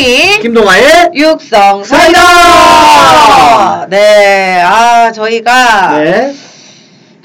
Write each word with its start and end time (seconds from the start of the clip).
김종희 0.00 0.40
김동아의 0.40 1.10
육성. 1.14 1.84
사이다! 1.84 2.18
네, 3.90 4.62
아 4.62 5.12
저희가 5.12 5.98
네. 5.98 6.34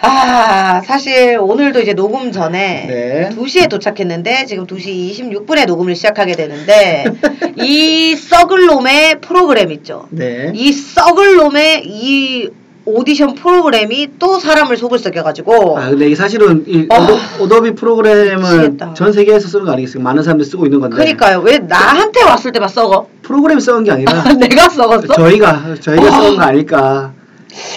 아 0.01 0.81
사실 0.85 1.37
오늘도 1.39 1.79
이제 1.81 1.93
녹음 1.93 2.33
전에 2.33 2.85
네. 2.87 3.29
2시에 3.33 3.69
도착했는데 3.69 4.45
지금 4.45 4.67
2시 4.67 5.09
26분에 5.13 5.65
녹음을 5.65 5.95
시작하게 5.95 6.33
되는데 6.35 7.05
이 7.63 8.13
썩을 8.15 8.65
놈의 8.65 9.21
프로그램 9.21 9.71
있죠. 9.71 10.07
네. 10.09 10.51
이 10.53 10.73
썩을 10.73 11.37
놈의 11.37 11.83
이 11.85 12.49
오디션 12.85 13.33
프로그램이 13.33 14.09
또 14.19 14.39
사람을 14.39 14.77
속을 14.77 14.99
썩여가지고 14.99 15.79
아 15.79 15.89
근데 15.89 16.05
이게 16.05 16.15
사실은 16.15 16.63
이 16.67 16.87
어. 16.89 16.95
오도, 16.95 17.17
오도비 17.43 17.73
프로그램은 17.73 18.41
미치겠다. 18.41 18.93
전 18.93 19.11
세계에서 19.11 19.47
쓰는 19.47 19.65
거 19.65 19.71
아니겠어요? 19.71 20.03
많은 20.03 20.21
사람들이 20.21 20.47
쓰고 20.47 20.65
있는 20.65 20.79
건데. 20.79 20.95
그러니까요 20.95 21.39
왜 21.39 21.57
나한테 21.57 22.23
왔을 22.23 22.51
때만 22.51 22.69
썩어? 22.69 23.07
프로그램이 23.23 23.59
써온 23.59 23.83
게 23.83 23.91
아니라 23.91 24.23
내가 24.37 24.69
썩었어? 24.69 25.07
저희가 25.13 25.75
저희가 25.81 26.07
어. 26.07 26.11
써온 26.11 26.35
거 26.37 26.43
아닐까. 26.43 27.11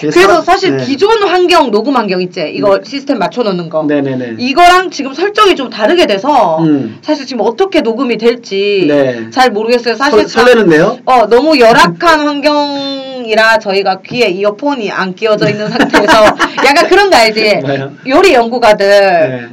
그래서 0.01 0.41
사실 0.41 0.75
네. 0.75 0.83
기존 0.83 1.23
환경 1.23 1.71
녹음 1.71 1.95
환경 1.95 2.21
있지 2.21 2.51
이거 2.53 2.81
시스템 2.83 3.17
맞춰놓는 3.17 3.69
거 3.69 3.85
네네네. 3.85 4.35
이거랑 4.37 4.91
지금 4.91 5.13
설정이 5.13 5.55
좀 5.55 5.69
다르게 5.69 6.05
돼서 6.05 6.61
음. 6.63 6.97
사실 7.01 7.25
지금 7.25 7.45
어떻게 7.45 7.79
녹음이 7.79 8.17
될지 8.17 8.85
네. 8.89 9.29
잘 9.31 9.51
모르겠어요 9.51 9.95
사실 9.95 10.27
설, 10.27 10.45
설레는데요? 10.45 10.99
어 11.05 11.27
너무 11.27 11.57
열악한 11.57 12.19
환경 12.19 13.08
이라 13.29 13.59
저희가 13.59 13.99
귀에 14.05 14.27
이어폰이 14.29 14.91
안 14.91 15.13
끼워져 15.13 15.49
있는 15.49 15.69
상태에서 15.69 16.25
약간 16.65 16.87
그런 16.87 17.09
거 17.09 17.17
알지? 17.17 17.61
요리 18.07 18.33
연구가들 18.33 18.87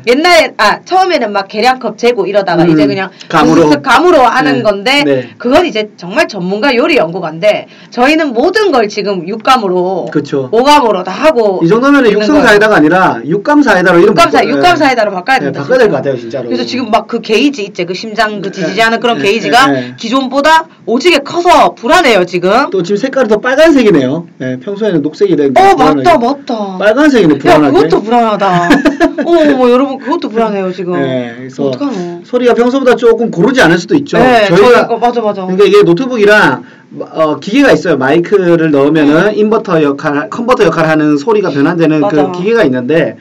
네. 0.06 0.12
옛날에 0.14 0.54
아 0.56 0.80
처음에는 0.84 1.32
막 1.32 1.46
계량컵 1.48 1.98
재고 1.98 2.26
이러다가 2.26 2.62
음, 2.64 2.70
이제 2.70 2.86
그냥 2.86 3.10
감으로. 3.28 3.64
슥슥 3.64 3.82
감으로 3.82 4.20
하는 4.22 4.54
네. 4.56 4.62
건데 4.62 5.04
네. 5.04 5.30
그건 5.38 5.66
이제 5.66 5.90
정말 5.96 6.26
전문가 6.28 6.74
요리 6.74 6.96
연구가인데 6.96 7.66
저희는 7.90 8.32
모든 8.32 8.72
걸 8.72 8.88
지금 8.88 9.26
육감으로 9.28 10.06
그쵸. 10.12 10.48
오감으로 10.52 11.02
다 11.04 11.12
하고 11.12 11.60
이 11.62 11.68
정도면 11.68 12.10
육성. 12.10 12.42
사이다가 12.42 12.76
아니라 12.76 13.20
육감 13.26 13.62
사이다로 13.62 13.98
이름 13.98 14.10
육감 14.10 14.30
사 14.30 14.38
바꿔- 14.40 14.48
육감 14.50 14.76
사이다로 14.76 15.10
바꿔야 15.12 15.38
네, 15.38 15.44
된다. 15.46 15.60
바꿔야 15.60 15.78
될 15.78 15.88
것. 15.88 15.96
같아요 15.96 16.16
진짜로. 16.16 16.46
그래서 16.46 16.64
지금 16.64 16.90
막 16.90 17.06
그 17.06 17.20
게이지 17.20 17.62
있지 17.62 17.84
그 17.84 17.94
심장 17.94 18.40
그 18.40 18.50
지지하는 18.50 18.98
그런 18.98 19.18
네, 19.18 19.24
게이지가 19.24 19.66
네, 19.68 19.80
네. 19.80 19.94
기존보다 19.96 20.66
오지게 20.86 21.18
커서 21.18 21.74
불안해요 21.74 22.24
지금. 22.26 22.68
또 22.70 22.82
지금 22.82 22.96
색깔이 22.96 23.28
더 23.28 23.38
빨간 23.38 23.65
색이네요. 23.72 24.26
네, 24.38 24.58
평소에는 24.60 25.02
녹색이랬는데. 25.02 25.60
어. 25.60 25.74
맞다 25.74 26.18
맞다. 26.18 26.78
빨간색이네 26.78 27.34
야 27.34 27.38
불안하게. 27.38 27.72
그것도 27.76 28.02
불안하다. 28.02 28.68
어머 29.26 29.70
여러분 29.70 29.98
그것도 29.98 30.28
불안해요 30.28 30.72
지금. 30.72 30.94
네, 30.94 31.34
그래서 31.38 31.64
어떡하노? 31.64 32.20
소리가 32.24 32.54
평소보다 32.54 32.96
조금 32.96 33.30
고르지 33.30 33.60
않을 33.62 33.78
수도 33.78 33.94
있죠. 33.96 34.18
네 34.18 34.46
저희가 34.46 34.86
저희가 34.88 34.96
맞아 34.98 35.20
맞아. 35.20 35.42
그러니까 35.42 35.64
이게 35.64 35.82
노트북이랑 35.82 36.64
어, 37.00 37.38
기계가 37.40 37.72
있어요. 37.72 37.96
마이크를 37.96 38.70
넣으면은 38.70 39.26
네. 39.26 39.34
인버터 39.34 39.82
역할, 39.82 40.30
컨버터 40.30 40.64
역할을 40.64 40.88
하는 40.88 41.16
소리가 41.16 41.50
변환되는 41.50 42.00
맞아. 42.00 42.30
그 42.30 42.38
기계가 42.38 42.64
있는데 42.64 43.16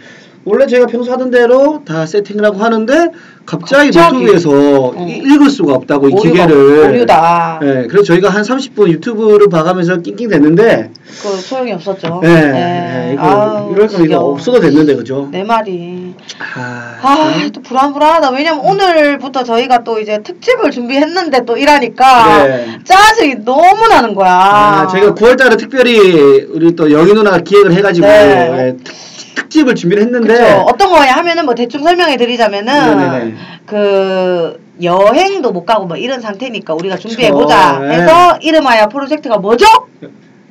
원래 0.45 0.67
저희가 0.67 0.85
평소 0.87 1.11
하던 1.11 1.31
대로 1.31 1.81
다 1.85 2.05
세팅을 2.05 2.45
하고 2.45 2.59
하는데 2.59 3.09
갑자기, 3.47 3.91
갑자기. 3.91 4.13
노트북에서 4.17 4.49
어. 4.51 5.05
이- 5.07 5.17
읽을 5.17 5.49
수가 5.49 5.73
없다고 5.73 6.09
이 6.09 6.15
기계를. 6.15 6.55
오류다. 6.89 7.59
네, 7.61 7.87
그래서 7.87 8.03
저희가 8.05 8.29
한 8.29 8.43
30분 8.43 8.87
유튜브를 8.89 9.49
봐가면서 9.49 9.97
낑낑댔는데 10.01 10.91
그 11.21 11.29
소용이 11.29 11.71
없었죠. 11.73 12.19
네, 12.23 12.51
네, 12.51 13.11
이거 13.13 13.21
아우, 13.23 13.71
이럴 13.73 13.87
거면 13.87 14.05
이거. 14.05 14.17
없어도 14.19 14.59
됐는데 14.59 14.95
그죠? 14.95 15.27
내 15.31 15.43
말이. 15.43 16.13
아, 16.55 16.95
아, 17.01 17.49
또 17.53 17.61
불안불안하다. 17.61 18.29
왜냐면 18.31 18.61
오늘부터 18.65 19.43
저희가 19.43 19.83
또 19.83 19.99
이제 19.99 20.21
특집을 20.23 20.69
준비했는데 20.71 21.45
또 21.45 21.57
이라니까 21.57 22.43
네. 22.47 22.79
짜증이 22.83 23.43
너무 23.45 23.87
나는 23.87 24.13
거야. 24.13 24.31
아, 24.31 24.87
저희가 24.87 25.13
9월달에 25.15 25.57
특별히 25.57 26.43
우리 26.51 26.75
또 26.75 26.91
영희 26.91 27.13
누나가 27.13 27.39
기획을 27.39 27.73
해가지고 27.73 28.07
네. 28.07 28.51
예, 28.75 28.83
특, 28.83 28.93
집을 29.49 29.75
준비를 29.75 30.03
했는데 30.03 30.33
그쵸. 30.33 30.65
어떤 30.67 30.91
거냐 30.91 31.13
하면은 31.13 31.45
뭐 31.45 31.55
대충 31.55 31.83
설명해 31.83 32.17
드리자면은 32.17 32.97
네네네. 32.97 33.35
그 33.65 34.59
여행도 34.81 35.51
못 35.51 35.65
가고 35.65 35.85
뭐 35.85 35.97
이런 35.97 36.19
상태니까 36.21 36.73
우리가 36.73 36.97
준비해 36.97 37.31
보자. 37.31 37.79
네. 37.79 37.95
해서 37.95 38.37
이름하여 38.41 38.87
프로젝트가 38.89 39.37
뭐죠? 39.37 39.65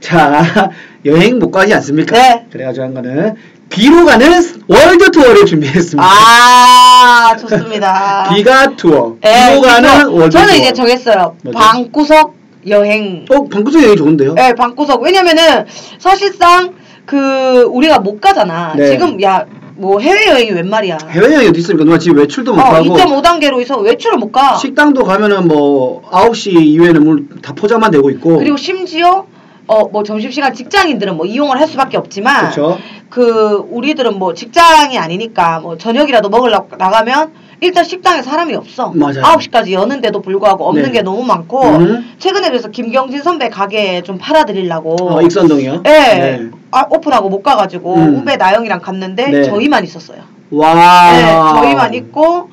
자 0.00 0.70
여행 1.04 1.38
못 1.38 1.50
가지 1.50 1.74
않습니까? 1.74 2.16
네. 2.16 2.46
그래가지고 2.50 2.84
한 2.86 2.94
거는 2.94 3.34
귀로 3.68 4.04
가는 4.04 4.26
월드 4.68 5.10
투어를 5.10 5.46
준비했습니다. 5.46 6.02
아 6.06 7.36
좋습니다. 7.40 8.30
귀가 8.34 8.76
투어. 8.76 9.16
예, 9.24 9.50
귀로 9.50 9.60
가는 9.62 10.06
월드 10.06 10.30
투어. 10.30 10.40
저는 10.42 10.54
이제 10.56 10.72
정했어요. 10.72 11.36
뭐죠? 11.42 11.58
방구석 11.58 12.34
여행. 12.68 13.24
어 13.30 13.44
방구석 13.48 13.82
여행 13.82 13.96
좋은데요? 13.96 14.34
네, 14.34 14.54
방구석. 14.54 15.02
왜냐면은 15.02 15.64
사실상 15.98 16.74
그 17.06 17.62
우리가 17.62 17.98
못 17.98 18.20
가잖아. 18.20 18.74
네. 18.76 18.86
지금 18.88 19.20
야 19.22 19.44
뭐 19.76 19.98
해외 19.98 20.28
여행이 20.28 20.52
웬 20.52 20.70
말이야. 20.70 20.98
해외여행 21.10 21.48
어디 21.48 21.58
있습니까? 21.58 21.84
누나 21.84 21.98
지금 21.98 22.18
외출도 22.18 22.54
못 22.54 22.60
어, 22.60 22.64
가고 22.64 22.96
2.5단계로 22.96 23.58
해서 23.60 23.76
외출을 23.80 24.18
못 24.18 24.30
가. 24.30 24.54
식당도 24.54 25.02
가면은 25.02 25.48
뭐 25.48 26.00
9시 26.12 26.52
이후에는 26.62 27.02
물다 27.04 27.54
포장만 27.54 27.90
되고 27.90 28.08
있고 28.10 28.38
그리고 28.38 28.56
심지어 28.56 29.26
어 29.66 29.88
뭐 29.90 30.04
점심시간 30.04 30.54
직장인들은 30.54 31.16
뭐 31.16 31.26
이용을 31.26 31.58
할 31.58 31.66
수밖에 31.66 31.96
없지만 31.96 32.42
그렇죠. 32.52 32.78
그 33.10 33.66
우리들은 33.68 34.16
뭐 34.16 34.32
직장이 34.32 34.96
아니니까 34.96 35.58
뭐 35.58 35.76
저녁이라도 35.76 36.28
먹으려고 36.28 36.76
나가면 36.76 37.32
일단 37.64 37.82
식당에 37.82 38.20
사람이 38.20 38.54
없어. 38.54 38.92
맞아요. 38.94 39.22
9시까지 39.22 39.72
여는데도 39.72 40.20
불구하고 40.20 40.68
없는 40.68 40.84
네. 40.84 40.90
게 40.92 41.02
너무 41.02 41.24
많고 41.24 41.62
음. 41.62 42.14
최근에 42.18 42.50
그래서 42.50 42.68
김경진 42.68 43.22
선배 43.22 43.48
가게에 43.48 44.02
좀 44.02 44.18
팔아드리려고 44.18 44.96
어, 45.00 45.22
익선동이요? 45.22 45.82
예. 45.86 45.90
네. 45.90 46.50
아, 46.70 46.84
오픈하고 46.90 47.30
못 47.30 47.42
가가지고 47.42 47.94
음. 47.94 48.16
후배 48.16 48.36
나영이랑 48.36 48.80
갔는데 48.80 49.28
네. 49.28 49.42
저희만 49.44 49.82
있었어요. 49.84 50.18
와. 50.50 51.12
네, 51.12 51.60
저희만 51.60 51.94
있고 51.94 52.50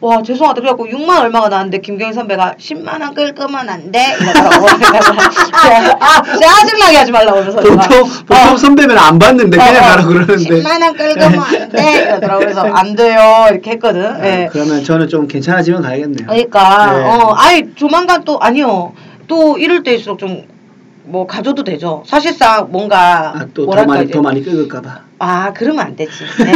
와 0.00 0.22
죄송하다. 0.22 0.60
그래갖고 0.60 0.86
6만 0.86 1.18
얼마가 1.22 1.48
나왔는데 1.48 1.78
김경희 1.78 2.12
선배가 2.12 2.54
10만 2.58 3.00
원끌 3.02 3.34
거면 3.34 3.68
안 3.68 3.90
돼? 3.90 4.16
이러더라고. 4.20 4.66
아, 6.00 6.22
짜증나게 6.22 6.96
하지 6.96 7.10
말라고 7.10 7.40
그래서 7.40 7.60
보통 7.60 8.08
보통 8.26 8.52
어, 8.52 8.56
선배면 8.56 8.96
안 8.96 9.18
받는데 9.18 9.56
그냥 9.58 9.74
어, 9.74 9.78
어, 9.78 9.90
가라 9.90 10.04
그러는데. 10.04 10.62
10만 10.62 10.82
원 10.82 10.96
끌거면 10.96 11.40
안 11.40 11.68
돼? 11.70 12.02
이러더라고. 12.02 12.38
그래서 12.40 12.60
안 12.72 12.94
돼요. 12.94 13.46
이렇게 13.50 13.72
했거든. 13.72 14.06
아, 14.06 14.24
예. 14.24 14.48
그러면 14.52 14.84
저는 14.84 15.08
좀 15.08 15.26
괜찮아지면 15.26 15.82
가야겠네요. 15.82 16.28
그러니까. 16.28 16.92
네. 16.92 17.04
어 17.04 17.34
아이 17.36 17.74
조만간 17.74 18.22
또 18.24 18.38
아니요. 18.38 18.92
또 19.26 19.58
이럴 19.58 19.82
때일수록 19.82 20.20
좀 20.20 20.44
뭐 21.08 21.26
가져도 21.26 21.64
되죠 21.64 22.02
사실상 22.06 22.68
뭔가 22.70 23.32
아, 23.36 23.46
또 23.54 23.66
더 23.66 23.84
많이 23.84 24.04
이제 24.04 24.12
더 24.12 24.22
많이 24.22 24.42
끓을까봐. 24.42 25.00
아, 25.20 25.52
그러면 25.52 25.86
안 25.86 25.96
되지. 25.96 26.12
예, 26.46 26.52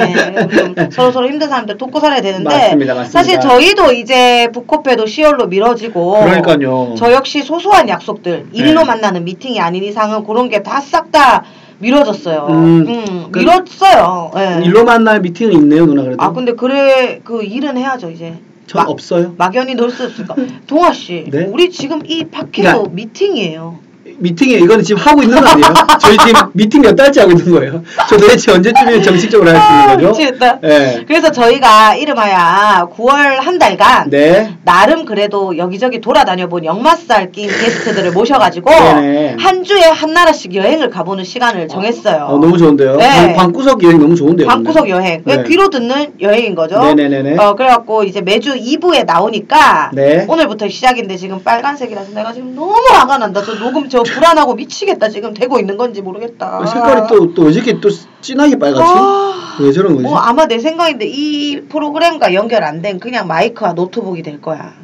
예, 0.00 0.40
예. 0.40 0.48
좀 0.48 0.74
서로 0.90 1.12
서로 1.12 1.28
힘든 1.28 1.48
사람들 1.48 1.76
돕고 1.76 2.00
살아야 2.00 2.22
되는데. 2.22 2.44
맞습니다, 2.48 2.94
맞습니다. 2.94 3.10
사실 3.10 3.40
저희도 3.40 3.92
이제 3.92 4.48
북코페도 4.54 5.04
10월로 5.04 5.48
미뤄지고. 5.48 6.20
그러니까요. 6.24 6.94
저 6.96 7.12
역시 7.12 7.42
소소한 7.42 7.88
약속들, 7.88 8.46
일로 8.52 8.80
네. 8.80 8.86
만나는 8.86 9.24
미팅이 9.24 9.60
아닌 9.60 9.84
이상은 9.84 10.24
그런 10.24 10.48
게 10.48 10.62
다 10.62 10.80
싹다 10.80 11.44
미뤄졌어요. 11.78 12.46
음, 12.48 12.86
음, 12.88 13.28
그- 13.30 13.38
미뤘어요. 13.40 14.30
예. 14.36 14.64
일로 14.64 14.84
만날 14.84 15.20
미팅은 15.20 15.52
있네요, 15.52 15.84
누나 15.84 16.02
그래도. 16.02 16.22
아, 16.22 16.32
근데 16.32 16.52
그래, 16.52 17.20
그 17.22 17.42
일은 17.42 17.76
해야죠, 17.76 18.10
이제. 18.10 18.34
전 18.66 18.82
마- 18.82 18.88
없어요. 18.90 19.34
막연히 19.36 19.74
놀수 19.74 20.04
없으니까. 20.04 20.34
동아 20.66 20.92
씨, 20.92 21.26
네? 21.30 21.44
우리 21.52 21.70
지금 21.70 22.00
이 22.06 22.24
팟캐도 22.24 22.62
그러니까- 22.62 22.90
미팅이에요. 22.94 23.78
미팅에 24.18 24.58
이거는 24.58 24.82
지금 24.84 25.00
하고 25.02 25.22
있는 25.22 25.40
거 25.40 25.46
아니에요? 25.48 25.74
저희 26.00 26.16
지금 26.18 26.50
미팅 26.52 26.82
몇 26.82 26.94
달째 26.96 27.20
하고 27.20 27.32
있는 27.32 27.50
거예요. 27.50 27.82
저 28.08 28.16
도대체 28.16 28.52
언제쯤에 28.52 29.02
정식적으로 29.02 29.50
할수 29.50 29.62
아, 29.62 29.82
있는 29.82 29.94
거죠? 29.96 30.08
미치겠다. 30.18 30.60
네. 30.60 31.04
그래서 31.06 31.30
저희가 31.30 31.94
이름하여 31.94 32.90
9월 32.96 33.36
한 33.40 33.58
달간 33.58 34.10
네. 34.10 34.54
나름 34.64 35.04
그래도 35.04 35.56
여기저기 35.56 36.00
돌아다녀 36.00 36.48
본 36.48 36.64
역마살 36.64 37.32
낀 37.32 37.48
게스트들을 37.48 38.12
모셔가지고 38.12 38.70
네네. 38.70 39.36
한 39.38 39.64
주에 39.64 39.82
한 39.82 40.12
나라씩 40.12 40.54
여행을 40.54 40.90
가보는 40.90 41.24
시간을 41.24 41.68
정했어요. 41.68 42.24
어, 42.24 42.38
너무 42.38 42.56
좋은데요. 42.58 42.96
네. 42.96 43.34
방, 43.34 43.46
방구석 43.46 43.82
여행 43.84 43.98
너무 43.98 44.14
좋은데요. 44.14 44.46
방구석 44.48 44.82
근데. 44.84 44.90
여행. 44.90 45.22
네. 45.24 45.44
귀로 45.44 45.68
듣는 45.68 46.14
여행인 46.20 46.54
거죠. 46.54 46.82
네네네네. 46.82 47.36
어, 47.42 47.54
그래갖고 47.54 48.04
이제 48.04 48.20
매주 48.20 48.54
2부에 48.54 49.04
나오니까 49.04 49.90
네. 49.92 50.24
오늘부터 50.28 50.68
시작인데 50.68 51.16
지금 51.16 51.42
빨간색이라서 51.42 52.12
내가 52.12 52.32
지금 52.32 52.54
너무 52.54 52.74
화가 52.92 53.18
난다. 53.18 53.42
저 53.44 53.54
녹음 53.54 53.88
저 53.88 54.02
불안하고 54.14 54.54
미치겠다. 54.54 55.08
지금 55.08 55.34
되고 55.34 55.58
있는 55.58 55.76
건지 55.76 56.02
모르겠다. 56.02 56.60
아, 56.62 56.66
색깔이 56.66 57.02
또, 57.08 57.34
또 57.34 57.46
어저께 57.46 57.80
또 57.80 57.88
진하게 58.20 58.58
빨갛지? 58.58 58.82
아. 58.84 59.56
왜 59.60 59.72
저런 59.72 59.96
거지? 59.96 60.06
어, 60.06 60.14
아마 60.16 60.46
내 60.46 60.58
생각인데 60.58 61.06
이 61.06 61.62
프로그램과 61.68 62.34
연결 62.34 62.62
안 62.64 62.82
된 62.82 62.98
그냥 63.00 63.26
마이크와 63.26 63.72
노트북이 63.72 64.22
될 64.22 64.40
거야. 64.40 64.74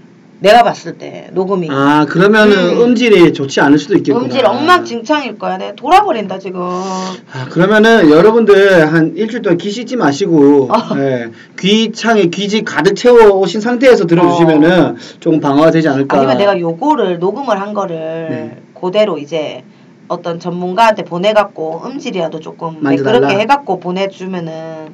내가 0.41 0.65
봤을 0.65 0.99
때 0.99 1.29
녹음이 1.33 1.69
아 1.71 2.05
그러면은 2.09 2.57
음. 2.57 2.81
음. 2.81 2.95
질이 2.97 3.33
좋지 3.33 3.61
않을 3.61 3.79
수도 3.79 3.95
있겠구나. 3.97 4.25
음질 4.27 4.45
엉망진창일 4.45 5.39
거야. 5.39 5.57
내가 5.57 5.75
돌아버린다 5.77 6.41
지금. 6.41 6.63
아, 6.63 7.47
그러면은 7.49 8.11
여러분들 8.11 8.93
한 8.93 9.13
일주일 9.15 9.43
동안 9.43 9.57
귀 9.59 9.71
씻지 9.71 9.95
마시고 9.95 10.69
어. 10.73 10.99
예, 10.99 11.29
귀창에 11.61 12.25
귀지 12.27 12.65
가득 12.65 12.95
채워 12.97 13.29
오신 13.39 13.61
상태에서 13.61 14.07
들어주시면은 14.07 14.97
조금 15.21 15.39
방어가 15.39 15.71
되지 15.71 15.89
않을까. 15.89 16.17
어. 16.17 16.21
아니면 16.21 16.39
내가 16.39 16.59
요거를 16.59 17.21
녹음을 17.21 17.61
한 17.61 17.73
거를 17.73 17.97
네. 17.97 18.57
그대로 18.83 19.17
이제 19.17 19.63
어떤 20.09 20.41
전문가한테 20.41 21.05
보내갖고 21.05 21.83
음질이라도 21.87 22.41
조금 22.41 22.79
만져달라? 22.81 23.21
매끄럽게 23.21 23.43
해갖고 23.43 23.79
보내주면은 23.79 24.89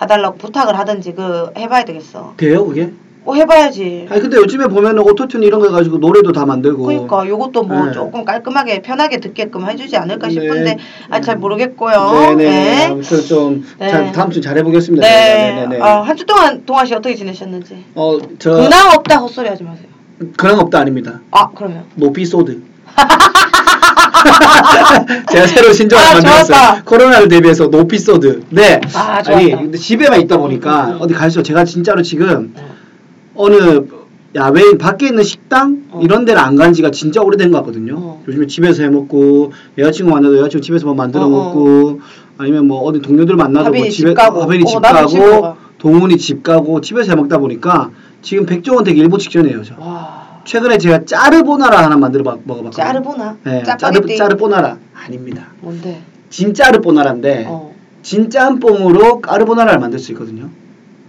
해달라고 0.00 0.36
부탁을 0.36 0.78
하든지 0.78 1.14
그 1.14 1.50
해봐야 1.56 1.84
되겠어. 1.84 2.34
돼요 2.36 2.66
그게? 2.66 2.92
어 3.24 3.34
해봐야지. 3.34 4.08
아니 4.10 4.20
근데 4.20 4.36
요즘에 4.36 4.66
보면은 4.66 5.02
오토튠 5.04 5.44
이런 5.44 5.60
거 5.60 5.66
해가지고 5.68 5.98
노래도 5.98 6.32
다 6.32 6.44
만들고. 6.44 6.82
그러니까 6.84 7.26
요것도 7.26 7.62
뭐 7.62 7.86
네. 7.86 7.92
조금 7.92 8.24
깔끔하게 8.24 8.82
편하게 8.82 9.18
듣게끔 9.20 9.68
해주지 9.68 9.96
않을까 9.96 10.26
네. 10.26 10.32
싶은데 10.32 10.76
아잘 11.08 11.36
모르겠고요. 11.36 12.10
네네. 12.36 12.44
네. 12.44 12.86
아무튼 12.86 13.20
좀 13.20 13.64
네. 13.78 13.88
잘, 13.88 14.12
다음 14.12 14.30
주 14.30 14.40
잘 14.40 14.58
해보겠습니다. 14.58 15.06
네. 15.06 15.54
네네네. 15.54 15.80
어, 15.80 16.00
한주 16.02 16.26
동안 16.26 16.66
동아 16.66 16.84
씨 16.84 16.94
어떻게 16.94 17.14
지내셨는지. 17.14 17.84
어, 17.94 18.18
저 18.40 18.54
근황 18.54 18.90
없다 18.96 19.18
헛소리 19.18 19.48
하지 19.48 19.62
마세요. 19.62 19.86
거 20.36 20.58
없다 20.58 20.80
아닙니다. 20.80 21.20
아 21.30 21.48
그러면. 21.54 21.84
노피소드. 21.94 22.71
제가 25.32 25.46
새로 25.46 25.72
신조어 25.72 25.98
아, 25.98 26.12
만들었어요. 26.14 26.46
좋았다. 26.46 26.82
코로나를 26.84 27.28
대비해서 27.28 27.68
노피소드. 27.68 28.42
네. 28.50 28.80
아, 28.94 29.22
아니 29.26 29.50
좋았다. 29.50 29.62
근데 29.64 29.78
집에만 29.78 30.20
있다 30.22 30.36
보니까. 30.38 30.96
어디 31.00 31.14
갈 31.14 31.30
수. 31.30 31.42
제가 31.42 31.64
진짜로 31.64 32.02
지금 32.02 32.52
어. 32.56 32.74
어느 33.34 33.84
야외 34.34 34.76
밖에 34.78 35.06
있는 35.08 35.22
식당 35.24 35.82
어. 35.90 36.00
이런 36.02 36.24
데를 36.24 36.40
안 36.40 36.56
간 36.56 36.72
지가 36.72 36.90
진짜 36.90 37.20
오래된 37.22 37.50
것 37.50 37.58
같거든요. 37.58 37.94
어. 37.98 38.22
요즘에 38.28 38.46
집에서 38.46 38.82
해 38.82 38.88
먹고 38.90 39.52
여자친구 39.78 40.12
만나도 40.12 40.38
여자친구 40.38 40.64
집에서 40.64 40.86
뭐 40.86 40.94
만들어 40.94 41.24
어, 41.24 41.26
어. 41.26 41.30
먹고 41.30 42.00
아니면 42.38 42.66
뭐 42.66 42.80
어디 42.82 43.00
동료들 43.00 43.36
만나도 43.36 43.70
뭐 43.72 43.88
집에 43.88 44.10
집 44.10 44.14
가고. 44.14 44.42
하빈이 44.42 44.64
어, 44.64 44.66
집 44.66 44.80
가고. 44.80 45.56
동훈이 45.78 46.16
집 46.16 46.42
가고 46.42 46.80
집에서 46.80 47.12
해 47.12 47.16
먹다 47.16 47.38
보니까 47.38 47.90
지금 48.22 48.46
백종원 48.46 48.84
되게 48.84 49.00
일보 49.00 49.18
직전이에요. 49.18 49.64
저. 49.64 49.74
와. 49.78 50.21
최근에 50.44 50.78
제가 50.78 51.04
짜르보나라 51.04 51.84
하나 51.84 51.96
만들어 51.96 52.24
봐- 52.24 52.36
먹어봤거든요. 52.44 52.70
짜르보나? 52.84 53.36
네? 53.44 53.62
짜르, 53.62 54.16
짜르보나라 54.16 54.78
아닙니다. 54.94 55.48
뭔데? 55.60 56.02
진짜르보나라인데 56.30 57.44
어. 57.48 57.72
진짬뽕으로 58.02 59.20
까르보나라를 59.20 59.78
만들 59.78 59.98
수 59.98 60.12
있거든요. 60.12 60.48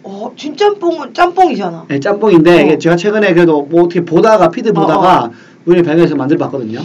어, 0.04 0.32
진짬뽕은 0.36 1.14
짬뽕이잖아. 1.14 1.86
네, 1.88 2.00
짬뽕인데 2.00 2.74
어. 2.74 2.78
제가 2.78 2.96
최근에 2.96 3.34
그래도 3.34 3.64
뭐 3.64 3.84
어떻게 3.84 4.04
보다가 4.04 4.50
피드 4.50 4.70
어, 4.70 4.74
보다가 4.74 5.32
우연히 5.66 5.82
발견해서 5.84 6.16
만들어 6.16 6.38
봤거든요. 6.40 6.82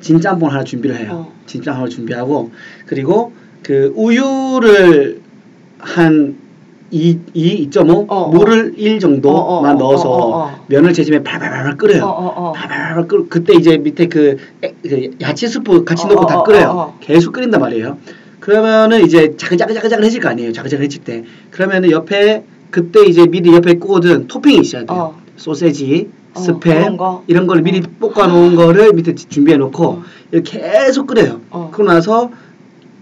진짬뽕 0.00 0.50
하나 0.50 0.64
준비를 0.64 0.96
해요. 0.96 1.08
어. 1.12 1.32
진짬 1.46 1.76
하나 1.76 1.88
준비하고 1.88 2.50
그리고 2.86 3.32
그 3.62 3.92
우유를 3.96 5.20
한 5.78 6.36
2, 6.90 7.18
2, 7.34 7.68
2.5 7.70 8.06
어, 8.08 8.28
물을 8.28 8.74
1 8.76 8.98
정도만 8.98 9.36
어, 9.36 9.38
어, 9.38 9.60
어, 9.60 9.74
넣어서 9.74 10.10
어, 10.10 10.16
어, 10.16 10.44
어. 10.44 10.64
면을 10.68 10.92
제심에 10.92 11.22
팔팔팔 11.22 11.76
끓여요. 11.76 12.04
어, 12.04 12.08
어, 12.08 12.48
어. 12.48 12.52
팔팔팔 12.52 13.08
끓 13.08 13.28
그때 13.28 13.54
이제 13.54 13.76
밑에 13.76 14.06
그, 14.06 14.36
에, 14.62 14.72
그 14.82 15.10
야채 15.20 15.46
스프 15.46 15.84
같이 15.84 16.06
어, 16.06 16.08
넣고 16.08 16.22
어, 16.22 16.26
다 16.26 16.38
어, 16.38 16.44
끓여요. 16.44 16.68
어, 16.68 16.80
어. 16.80 16.98
계속 17.00 17.32
끓인단 17.32 17.60
말이에요. 17.60 17.98
그러면은 18.40 19.04
이제 19.04 19.36
자글자글자글해질 19.36 20.20
거 20.20 20.30
아니에요. 20.30 20.52
자글자글해질 20.52 21.04
때. 21.04 21.24
그러면은 21.50 21.90
옆에 21.90 22.44
그때 22.70 23.04
이제 23.04 23.26
미리 23.26 23.52
옆에 23.54 23.74
구워둔 23.74 24.26
토핑이 24.26 24.58
있어야 24.60 24.84
돼요. 24.84 24.98
어. 24.98 25.20
소세지, 25.36 26.08
어, 26.34 26.40
스팸 26.40 26.96
거. 26.96 27.24
이런 27.26 27.46
걸 27.46 27.60
미리 27.60 27.80
어. 27.80 28.08
볶아 28.08 28.28
놓은 28.28 28.56
거를 28.56 28.92
밑에 28.94 29.14
준비해 29.14 29.58
놓고 29.58 29.84
어. 29.84 30.02
이렇게 30.32 30.58
계속 30.58 31.06
끓여요. 31.06 31.40
어. 31.50 31.70
그러고 31.72 31.92
나서 31.92 32.30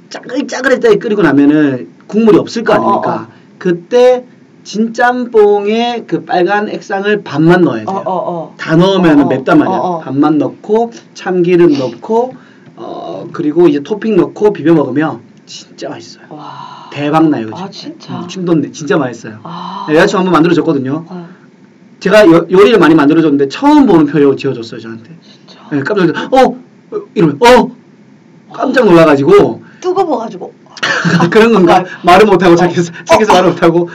짜글짜글하게 0.08 0.96
끓이고 0.96 1.22
나면은 1.22 1.88
국물이 2.06 2.38
없을 2.38 2.64
거 2.64 2.72
어, 2.72 2.76
아닙니까? 2.76 3.28
그때 3.58 4.24
진짬뽕에 4.64 6.04
그 6.06 6.24
빨간 6.24 6.68
액상을 6.68 7.22
반만 7.22 7.62
넣어야 7.62 7.84
돼요. 7.84 8.02
어, 8.04 8.10
어, 8.10 8.30
어. 8.30 8.54
다 8.58 8.74
넣으면 8.76 9.20
어, 9.20 9.24
어. 9.24 9.28
맵단 9.28 9.58
말이야. 9.58 9.76
어, 9.76 9.80
어. 9.80 9.98
반만 10.00 10.38
넣고 10.38 10.92
참기름 11.14 11.78
넣고 11.78 12.34
어 12.74 13.28
그리고 13.32 13.68
이제 13.68 13.80
토핑 13.80 14.16
넣고 14.16 14.52
비벼 14.52 14.74
먹으면 14.74 15.20
진짜 15.46 15.88
맛있어요. 15.88 16.24
와. 16.30 16.90
대박 16.92 17.28
나요. 17.28 17.48
아. 17.52 17.70
진짜? 17.70 18.18
음, 18.20 18.26
충동네 18.28 18.72
진짜 18.72 18.96
맛있어요. 18.96 19.38
아. 19.44 19.86
네, 19.88 19.94
여자친구 19.94 20.18
한번 20.18 20.32
만들어 20.32 20.52
줬거든요. 20.54 21.04
어, 21.08 21.28
제가 22.00 22.26
요, 22.26 22.46
요리를 22.50 22.78
많이 22.78 22.94
만들어 22.94 23.22
줬는데 23.22 23.48
처음 23.48 23.86
보는 23.86 24.06
표정을 24.06 24.36
지어줬어요 24.36 24.80
저한테. 24.80 25.10
진짜. 25.22 25.60
네, 25.70 25.80
깜짝 25.84 26.06
놀라. 26.06 26.28
어 26.32 26.56
어, 26.90 27.02
이러면 27.14 27.38
어 27.40 27.70
깜짝 28.52 28.84
놀라가지고 28.84 29.62
뜨거워가지고. 29.80 30.65
그런 31.30 31.52
건가 31.52 31.84
말을 32.02 32.26
못하고 32.26 32.54
어. 32.54 32.56
책에서 32.56 32.92
책에서 33.04 33.32
말을 33.32 33.50
못하고 33.50 33.88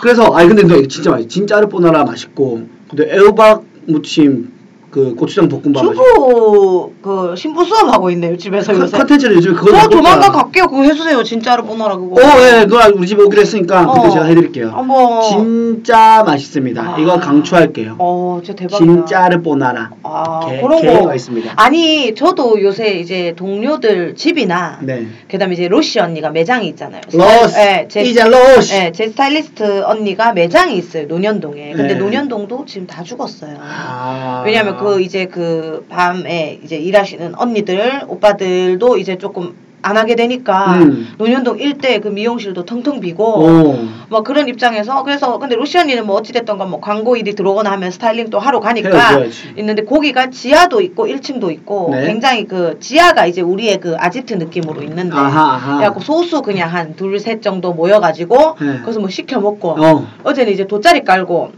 그래서 0.00 0.32
아니 0.34 0.48
근데 0.48 0.62
너 0.64 0.86
진짜 0.86 1.10
맛있. 1.10 1.28
진짜 1.28 1.56
아르보나라 1.58 2.04
맛있고 2.04 2.66
근데 2.88 3.12
애호박 3.14 3.64
무침 3.86 4.52
그 4.92 5.14
고추장 5.14 5.48
볶음밥. 5.48 5.82
주부 5.84 6.92
그 7.00 7.34
신부 7.34 7.64
수업 7.64 7.90
하고 7.90 8.10
있네요 8.10 8.36
집에서 8.36 8.74
요새. 8.74 8.98
컨텐츠를 8.98 9.36
요즘 9.36 9.54
그거 9.54 9.72
저 9.72 9.88
조만간. 9.88 10.30
갈게요. 10.30 10.66
그거 10.68 10.82
해주세요. 10.82 11.22
진짜로 11.22 11.64
보너라 11.64 11.96
그거. 11.96 12.16
오, 12.16 12.20
예, 12.42 12.66
누나 12.66 12.88
우리 12.94 13.06
집에 13.06 13.22
오기로 13.22 13.40
했으니까 13.40 13.90
어. 13.90 14.10
제가 14.10 14.26
해드릴게요. 14.26 14.68
한번. 14.68 15.22
진짜 15.22 16.22
맛있습니다. 16.26 16.82
아. 16.82 16.96
이거 16.98 17.18
강추할게요. 17.18 17.96
어, 17.98 18.40
진짜 18.44 18.58
대박이다. 18.68 18.84
진짜를 18.92 19.42
뽀나라. 19.42 19.92
아, 20.02 20.40
개- 20.46 20.60
그런 20.60 20.82
개가 20.82 21.00
거 21.04 21.14
있습니다. 21.14 21.54
아니, 21.56 22.14
저도 22.14 22.60
요새 22.60 22.98
이제 22.98 23.32
동료들 23.34 24.14
집이나 24.14 24.78
네. 24.82 25.06
그다음에 25.26 25.54
이제 25.54 25.68
로시 25.68 26.00
언니가 26.00 26.28
매장이 26.28 26.68
있잖아요. 26.68 27.00
로스. 27.14 27.58
예, 27.58 27.86
제, 27.88 28.02
이제 28.02 28.22
로스. 28.24 28.74
예, 28.74 28.92
제 28.94 29.08
스타일리스트 29.08 29.84
언니가 29.84 30.34
매장이 30.34 30.76
있어요. 30.76 31.06
논현동에. 31.06 31.72
근데 31.72 31.94
네. 31.94 31.98
논현동도 31.98 32.66
지금 32.66 32.86
다 32.86 33.02
죽었어요. 33.02 33.56
아. 33.58 34.42
왜냐면 34.44 34.76
그 34.82 35.00
이제 35.00 35.26
그 35.26 35.86
밤에 35.88 36.58
이제 36.62 36.76
일하시는 36.76 37.34
언니들, 37.34 38.02
오빠들도 38.08 38.98
이제 38.98 39.16
조금 39.18 39.54
안 39.82 39.96
하게 39.96 40.14
되니까 40.14 40.76
음. 40.78 41.12
논현동 41.18 41.58
일대 41.58 41.98
그 41.98 42.08
미용실도 42.08 42.64
텅텅 42.64 43.00
비고 43.00 43.24
오. 43.40 43.78
뭐 44.08 44.22
그런 44.22 44.48
입장에서 44.48 45.02
그래서 45.02 45.38
근데 45.38 45.56
루시 45.56 45.76
언니는 45.78 46.06
뭐 46.06 46.16
어찌 46.16 46.32
됐던 46.32 46.56
건뭐 46.56 46.80
광고 46.80 47.16
일이 47.16 47.34
들어오거나 47.34 47.70
하면 47.72 47.90
스타일링 47.90 48.30
또 48.30 48.38
하러 48.38 48.60
가니까 48.60 48.88
헤어져야지. 48.90 49.54
있는데 49.58 49.84
거기가 49.84 50.30
지하도 50.30 50.80
있고 50.82 51.06
1층도 51.06 51.50
있고 51.52 51.90
네. 51.92 52.06
굉장히 52.06 52.46
그 52.46 52.78
지하가 52.80 53.26
이제 53.26 53.40
우리의 53.40 53.80
그 53.80 53.96
아지트 53.98 54.34
느낌으로 54.34 54.82
있는데 54.84 55.16
아하, 55.16 55.54
아하. 55.54 55.76
그래갖고 55.78 56.00
소수 56.00 56.42
그냥 56.42 56.72
한 56.72 56.94
둘 56.96 57.18
셋 57.18 57.42
정도 57.42 57.72
모여가지고 57.72 58.56
네. 58.60 58.80
거기서 58.80 59.00
뭐 59.00 59.08
시켜 59.08 59.40
먹고 59.40 59.70
어. 59.82 60.06
어제는 60.24 60.52
이제 60.52 60.66
돗자리 60.66 61.04
깔고 61.04 61.50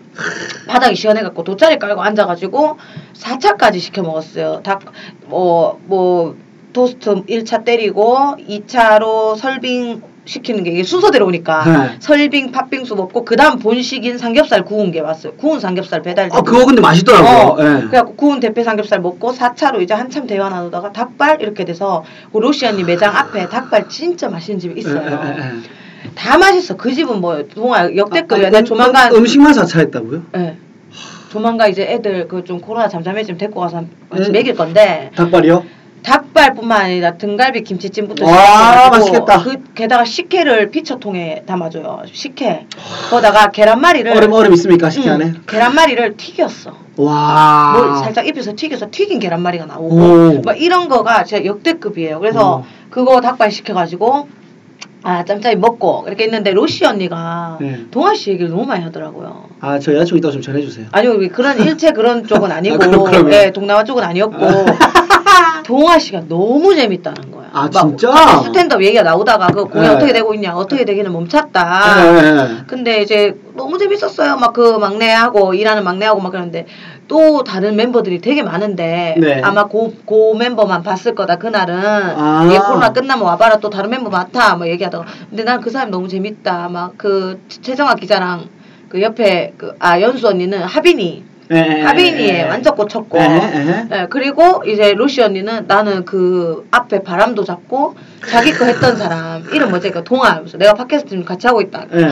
바닥이 0.69 0.95
시원해갖고 0.97 1.45
돗자리 1.45 1.79
깔고 1.79 2.01
앉아가지고 2.03 2.79
4차까지 3.15 3.81
시켜 3.81 4.03
먹었어요. 4.03 4.61
닭 4.63 4.81
뭐 5.29 5.77
뭐 5.87 6.37
토스트 6.79 7.25
1차 7.25 7.65
때리고 7.65 8.35
2차로 8.47 9.37
설빙 9.37 10.03
시키는 10.27 10.65
게 10.65 10.71
이게 10.71 10.83
순서대로 10.83 11.27
오니까 11.27 11.65
네. 11.65 11.97
설빙 12.01 12.51
팥빙수 12.51 12.95
먹고 12.97 13.25
그 13.27 13.37
다음 13.37 13.59
본식인 13.59 14.17
삼겹살 14.19 14.65
구운 14.65 14.91
게 14.91 15.01
왔어요. 15.01 15.35
구운 15.35 15.61
삼겹살 15.61 16.01
배달. 16.03 16.31
아, 16.33 16.41
그거 16.41 16.65
근데 16.65 16.81
맛있더라고요. 16.81 17.31
어, 17.31 17.57
예. 17.61 17.81
그래갖고 17.87 18.15
구운 18.17 18.41
대패 18.41 18.65
삼겹살 18.65 19.01
먹고 19.01 19.33
4차로 19.33 19.83
이제 19.83 19.93
한참 19.95 20.27
대화 20.27 20.49
나누다가 20.49 20.93
닭발 20.93 21.43
이렇게 21.43 21.65
돼서 21.67 22.05
그 22.33 22.39
로시 22.39 22.65
언니 22.67 22.85
매장 22.85 23.15
앞에 23.15 23.49
닭발 23.49 23.89
진짜 23.91 24.29
맛있는 24.31 24.59
집이 24.59 24.81
있어요. 24.81 25.03
예. 25.07 26.11
다 26.15 26.39
맛있어. 26.39 26.77
그 26.77 26.93
집은 26.93 27.21
뭐 27.21 27.43
동아 27.55 27.95
역대급이야. 27.95 28.47
아, 28.49 28.51
내가 28.51 28.61
음, 28.61 28.65
조만간 28.65 29.13
음, 29.13 29.19
음식만 29.19 29.53
4차 29.53 29.79
했다고요? 29.81 30.23
예. 30.37 30.57
조만간 31.31 31.69
이제 31.71 31.83
애들 31.83 32.29
그 32.29 32.43
좀 32.45 32.61
코로나 32.61 32.89
잠잠해지면 32.89 33.37
데리고 33.39 33.61
가서 33.61 33.77
한- 33.79 33.91
같이 34.09 34.31
음. 34.31 34.33
먹일 34.33 34.55
건데 34.55 35.11
닭발이요? 35.17 35.65
닭발뿐만 36.05 36.83
아니라 36.83 37.15
등갈비 37.15 37.63
김치찜부터 37.65 38.27
와, 38.27 38.91
맛있겠다. 38.91 39.43
그 39.43 39.57
게다가 39.75 40.05
식혜를 40.05 40.71
피처통에 40.71 41.45
담아줘요. 41.47 42.03
식혜. 42.13 42.67
거기다가 43.11 43.51
계란말이를 43.51 44.13
얼음 44.15 44.33
얼음 44.33 44.53
있습니까 44.53 44.91
식기 44.91 45.09
응, 45.09 45.15
안에? 45.15 45.33
계란말이를 45.47 46.17
튀겼어. 46.17 46.73
와. 46.99 47.73
뭘 47.77 47.97
살짝 48.05 48.27
입혀서 48.29 48.53
튀겨서 48.55 48.89
튀긴 48.91 49.19
계란말이가 49.19 49.65
나오고 49.67 49.97
오. 49.97 50.43
막 50.45 50.61
이런 50.61 50.89
거가 50.89 51.25
진짜 51.25 51.45
역대급이에요. 51.45 52.21
그래서 52.21 52.57
어. 52.57 52.67
그거 52.91 53.21
닭발 53.23 53.51
시켜가지고 53.51 54.29
아 55.03 55.25
짬짜이 55.25 55.57
먹고 55.57 56.05
이렇게 56.07 56.25
있는데 56.25 56.53
로시 56.53 56.85
언니가 56.85 57.59
네. 57.61 57.81
동아 57.91 58.15
씨 58.15 58.31
얘기를 58.31 58.51
너무 58.51 58.65
많이 58.65 58.85
하더라고요. 58.85 59.49
아, 59.61 59.79
저 59.79 59.93
여자친구 59.95 60.19
있다고 60.19 60.33
좀 60.33 60.43
전해주세요. 60.43 60.87
아니요 60.93 61.13
왜 61.13 61.29
그런 61.29 61.59
일체 61.59 61.93
그런 61.93 62.27
쪽은 62.27 62.51
아니고 62.53 62.77
아, 62.77 62.79
그럼, 62.79 63.05
그럼요. 63.05 63.33
예 63.33 63.51
동남아 63.53 63.85
쪽은 63.85 64.03
아니었고 64.05 64.37
동아 65.65 65.99
씨가 65.99 66.23
너무 66.29 66.75
재밌다는 66.75 67.31
거야. 67.33 67.49
아, 67.53 67.63
막 67.63 67.73
진짜? 67.73 68.13
스탠드업 68.43 68.83
얘기가 68.83 69.03
나오다가 69.03 69.47
그 69.49 69.65
공연 69.65 69.91
네. 69.91 69.95
어떻게 69.97 70.13
되고 70.13 70.35
있냐 70.35 70.55
어떻게 70.55 70.85
되기는 70.85 71.13
멈췄다. 71.13 72.15
예. 72.17 72.65
근데 72.67 73.03
이제 73.03 73.37
너무 73.57 73.79
재밌었어요. 73.79 74.37
막 74.37 74.53
그 74.55 74.79
막내하고 74.79 75.55
일하는 75.55 75.83
막내하고 75.85 76.21
막 76.21 76.31
그러는데 76.31 76.67
또 77.09 77.43
다른 77.43 77.75
멤버들이 77.77 78.21
되게 78.21 78.43
많은데 78.43 79.17
네. 79.19 79.41
아마 79.43 79.65
고, 79.65 79.93
고 80.07 80.35
멤버만 80.35 80.83
봤을 80.85 81.15
거다 81.15 81.37
그날은 81.37 81.75
아. 81.85 82.49
얘 82.53 82.59
코로나 82.59 82.93
끝나면 82.93 83.25
와봐라 83.25 83.59
또 83.59 83.69
다른 83.69 83.91
멤버 83.91 84.11
많다 84.11 84.55
뭐 84.57 84.69
얘기하다가 84.69 85.05
근데 85.31 85.43
난 85.45 85.61
그 85.61 85.71
사람 85.71 85.91
너무 85.91 86.07
재밌다 86.09 86.69
막 86.69 86.95
그 86.97 87.41
최정아 87.49 87.95
기자랑 87.97 88.49
그 88.89 89.03
옆에 89.03 89.55
그 89.59 89.75
아 89.81 90.01
연수 90.01 90.29
언니는 90.29 90.63
하빈이 90.63 91.25
하빈이에 91.51 92.29
예, 92.29 92.39
예. 92.39 92.43
완전 92.45 92.75
꽂혔고 92.75 93.19
예, 93.19 93.25
예. 93.25 93.89
예, 93.93 94.07
그리고 94.09 94.63
이제 94.67 94.95
루시 94.95 95.21
언니는 95.23 95.67
나는 95.67 96.05
그 96.05 96.67
앞에 96.71 97.03
바람도 97.03 97.45
잡고 97.45 97.97
자기 98.27 98.53
거 98.53 98.65
했던 98.65 98.97
사람 98.97 99.45
이름 99.53 99.71
뭐지 99.71 99.91
그 99.91 100.03
동아 100.05 100.43
내가 100.57 100.73
팟캐스트 100.75 101.23
같이 101.25 101.47
하고 101.47 101.61
있다 101.61 101.85
예. 101.93 102.11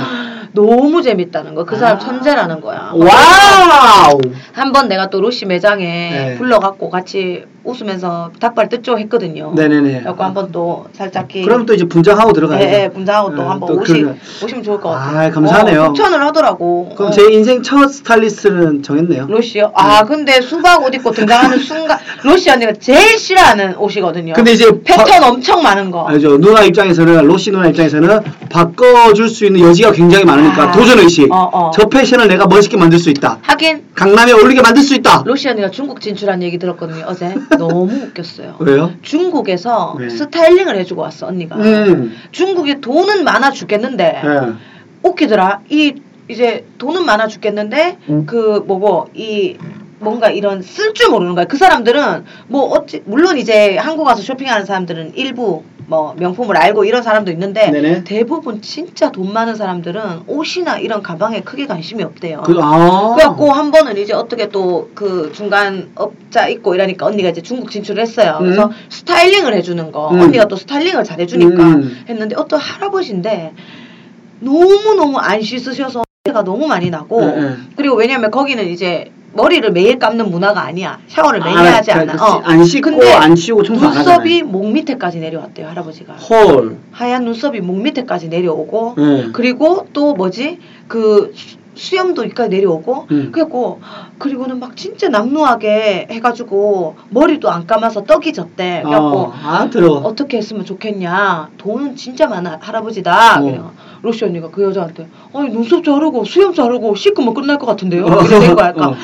너무 0.55 1.01
재밌다는 1.03 1.55
거 1.55 1.65
그 1.65 1.77
사람 1.77 1.97
아. 1.97 1.99
천재라는 1.99 2.61
거야 2.61 2.93
와우. 2.95 4.21
한 4.53 4.73
번 4.73 4.89
내가 4.89 5.09
또 5.11 5.21
루시 5.21 5.47
매장에 5.47 5.85
네. 5.87 6.35
불러갖고 6.39 6.91
같이 6.91 7.45
웃으면서 7.65 8.31
닭발 8.41 8.69
뜯죠 8.69 8.99
했거든요 8.99 9.53
네네네. 9.55 10.01
그래갖고 10.01 10.25
한 10.25 10.35
번 10.35 10.51
또 10.53 10.87
살짝 10.93 11.29
그럼 11.29 11.65
또 11.65 11.73
이제 11.75 11.85
분장하고 11.85 12.33
들어가야죠. 12.33 12.67
예, 12.67 12.83
예, 12.85 12.89
분장하고 12.91 13.35
또 13.37 13.43
예, 13.43 13.47
한번 13.47 13.69
또 13.69 13.81
오시, 13.81 13.93
그러면- 13.93 14.19
오시면 14.45 14.63
좋을 14.65 14.81
것 14.81 14.91
같아요 14.91 15.29
아, 15.29 15.31
감사하네요. 15.31 15.83
어, 15.85 15.93
추천을 15.93 16.21
하더라고 16.27 16.93
그럼 16.97 17.09
어. 17.11 17.15
제 17.15 17.31
인생 17.33 17.63
첫 17.63 17.89
스타일리스트는 17.89 18.83
정했네요. 18.83 19.27
로시요? 19.29 19.73
아 19.75 20.05
근데 20.05 20.41
수박 20.41 20.83
옷 20.85 20.95
입고 20.95 21.13
등장하는 21.13 21.59
순간 21.63 21.99
로시 22.25 22.51
언니가 22.51 22.73
제일 22.79 23.17
싫어하는 23.19 23.77
옷이거든요. 23.77 24.33
근데 24.35 24.53
이제 24.53 24.69
패턴 24.85 25.23
엄청 25.23 25.63
많은 25.63 25.91
거. 25.91 26.05
알죠. 26.09 26.39
누나 26.39 26.63
입장에서는 26.65 27.25
로시 27.27 27.51
누나 27.53 27.69
입장에서는 27.69 28.21
바꿔줄 28.51 29.29
수 29.29 29.47
있는 29.47 29.61
여지가 29.61 29.93
굉장히 29.93 30.25
많 30.25 30.42
으니까 30.43 30.63
아. 30.63 30.73
도전 30.73 30.99
의식. 30.99 31.31
어, 31.33 31.49
어. 31.53 31.71
저 31.73 31.89
패션을 31.89 32.29
내가 32.29 32.47
멋있게 32.47 32.77
만들 32.77 32.99
수 32.99 33.11
있다. 33.11 33.39
하긴 33.43 33.87
강남에 33.95 34.33
어울리게 34.33 34.63
만들 34.63 34.83
수 34.83 34.95
있다. 34.95 35.25
언니가 35.27 35.71
중국 35.71 36.01
진출한 36.01 36.43
얘기 36.43 36.59
들었거든요 36.59 37.05
어제. 37.07 37.35
너무 37.59 37.93
웃겼어요. 37.93 38.57
왜요? 38.59 38.93
중국에서 39.03 39.97
네. 39.99 40.09
스타일링을 40.09 40.77
해주고 40.77 41.01
왔어 41.03 41.27
언니가. 41.27 41.57
음. 41.57 42.15
중국에 42.31 42.81
돈은 42.81 43.25
많아 43.25 43.53
죽겠는데 43.53 44.23
예. 44.25 44.53
웃기더라. 45.03 45.61
이 45.71 45.95
이제 46.29 46.65
돈은 46.79 47.05
많아 47.05 47.27
죽겠는데 47.29 47.99
음. 48.09 48.27
그 48.27 48.63
뭐고 48.67 49.09
이 49.15 49.57
뭔가 49.99 50.31
이런 50.31 50.63
쓸 50.63 50.95
줄 50.95 51.11
모르는 51.11 51.35
거야. 51.35 51.45
그 51.45 51.57
사람들은 51.57 52.25
뭐 52.49 52.65
어찌 52.71 53.03
물론 53.05 53.39
이제 53.39 53.77
한국 53.77 54.07
와서 54.07 54.23
쇼핑하는 54.23 54.67
사람들은 54.67 55.13
일부 55.15 55.63
뭐 55.87 56.15
명품을 56.19 56.57
알고 56.57 56.85
이런 56.85 57.03
사람도 57.03 57.31
있는데 57.33 57.71
네네. 57.71 58.05
대부분 58.05 58.63
진짜 58.63 59.11
돈 59.11 59.33
많은 59.33 59.57
사람들은 59.57 60.23
옷이나 60.27 60.79
이런 60.79 61.03
가방에 61.03 61.41
크게 61.41 61.67
관심이 61.67 62.03
없대요. 62.03 62.43
그, 62.43 62.59
아. 62.61 63.15
그래갖고 63.15 63.51
한 63.53 63.71
번은 63.71 63.97
이제 63.97 64.13
어떻게 64.13 64.49
또 64.49 64.83
그 64.95 65.33
중간 65.35 65.91
업자 65.95 66.49
있고 66.49 66.75
이러니까 66.75 67.07
언니가 67.07 67.29
이제 67.29 67.41
중국 67.41 67.71
진출을 67.71 68.03
했어요. 68.03 68.37
그래서 68.39 68.67
음. 68.67 68.71
스타일링을 68.89 69.55
해주는 69.55 69.93
거 69.93 70.11
음. 70.11 70.21
언니가 70.21 70.47
또 70.47 70.57
스타일링을 70.57 71.05
잘 71.05 71.21
해주니까 71.21 71.63
음. 71.63 72.05
했는데 72.09 72.37
어떤 72.37 72.61
할아버지인데 72.61 73.53
너무 74.41 74.95
너무 74.95 75.19
안 75.19 75.41
씻으셔서 75.41 76.03
가 76.33 76.45
너무 76.45 76.69
많이 76.69 76.89
나고 76.89 77.21
네, 77.21 77.41
네. 77.41 77.57
그리고 77.75 77.97
왜냐면 77.97 78.31
거기는 78.31 78.65
이제 78.69 79.11
머리를 79.35 79.71
매일 79.73 79.99
감는 79.99 80.31
문화가 80.31 80.63
아니야 80.63 80.99
샤워를 81.09 81.41
매일 81.41 81.57
아, 81.57 81.77
하지 81.77 81.91
않아. 81.93 82.13
그러니까 82.13 82.41
안 82.45 82.65
씻고 82.65 82.91
근데 82.91 83.13
안 83.13 83.35
치우고 83.35 83.63
청소 83.63 83.87
안 83.87 83.95
눈썹이 83.95 84.43
목 84.43 84.71
밑에까지 84.73 85.19
내려왔대요 85.21 85.69
할아버지가. 85.69 86.15
헐. 86.15 86.77
하얀 86.91 87.25
눈썹이 87.25 87.61
목 87.61 87.81
밑에까지 87.83 88.29
내려오고 88.29 88.95
네. 88.97 89.29
그리고 89.33 89.87
또 89.93 90.15
뭐지 90.15 90.59
그 90.89 91.33
수- 91.75 91.87
수염도 91.93 92.25
여기까지 92.25 92.51
내려오고 92.51 93.07
음. 93.11 93.31
그래갖고 93.33 93.81
그리고는 94.19 94.59
막 94.61 94.77
진짜 94.77 95.09
남루하게 95.09 96.09
해가지고 96.11 96.97
머리도 97.11 97.51
안 97.51 97.67
감아서 97.67 98.05
떡이 98.05 98.33
졌대 98.33 98.83
그래갖고 98.85 99.19
어, 99.19 99.33
아, 99.43 99.69
들어. 99.71 99.93
어떻게 99.95 100.37
했으면 100.39 100.65
좋겠냐 100.65 101.51
돈은 101.59 101.97
진짜 101.97 102.27
많아 102.27 102.59
할아버지다 102.61 103.41
어. 103.41 103.43
그냥 103.43 103.71
로시 104.03 104.25
언니가 104.25 104.51
그 104.51 104.63
여자한테 104.63 105.09
아니 105.33 105.51
눈썹 105.51 105.85
자르고 105.85 106.25
수염 106.25 106.55
자르고 106.55 106.95
씻으면 106.95 107.35
끝날 107.35 107.59
것 107.59 107.67
같은데요 107.67 108.05
어. 108.07 108.23
이런 108.23 108.55
거야 108.55 108.73
그러니까 108.73 108.89
어. 108.89 108.97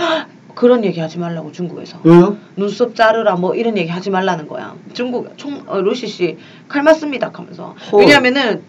그런 0.54 0.84
얘기 0.84 0.98
하지 0.98 1.18
말라고 1.20 1.52
중국에서 1.52 1.98
왜요? 2.02 2.36
눈썹 2.56 2.96
자르라 2.96 3.36
뭐 3.36 3.54
이런 3.54 3.78
얘기 3.78 3.90
하지 3.90 4.10
말라는 4.10 4.48
거야. 4.48 4.74
중국 4.92 5.32
총 5.38 5.62
어, 5.68 5.80
로시 5.80 6.08
씨 6.08 6.36
칼 6.68 6.82
맞습니다 6.82 7.30
하면서 7.32 7.76
헐. 7.92 8.00
왜냐면은 8.00 8.62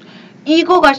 이거가 0.46 0.94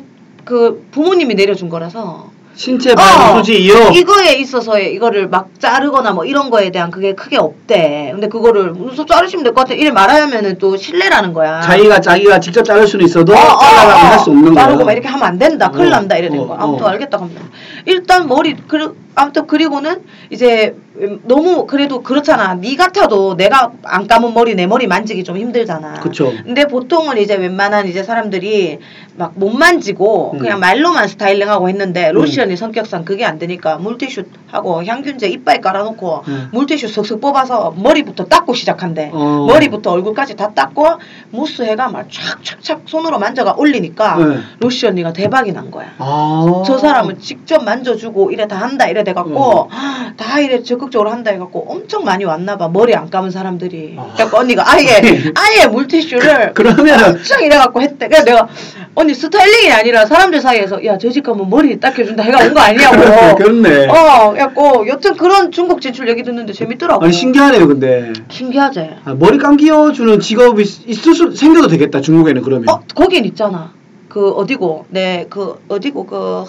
그 0.45 0.85
부모님이 0.91 1.37
내려준 1.37 1.69
거라서 1.69 2.33
신체 2.55 2.95
소지 3.35 3.63
이요. 3.63 3.75
어, 3.75 3.91
이거에 3.91 4.35
있어서의 4.35 4.93
이거를 4.95 5.29
막 5.29 5.49
자르거나 5.59 6.13
뭐 6.13 6.25
이런 6.27 6.51
거에 6.51 6.71
대한 6.71 6.91
그게 6.91 7.15
크게 7.15 7.39
없대. 7.39 8.11
근데 8.13 8.29
그거를 8.29 8.73
눈썹 8.75 9.07
자르시면 9.07 9.45
될 9.45 9.55
것 9.55 9.63
같아. 9.63 9.75
이래 9.75 9.91
말하면은 9.91 10.59
또 10.59 10.77
신뢰라는 10.77 11.33
거야. 11.33 11.61
자기가 11.63 12.01
자기가 12.01 12.41
직접 12.41 12.63
자를 12.63 12.87
수는 12.87 13.07
있어도 13.07 13.33
어, 13.33 13.37
어, 13.37 13.59
자르라고 13.59 13.91
어, 13.91 14.11
할수 14.11 14.31
없는 14.31 14.53
거야. 14.55 14.65
자르고 14.65 14.85
막 14.85 14.93
이렇게 14.93 15.09
하면 15.09 15.27
안 15.27 15.39
된다. 15.39 15.71
큰일 15.71 15.87
어, 15.87 15.91
난다. 15.91 16.17
이래 16.17 16.29
된 16.29 16.41
어, 16.41 16.47
거. 16.49 16.55
아무튼 16.55 16.85
어. 16.85 16.89
알겠다. 16.89 17.19
합니다. 17.19 17.43
일단 17.87 18.27
머리 18.29 18.55
그 18.69 18.95
아무튼 19.15 19.47
그리고는 19.47 20.03
이제 20.31 20.75
음, 20.77 20.90
너무 21.23 21.67
그래도 21.67 22.03
그렇잖아. 22.03 22.55
네 22.55 22.75
같아도 22.75 23.37
내가 23.37 23.73
안 23.85 24.09
감은 24.09 24.35
머리 24.35 24.55
내 24.57 24.67
머리 24.67 24.87
만지기 24.89 25.23
좀 25.23 25.37
힘들잖아. 25.37 26.01
그쵸. 26.01 26.33
근데 26.45 26.67
보통은 26.67 27.17
이제 27.19 27.37
웬만한 27.37 27.87
이제 27.87 28.03
사람들이 28.03 28.79
막 29.17 29.31
못 29.37 29.51
만지고 29.51 30.33
음. 30.35 30.39
그냥 30.39 30.59
말로만 30.61 31.07
스타일링하고 31.09 31.69
했는데 31.69 32.11
음. 32.11 32.15
로션이 32.15 32.57
성격상 32.57 33.05
그게 33.05 33.25
안 33.25 33.39
되니까 33.39 33.77
물티슈 33.79 34.25
하고 34.49 34.85
향균제 34.85 35.29
이빨 35.29 35.61
깔아놓고 35.61 36.25
음. 36.27 36.49
물티슈 36.53 36.89
슥슥 36.89 37.21
뽑아서 37.21 37.73
머리부터 37.77 38.25
닦고 38.25 38.55
시작한대. 38.55 39.11
어. 39.13 39.47
머리부터 39.49 39.93
얼굴까지 39.93 40.35
다 40.37 40.51
닦고 40.53 40.87
무스 41.31 41.63
해가 41.63 41.89
막 41.89 42.09
촥촥촥 42.09 42.81
손으로 42.87 43.19
만져가 43.19 43.55
올리니까 43.57 44.17
네. 44.17 44.39
로시 44.59 44.87
언니가 44.87 45.13
대박이 45.13 45.53
난 45.53 45.71
거야. 45.71 45.93
아. 45.99 46.63
저 46.67 46.77
사람은 46.79 47.21
직접 47.21 47.63
만져주고 47.65 48.33
이래 48.33 48.49
다 48.49 48.57
한다 48.57 48.89
이래 48.89 49.05
돼갖고 49.05 49.69
음. 49.71 50.17
다 50.17 50.41
이래 50.41 50.63
적극적으로 50.81 51.11
한다 51.11 51.31
해갖고 51.31 51.67
엄청 51.69 52.05
많이 52.05 52.25
왔나 52.25 52.57
봐 52.57 52.69
머리 52.69 52.95
안 52.95 53.11
감은 53.11 53.31
사람들이 53.31 53.97
아. 53.99 54.11
그래갖고 54.15 54.39
언니가 54.39 54.65
아예 54.67 54.87
아예 55.37 55.67
물티슈를 55.67 56.55
그러면은 56.55 57.11
엄청 57.17 57.43
이래갖고 57.43 57.83
했대 57.83 58.09
그래서 58.09 58.25
내가 58.25 58.49
언니 58.95 59.15
스타일링이 59.15 59.71
아니라 59.73 60.07
사람들 60.07 60.41
사이에서 60.41 60.85
야 60.85 60.97
저 60.97 61.11
집 61.11 61.23
가면 61.25 61.49
머리 61.51 61.79
닦여준다 61.79 62.23
해가 62.23 62.39
온 62.45 62.55
거 62.55 62.61
아니냐고 62.61 63.37
그렇네. 63.37 63.89
어 63.89 64.31
그래갖고 64.33 64.87
여튼 64.89 65.17
그런 65.17 65.51
중국 65.53 65.81
진출 65.81 66.09
얘기 66.09 66.23
듣는데 66.23 66.53
재밌더라고 66.53 67.05
아니 67.05 67.13
신기하네요, 67.13 67.67
근데. 67.69 68.13
신기하지 68.29 68.91
아, 69.05 69.15
머리 69.15 69.39
감기어주는 69.39 70.21
직업이 70.21 70.63
있- 70.63 70.89
있을 70.89 71.15
수 71.15 71.31
생겨도 71.35 71.69
되겠다 71.69 72.01
중국에는 72.01 72.43
그러면. 72.43 72.69
어 72.69 72.81
거긴 72.95 73.25
있잖아 73.27 73.73
그 74.09 74.31
어디고 74.31 74.87
네 74.89 75.27
그 75.31 75.61
어디고 75.69 76.07
그 76.07 76.45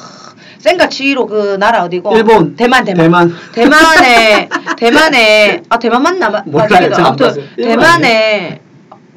센가 0.62 0.90
치히로 0.90 1.26
그 1.26 1.58
나라 1.60 1.84
어디고 1.84 2.16
일본. 2.16 2.56
대만 2.56 2.86
대만 2.86 3.04
대만. 3.04 3.34
대만 3.52 4.04
에 4.04 4.50
대만에 4.78 5.64
아 5.70 5.80
대만 5.80 6.04
맞나 6.04 6.30
맞기도 6.30 7.04
아무튼 7.04 7.32
대만에 7.58 8.62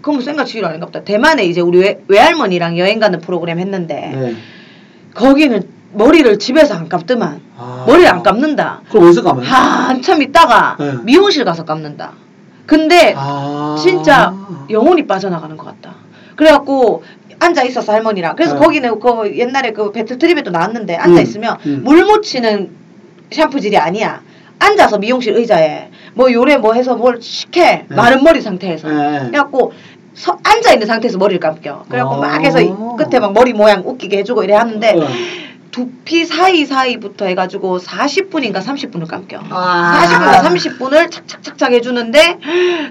그럼 0.00 0.20
생각 0.22 0.44
지휘로 0.46 0.68
아닌가 0.68 0.86
보다 0.86 1.02
대만에 1.02 1.44
이제 1.44 1.60
우리 1.60 1.78
외, 1.78 1.98
외할머니랑 2.08 2.78
여행 2.78 2.98
가는 2.98 3.20
프로그램 3.20 3.58
했는데 3.58 4.12
네. 4.14 4.36
거기는 5.14 5.62
머리를 5.92 6.38
집에서 6.38 6.74
안 6.74 6.88
감더만 6.88 7.40
아. 7.58 7.84
머리를 7.86 8.08
안 8.08 8.22
감는다 8.22 8.80
그럼 8.90 9.04
어디서 9.04 9.22
감아요? 9.22 9.44
한참 9.46 10.22
있다가 10.22 10.76
네. 10.78 10.94
미용실 11.04 11.44
가서 11.44 11.64
감는다 11.64 12.12
근데 12.66 13.14
아. 13.16 13.76
진짜 13.78 14.34
영혼이 14.70 15.06
빠져나가는 15.06 15.54
것 15.56 15.66
같다. 15.66 15.96
그래갖고 16.36 17.02
앉아 17.44 17.62
있었어 17.64 17.92
할머니랑. 17.92 18.36
그래서 18.36 18.54
네. 18.54 18.60
거기는 18.60 19.00
그 19.00 19.36
옛날에 19.36 19.72
그 19.72 19.92
배틀 19.92 20.18
트립에도 20.18 20.50
나왔는데 20.50 20.96
앉아 20.96 21.20
있으면 21.20 21.56
음. 21.66 21.82
물 21.84 22.04
묻히는 22.04 22.70
샴푸질이 23.30 23.76
아니야. 23.76 24.22
앉아서 24.58 24.98
미용실 24.98 25.34
의자에 25.36 25.90
뭐 26.14 26.32
요래 26.32 26.56
뭐 26.56 26.74
해서 26.74 26.94
뭘 26.94 27.20
식해 27.20 27.84
네. 27.88 27.94
마른 27.94 28.22
머리 28.22 28.40
상태에서. 28.40 28.88
네. 28.88 29.18
그래갖고 29.26 29.72
서, 30.14 30.38
앉아 30.42 30.72
있는 30.72 30.86
상태에서 30.86 31.18
머리를 31.18 31.40
감겨. 31.40 31.84
그래갖고 31.88 32.14
아. 32.16 32.18
막 32.18 32.44
해서 32.44 32.60
이 32.60 32.72
끝에 32.96 33.20
막 33.20 33.32
머리 33.32 33.52
모양 33.52 33.82
웃기게 33.84 34.18
해주고 34.18 34.44
이래 34.44 34.54
하는데 34.54 34.92
어. 34.92 35.08
두피 35.70 36.24
사이 36.24 36.64
사이부터 36.64 37.26
해가지고 37.26 37.78
40분인가 37.78 38.62
30분을 38.62 39.08
감겨. 39.08 39.40
아. 39.50 40.06
40분인가 40.06 40.78
30분을 40.78 41.10
착착착착 41.10 41.72
해주는데 41.72 42.38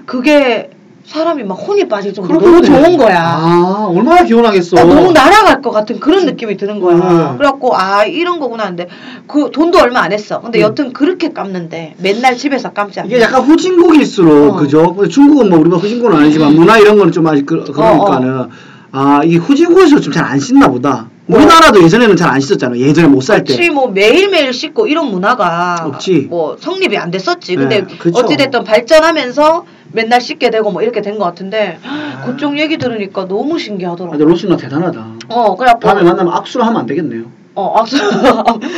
그게 0.04 0.70
사람이 1.06 1.44
막 1.44 1.54
혼이 1.54 1.86
빠질 1.86 2.14
정도로 2.14 2.40
너무. 2.40 2.62
좋은 2.62 2.96
거야. 2.96 3.20
아, 3.20 3.86
얼마나 3.88 4.24
개운하겠어. 4.24 4.76
나 4.76 4.84
너무 4.84 5.12
날아갈 5.12 5.60
것 5.60 5.70
같은 5.70 6.00
그런 6.00 6.24
느낌이 6.26 6.56
드는 6.56 6.80
거야. 6.80 6.96
음. 6.96 7.36
그래갖고 7.36 7.76
아 7.76 8.04
이런 8.04 8.40
거구나 8.40 8.64
하는데 8.64 8.88
그 9.26 9.50
돈도 9.52 9.78
얼마 9.78 10.00
안 10.00 10.12
했어. 10.12 10.40
근데 10.40 10.60
음. 10.60 10.62
여튼 10.62 10.92
그렇게 10.92 11.32
감는데 11.32 11.94
맨날 11.98 12.36
집에서 12.36 12.72
감지 12.72 13.00
않아. 13.00 13.06
이게 13.06 13.20
약간 13.20 13.42
후진국일수록 13.42 14.54
어. 14.54 14.56
그죠? 14.56 14.96
중국은 15.08 15.50
뭐 15.50 15.58
우리가 15.58 15.76
후진국은 15.76 16.16
아니지만 16.16 16.54
문화 16.54 16.78
이런 16.78 16.96
거는 16.96 17.12
좀 17.12 17.26
아직 17.26 17.44
그, 17.44 17.64
그러니까는 17.64 18.48
아 18.96 19.22
이게 19.24 19.36
후진국에서 19.38 19.98
좀 20.00 20.12
잘 20.12 20.24
안 20.24 20.38
씻나 20.38 20.68
보다. 20.68 21.08
우리나라도 21.26 21.82
예전에는 21.82 22.14
잘 22.16 22.30
안 22.30 22.40
씻었잖아. 22.40 22.78
예전에 22.78 23.08
못 23.08 23.22
살 23.22 23.42
때. 23.44 23.56
그치 23.56 23.70
뭐 23.70 23.88
매일매일 23.88 24.52
씻고 24.52 24.86
이런 24.86 25.10
문화가 25.10 25.76
없지. 25.84 26.26
뭐 26.30 26.56
성립이 26.58 26.96
안 26.96 27.10
됐었지. 27.10 27.56
근데 27.56 27.86
네, 27.86 27.96
그쵸. 27.98 28.18
어찌됐든 28.20 28.62
발전하면서 28.62 29.64
맨날 29.92 30.20
씻게 30.20 30.50
되고 30.50 30.70
뭐 30.70 30.82
이렇게 30.82 31.00
된 31.02 31.18
것 31.18 31.24
같은데 31.24 31.78
그쪽 32.24 32.58
얘기 32.58 32.78
들으니까 32.78 33.26
너무 33.26 33.56
아, 33.56 33.58
신기하더라고. 33.58 34.12
근데 34.12 34.24
로시 34.24 34.46
누나 34.46 34.56
대단하다. 34.56 35.06
어 35.28 35.56
그래 35.56 35.72
다음에 35.80 36.02
만나면 36.02 36.32
악수를 36.32 36.64
하면 36.66 36.80
안 36.80 36.86
되겠네요. 36.86 37.24
어 37.56 37.74
악수 37.78 37.96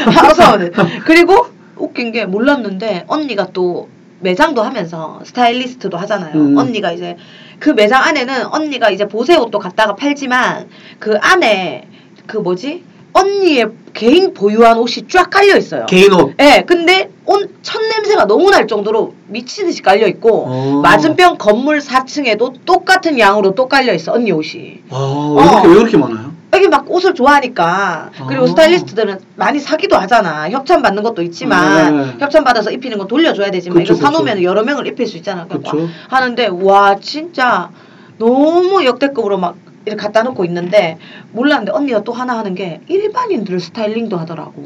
악수 0.07 0.43
하면 0.43 0.71
돼. 0.71 0.83
그리고 1.05 1.47
웃긴 1.77 2.13
게 2.13 2.25
몰랐는데 2.25 3.05
언니가 3.09 3.49
또 3.53 3.89
매장도 4.21 4.63
하면서 4.63 5.21
스타일리스트도 5.25 5.97
하잖아요. 5.99 6.35
음. 6.35 6.57
언니가 6.57 6.91
이제 6.93 7.17
그 7.59 7.71
매장 7.71 8.03
안에는 8.03 8.47
언니가 8.47 8.91
이제 8.91 9.07
보세 9.09 9.37
옷도 9.37 9.59
갖다가 9.59 9.95
팔지만 9.95 10.69
그 10.99 11.17
안에 11.21 11.89
그 12.27 12.37
뭐지 12.39 12.85
언니의 13.13 13.69
개인 13.95 14.35
보유한 14.35 14.77
옷이 14.79 15.07
쫙 15.09 15.31
깔려 15.31 15.57
있어요. 15.57 15.87
개인 15.87 16.13
옷. 16.13 16.35
예, 16.39 16.65
근데 16.67 17.11
온, 17.25 17.49
첫 17.63 17.81
냄새가 17.81 18.27
너무 18.27 18.51
날 18.51 18.67
정도로 18.67 19.15
미치듯이 19.29 19.81
깔려 19.83 20.07
있고 20.07 20.45
어. 20.47 20.81
맞은편 20.83 21.39
건물 21.39 21.79
4층에도 21.79 22.65
똑같은 22.67 23.19
양으로 23.19 23.55
또 23.55 23.69
깔려 23.69 23.95
있어 23.95 24.13
언니 24.13 24.33
옷이. 24.33 24.83
아, 24.91 25.35
왜 25.39 25.45
그렇게 25.45 25.67
어. 25.67 25.71
왜 25.71 25.75
그렇게 25.77 25.97
많아요? 25.97 26.26
여기 26.57 26.69
막 26.69 26.91
옷을 26.91 27.15
좋아하니까 27.15 28.11
그리고 28.27 28.45
아. 28.45 28.47
스타일리스트들은 28.49 29.19
많이 29.37 29.61
사기도 29.61 29.97
하잖아 29.97 30.49
협찬 30.51 30.83
받는 30.83 31.03
것도 31.03 31.23
있지만 31.23 31.97
네, 31.97 32.05
네. 32.05 32.17
협찬 32.19 32.45
받아서 32.45 32.71
입히는 32.71 32.99
건 32.99 33.07
돌려줘야 33.07 33.51
되지만 33.51 33.79
그쵸, 33.79 33.93
이거 33.95 34.03
사놓으면. 34.03 34.43
여러 34.43 34.63
명을 34.63 34.87
입힐 34.87 35.07
수 35.07 35.17
있잖아 35.19 35.45
그러니까 35.47 35.71
그쵸. 35.71 35.89
하는데 36.09 36.49
와 36.63 36.97
진짜 36.99 37.71
너무 38.19 38.85
역대급으로 38.85 39.37
막 39.39 39.57
이렇게 39.87 40.03
갖다 40.03 40.23
놓고 40.25 40.45
있는데 40.47 40.99
몰랐는데 41.33 41.71
언니가 41.73 42.03
또 42.03 42.13
하나 42.13 42.37
하는 42.39 42.55
게 42.57 42.81
일반인들 42.89 43.61
스타일링도 43.61 44.17
하더라고 44.19 44.65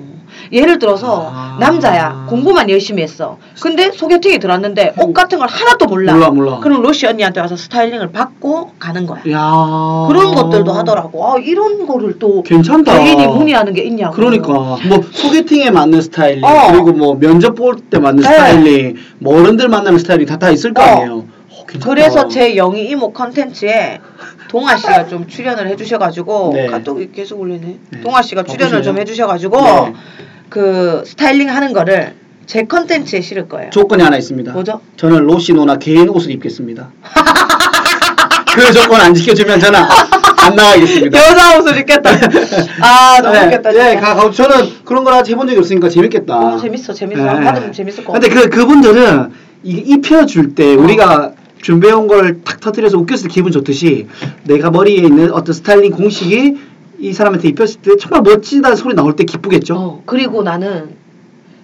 예를 0.50 0.78
들어서 0.78 1.30
아. 1.32 1.56
남자야 1.60 2.26
공부만 2.28 2.70
열심히 2.70 3.02
했어 3.02 3.36
근데 3.60 3.90
소개팅이 3.92 4.38
들어왔는데 4.38 4.94
옷 4.98 5.12
같은 5.12 5.38
걸 5.38 5.46
하나도 5.48 5.86
몰라 5.86 6.14
몰라, 6.14 6.30
몰라. 6.30 6.58
그럼 6.60 6.80
로시 6.82 7.06
언니한테 7.06 7.40
와서 7.40 7.54
스타일링을 7.56 8.12
받고 8.12 8.72
가는 8.78 9.06
거야 9.06 9.20
야. 9.30 10.06
그런 10.08 10.34
것들도 10.34 10.72
하더라고. 10.72 11.26
아, 11.26 11.38
이런 11.38 11.86
거를 11.86 12.18
또 12.18 12.42
괜찮다. 12.42 12.98
개인이 13.04 13.26
문의하는 13.26 13.74
게 13.74 13.82
있냐고. 13.82 14.14
그러니까 14.16 14.48
뭐 14.48 14.78
소개팅에 15.12 15.70
맞는 15.70 16.00
스타일링 16.00 16.42
어. 16.44 16.72
그리고 16.72 16.92
뭐 16.92 17.18
면접 17.18 17.54
볼 17.54 17.76
때 17.90 17.98
맞는 17.98 18.22
네. 18.22 18.28
스타일링 18.28 18.96
뭐 19.18 19.38
어른들 19.38 19.68
만나는 19.68 19.98
스타일링 19.98 20.26
다 20.26 20.38
다 20.38 20.50
있을 20.50 20.72
거 20.72 20.80
어. 20.82 20.84
아니에요. 20.86 21.12
어, 21.50 21.64
괜찮다. 21.66 21.88
그래서 21.90 22.28
제 22.28 22.56
영희 22.56 22.88
이모 22.88 23.12
컨텐츠에 23.12 24.00
동아 24.50 24.76
씨가 24.76 25.06
좀 25.06 25.28
출연을 25.28 25.68
해주셔가지고 25.68 26.50
네. 26.54 26.66
카톡이 26.66 27.12
계속 27.12 27.38
올리네. 27.40 27.78
네. 27.90 28.00
동아 28.00 28.20
씨가 28.20 28.42
출연을 28.42 28.78
바쁘시네요. 28.78 28.82
좀 28.82 28.98
해주셔가지고 28.98 29.60
네. 29.62 29.92
그 30.48 31.04
스타일링 31.06 31.48
하는 31.48 31.72
거를 31.72 32.14
제 32.46 32.64
컨텐츠에 32.64 33.20
실을 33.20 33.48
거예요. 33.48 33.70
조건이 33.70 34.02
하나 34.02 34.16
있습니다. 34.16 34.52
뭐죠? 34.52 34.80
저는 34.96 35.18
로시 35.18 35.47
누나 35.47 35.76
개인 35.76 36.08
옷을 36.08 36.32
입겠습니다. 36.32 36.90
그 38.52 38.72
조건 38.72 39.00
안 39.00 39.14
지켜주면 39.14 39.60
저는 39.60 39.78
안 39.78 40.56
나가겠습니다. 40.56 41.16
여자 41.16 41.56
옷을 41.56 41.78
입겠다. 41.78 42.10
아 42.82 43.20
너무 43.22 43.32
네, 43.32 43.46
웃겠다. 43.46 43.70
네, 43.70 43.92
진짜. 43.92 44.00
가, 44.00 44.14
가, 44.16 44.30
저는 44.32 44.84
그런 44.84 45.04
걸 45.04 45.14
아직 45.14 45.30
해본 45.30 45.46
적이 45.46 45.60
없으니까 45.60 45.88
재밌겠다. 45.88 46.36
어, 46.36 46.58
재밌어, 46.58 46.92
재밌어. 46.92 47.22
네. 47.22 47.44
받으면 47.44 47.72
재밌을 47.72 48.04
것 48.04 48.14
근데 48.14 48.28
같아. 48.28 48.40
그 48.42 48.48
그분들은 48.50 49.30
이게 49.62 49.80
입혀줄 49.94 50.56
때 50.56 50.74
어. 50.74 50.80
우리가 50.80 51.34
준비해온 51.62 52.06
걸탁 52.06 52.60
터뜨려서 52.60 52.98
웃겼을 52.98 53.28
때 53.28 53.34
기분 53.34 53.52
좋듯이 53.52 54.06
내가 54.44 54.70
머리에 54.70 54.96
있는 54.96 55.32
어떤 55.32 55.54
스타일링 55.54 55.92
공식이 55.92 56.56
이 56.98 57.12
사람한테 57.12 57.48
입혔을 57.48 57.80
때 57.80 57.96
정말 57.98 58.22
멋지다는 58.22 58.76
소리 58.76 58.94
나올 58.94 59.16
때 59.16 59.24
기쁘겠죠. 59.24 59.74
어, 59.74 60.02
그리고 60.04 60.42
나는 60.42 60.96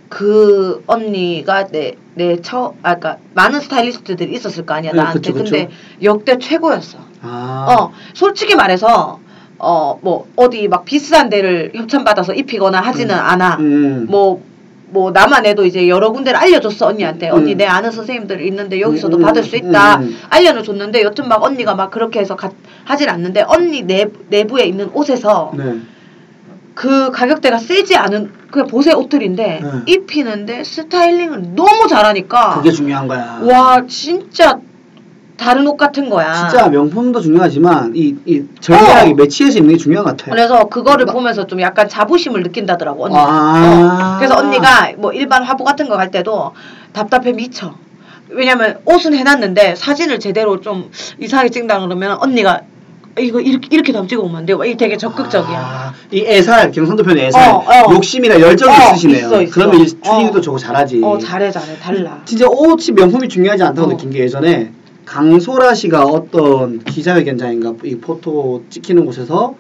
그 0.09 0.83
언니가 0.87 1.67
내, 1.67 1.97
내 2.15 2.41
처, 2.41 2.75
아, 2.83 2.95
그니까 2.95 3.19
많은 3.35 3.61
스타일리스트들이 3.61 4.33
있었을 4.35 4.65
거 4.65 4.75
아니야, 4.75 4.93
네, 4.93 4.99
나한테. 4.99 5.19
그쵸, 5.19 5.35
그쵸. 5.35 5.45
근데 5.45 5.71
역대 6.03 6.38
최고였어. 6.38 6.99
아, 7.23 7.67
어, 7.69 7.93
솔직히 8.15 8.55
말해서, 8.55 9.21
어, 9.59 9.99
뭐, 10.03 10.26
어디 10.37 10.69
막 10.69 10.85
비싼 10.85 11.29
데를 11.29 11.73
협찬 11.75 12.04
받아서 12.04 12.32
입히거나 12.32 12.80
하지는 12.80 13.15
음. 13.15 13.21
않아. 13.21 13.56
음. 13.56 14.06
뭐, 14.09 14.43
뭐, 14.89 15.11
나만 15.11 15.47
해도 15.47 15.65
이제 15.65 15.89
여러 15.89 16.11
군데를 16.13 16.39
알려줬어, 16.39 16.87
언니한테. 16.87 17.29
언니, 17.29 17.53
음. 17.53 17.57
내 17.57 17.67
아는 17.67 17.91
선생님들 17.91 18.41
있는데 18.47 18.81
여기서도 18.81 19.17
음, 19.19 19.23
받을 19.23 19.43
수 19.43 19.57
있다. 19.57 19.97
음. 19.97 20.17
알려는 20.29 20.63
줬는데, 20.63 21.03
여튼 21.03 21.29
막 21.29 21.43
언니가 21.43 21.75
막 21.75 21.91
그렇게 21.91 22.21
해서 22.21 22.37
가, 22.37 22.51
하진 22.85 23.09
않는데, 23.09 23.45
언니 23.49 23.83
내, 23.83 24.07
내부에 24.29 24.65
있는 24.65 24.91
옷에서 24.93 25.53
네. 25.57 25.81
그 26.77 27.11
가격대가 27.11 27.57
세지 27.57 27.97
않은 27.97 28.31
그냥 28.51 28.69
보세 28.69 28.93
옷들인데 28.93 29.61
네. 29.63 29.71
입히는데 29.87 30.63
스타일링을 30.63 31.55
너무 31.55 31.89
잘하니까 31.89 32.57
그게 32.57 32.71
중요한 32.71 33.09
거야. 33.09 33.41
와 33.43 33.87
진짜 33.87 34.61
다른 35.37 35.67
옷 35.67 35.77
같은 35.77 36.09
거야. 36.09 36.49
진짜 36.49 36.69
명품도 36.69 37.21
중요하지만 37.21 37.93
이, 37.95 38.15
이 38.25 38.43
전략이 38.61 39.13
어. 39.13 39.15
매치해서 39.15 39.59
입는 39.59 39.75
게 39.75 39.79
중요한 39.79 40.05
것 40.05 40.17
같아. 40.17 40.31
그래서 40.31 40.65
그거를 40.69 41.07
보면서 41.07 41.47
좀 41.47 41.61
약간 41.61 41.89
자부심을 41.89 42.43
느낀다더라고 42.43 43.05
언니. 43.05 43.15
아. 43.17 44.15
어. 44.15 44.19
그래서 44.19 44.37
언니가 44.39 44.91
뭐 44.97 45.13
일반 45.13 45.43
화보 45.43 45.65
같은 45.65 45.89
거 45.89 45.97
갈 45.97 46.11
때도 46.11 46.53
답답해 46.93 47.33
미쳐. 47.33 47.75
왜냐면 48.29 48.79
옷은 48.85 49.15
해놨는데 49.15 49.77
사진을 49.77 50.19
제대로 50.21 50.61
좀 50.61 50.91
이상하게 51.21 51.49
찍는다 51.51 51.81
그러면 51.81 52.19
언니가 52.21 52.61
이거 53.19 53.41
이렇게 53.41 53.69
이렇게 53.71 53.93
좀 53.93 54.07
찍어오면 54.09 54.37
안 54.37 54.47
돼요. 54.47 54.63
이 54.65 54.77
되게 54.77 54.97
적극적이야. 54.99 55.59
아, 55.59 55.95
이 56.11 56.21
애살 56.27 56.71
경상도 56.73 57.03
표현 57.03 57.19
애살 57.19 57.49
어, 57.51 57.57
어. 57.59 57.93
욕심이나 57.95 58.39
열정이 58.41 58.71
어, 58.75 58.77
있으시네요. 58.93 59.27
있어, 59.27 59.43
있어. 59.43 59.55
그러면 59.55 59.81
이제 59.81 59.97
추리도 60.03 60.39
어. 60.39 60.41
좋고 60.43 60.59
잘하지. 60.59 61.01
어 61.03 61.17
잘해 61.19 61.51
잘해 61.51 61.79
달라. 61.79 62.21
진짜 62.27 62.47
옷이 62.47 62.95
명품이 62.95 63.29
중요하지 63.29 63.63
않다고 63.63 63.89
어. 63.89 63.91
느낀 63.93 64.11
게 64.11 64.19
예전에 64.21 64.71
강소라 65.06 65.73
씨가 65.75 66.02
어떤 66.04 66.80
기자회견장인가 66.80 67.75
이 67.84 67.97
포토 67.97 68.62
찍히는 68.69 69.06
곳에서 69.06 69.54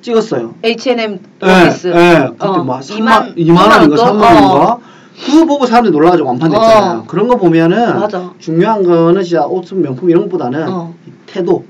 찍었어요. 0.00 0.54
H&M 0.64 1.18
예, 1.44 1.62
오피스. 1.66 1.88
예. 1.88 2.28
그때 2.32 2.46
어, 2.46 2.64
막 2.64 2.80
2만 2.80 3.34
3만 3.34 3.36
2만 3.36 3.70
원인가 3.70 3.96
돈? 3.96 4.06
3만 4.06 4.22
원인가 4.22 4.72
어. 4.72 4.80
그거 5.22 5.44
보고 5.44 5.66
사람들이 5.66 5.92
놀라가지고 5.92 6.28
완판됐잖아요. 6.28 6.98
어. 7.00 7.04
그런 7.06 7.28
거 7.28 7.36
보면은 7.36 8.00
맞아. 8.00 8.32
중요한 8.38 8.82
거는 8.82 9.22
진짜 9.22 9.44
옷은 9.44 9.82
명품 9.82 10.08
이런 10.08 10.22
것보다는 10.24 10.66
어. 10.68 10.94
이 11.06 11.10
태도, 11.26 11.64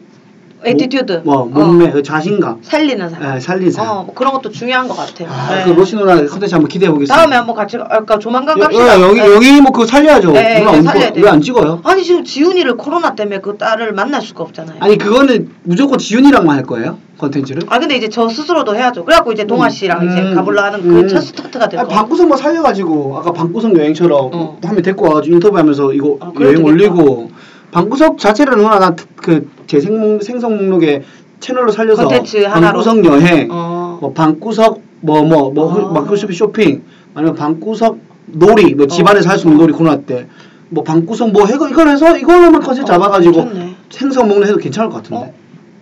attitude. 0.64 1.22
뭐 1.24 1.40
어. 1.40 1.44
몸매, 1.46 1.90
그 1.90 2.02
자신감, 2.02 2.58
살리는 2.62 3.08
사람. 3.08 3.36
예, 3.36 3.40
살린 3.40 3.70
사람. 3.70 3.90
어, 3.90 4.02
뭐 4.04 4.14
그런 4.14 4.32
것도 4.32 4.50
중요한 4.50 4.86
것 4.88 4.96
같아요. 4.96 5.28
아, 5.30 5.54
네. 5.54 5.64
그 5.64 5.70
로시 5.70 5.93
누나 5.93 6.16
컨텐츠 6.26 6.54
한번 6.54 6.68
기대해 6.68 6.90
보겠습니다. 6.90 7.14
다음에 7.14 7.36
한번 7.36 7.54
같이 7.56 7.78
가- 7.78 7.86
아까 7.90 8.18
조만간 8.18 8.58
여, 8.58 8.62
갑시다. 8.64 9.00
여기 9.00 9.20
네. 9.20 9.34
여기 9.34 9.60
뭐 9.60 9.72
그거 9.72 9.86
살려야죠. 9.86 10.32
네, 10.32 10.60
누나 10.60 10.82
살려야 10.82 11.12
돼요. 11.12 11.24
왜안 11.24 11.40
찍어요? 11.40 11.80
아니 11.84 12.04
지금 12.04 12.24
지윤이를 12.24 12.76
코로나 12.76 13.14
때문에 13.14 13.40
그 13.40 13.56
딸을 13.56 13.92
만날 13.92 14.20
수가 14.22 14.44
없잖아요. 14.44 14.76
아니 14.80 14.98
그거는 14.98 15.50
무조건 15.62 15.98
지윤이랑만 15.98 16.56
할 16.56 16.64
거예요 16.64 16.98
컨텐츠를? 17.18 17.62
아, 17.68 17.78
근데 17.78 17.96
이제 17.96 18.08
저 18.08 18.28
스스로도 18.28 18.74
해야죠. 18.74 19.04
그래갖고 19.04 19.32
이제 19.32 19.46
동아 19.46 19.68
씨랑 19.68 20.00
음, 20.02 20.08
이제 20.10 20.34
가볼라 20.34 20.64
하는 20.64 20.80
음. 20.80 21.02
그첫 21.02 21.22
스타트가 21.22 21.68
될 21.68 21.80
아, 21.80 21.84
거예요. 21.84 21.96
방구석 21.98 22.28
뭐 22.28 22.36
살려가지고 22.36 23.18
아까 23.18 23.32
방구석 23.32 23.76
여행처럼 23.78 24.30
어. 24.32 24.58
한명 24.62 24.82
데리고 24.82 25.06
와가지고 25.08 25.34
인터뷰하면서 25.36 25.92
이거 25.94 26.16
아, 26.20 26.32
여행. 26.40 26.64
올리고 26.64 27.30
방구석 27.72 28.18
자체를 28.18 28.56
누나 28.56 28.78
나그 28.78 29.48
제 29.70 29.78
생성 29.78 30.56
목록에 30.56 31.04
채널로 31.38 31.70
살려서 31.70 32.02
콘텐츠 32.02 32.38
하나로? 32.38 32.82
방구석 32.82 33.04
여행, 33.04 33.48
어. 33.52 33.98
뭐 34.00 34.12
방구석 34.12 34.80
뭐 35.00 35.22
뭐뭐 35.22 35.90
어. 35.90 35.92
마크쇼피 35.92 36.34
쇼핑 36.34 36.82
아니면 37.14 37.36
방구석 37.36 37.98
놀이 38.26 38.74
뭐 38.74 38.88
집안에서 38.88 39.30
할수 39.30 39.46
있는 39.46 39.58
놀이 39.60 39.72
코로나 39.72 40.00
때. 40.00 40.26
뭐 40.70 40.82
방구석 40.82 41.30
뭐 41.30 41.46
해고 41.46 41.68
이걸 41.68 41.86
해서 41.86 42.16
이걸로만 42.18 42.60
컨셉 42.60 42.82
어, 42.82 42.86
잡아가지고 42.86 43.44
괜찮네. 43.44 43.76
생성 43.90 44.28
목록 44.28 44.48
해도 44.48 44.58
괜찮을 44.58 44.90
것 44.90 44.96
같은데 44.96 45.16
어? 45.16 45.34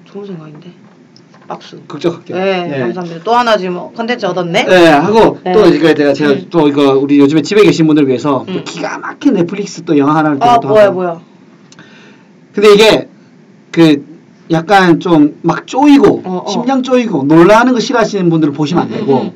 좋은 0.04 0.26
생각인데. 0.26 0.70
박수. 1.46 1.80
극적할게. 1.86 2.34
네, 2.34 2.80
감사합니다. 2.80 3.24
또 3.24 3.34
하나 3.34 3.56
지금 3.56 3.90
컨텐츠 3.94 4.26
얻었네. 4.26 4.64
네, 4.64 4.86
하고 4.88 5.38
네. 5.44 5.52
또 5.52 5.66
이제 5.66 5.94
제가 5.94 6.12
제가 6.12 6.30
음. 6.32 6.46
또 6.50 6.68
이거 6.68 6.92
우리 6.98 7.18
요즘에 7.18 7.40
집에 7.40 7.62
계신 7.62 7.86
분들 7.86 8.02
을 8.02 8.08
위해서 8.08 8.44
또 8.46 8.52
음. 8.52 8.64
기가 8.64 8.98
막힌 8.98 9.32
넷플릭스 9.32 9.82
또 9.82 9.96
영화 9.96 10.16
하나를 10.16 10.36
아, 10.40 10.60
또 10.60 10.68
뭐야, 10.68 10.84
하고. 10.84 10.94
뭐야. 10.94 11.20
근데 12.52 12.74
이게 12.74 13.07
그 13.70 14.04
약간 14.50 14.98
좀 15.00 15.38
막 15.42 15.66
쪼이고 15.66 16.22
어, 16.24 16.42
어. 16.46 16.50
심장 16.50 16.82
쪼이고 16.82 17.24
놀라는 17.24 17.72
거 17.74 17.80
싫어하시는 17.80 18.28
분들은 18.30 18.54
보시면 18.54 18.84
안 18.84 18.90
되고 18.90 19.20
음, 19.20 19.26
음. 19.26 19.32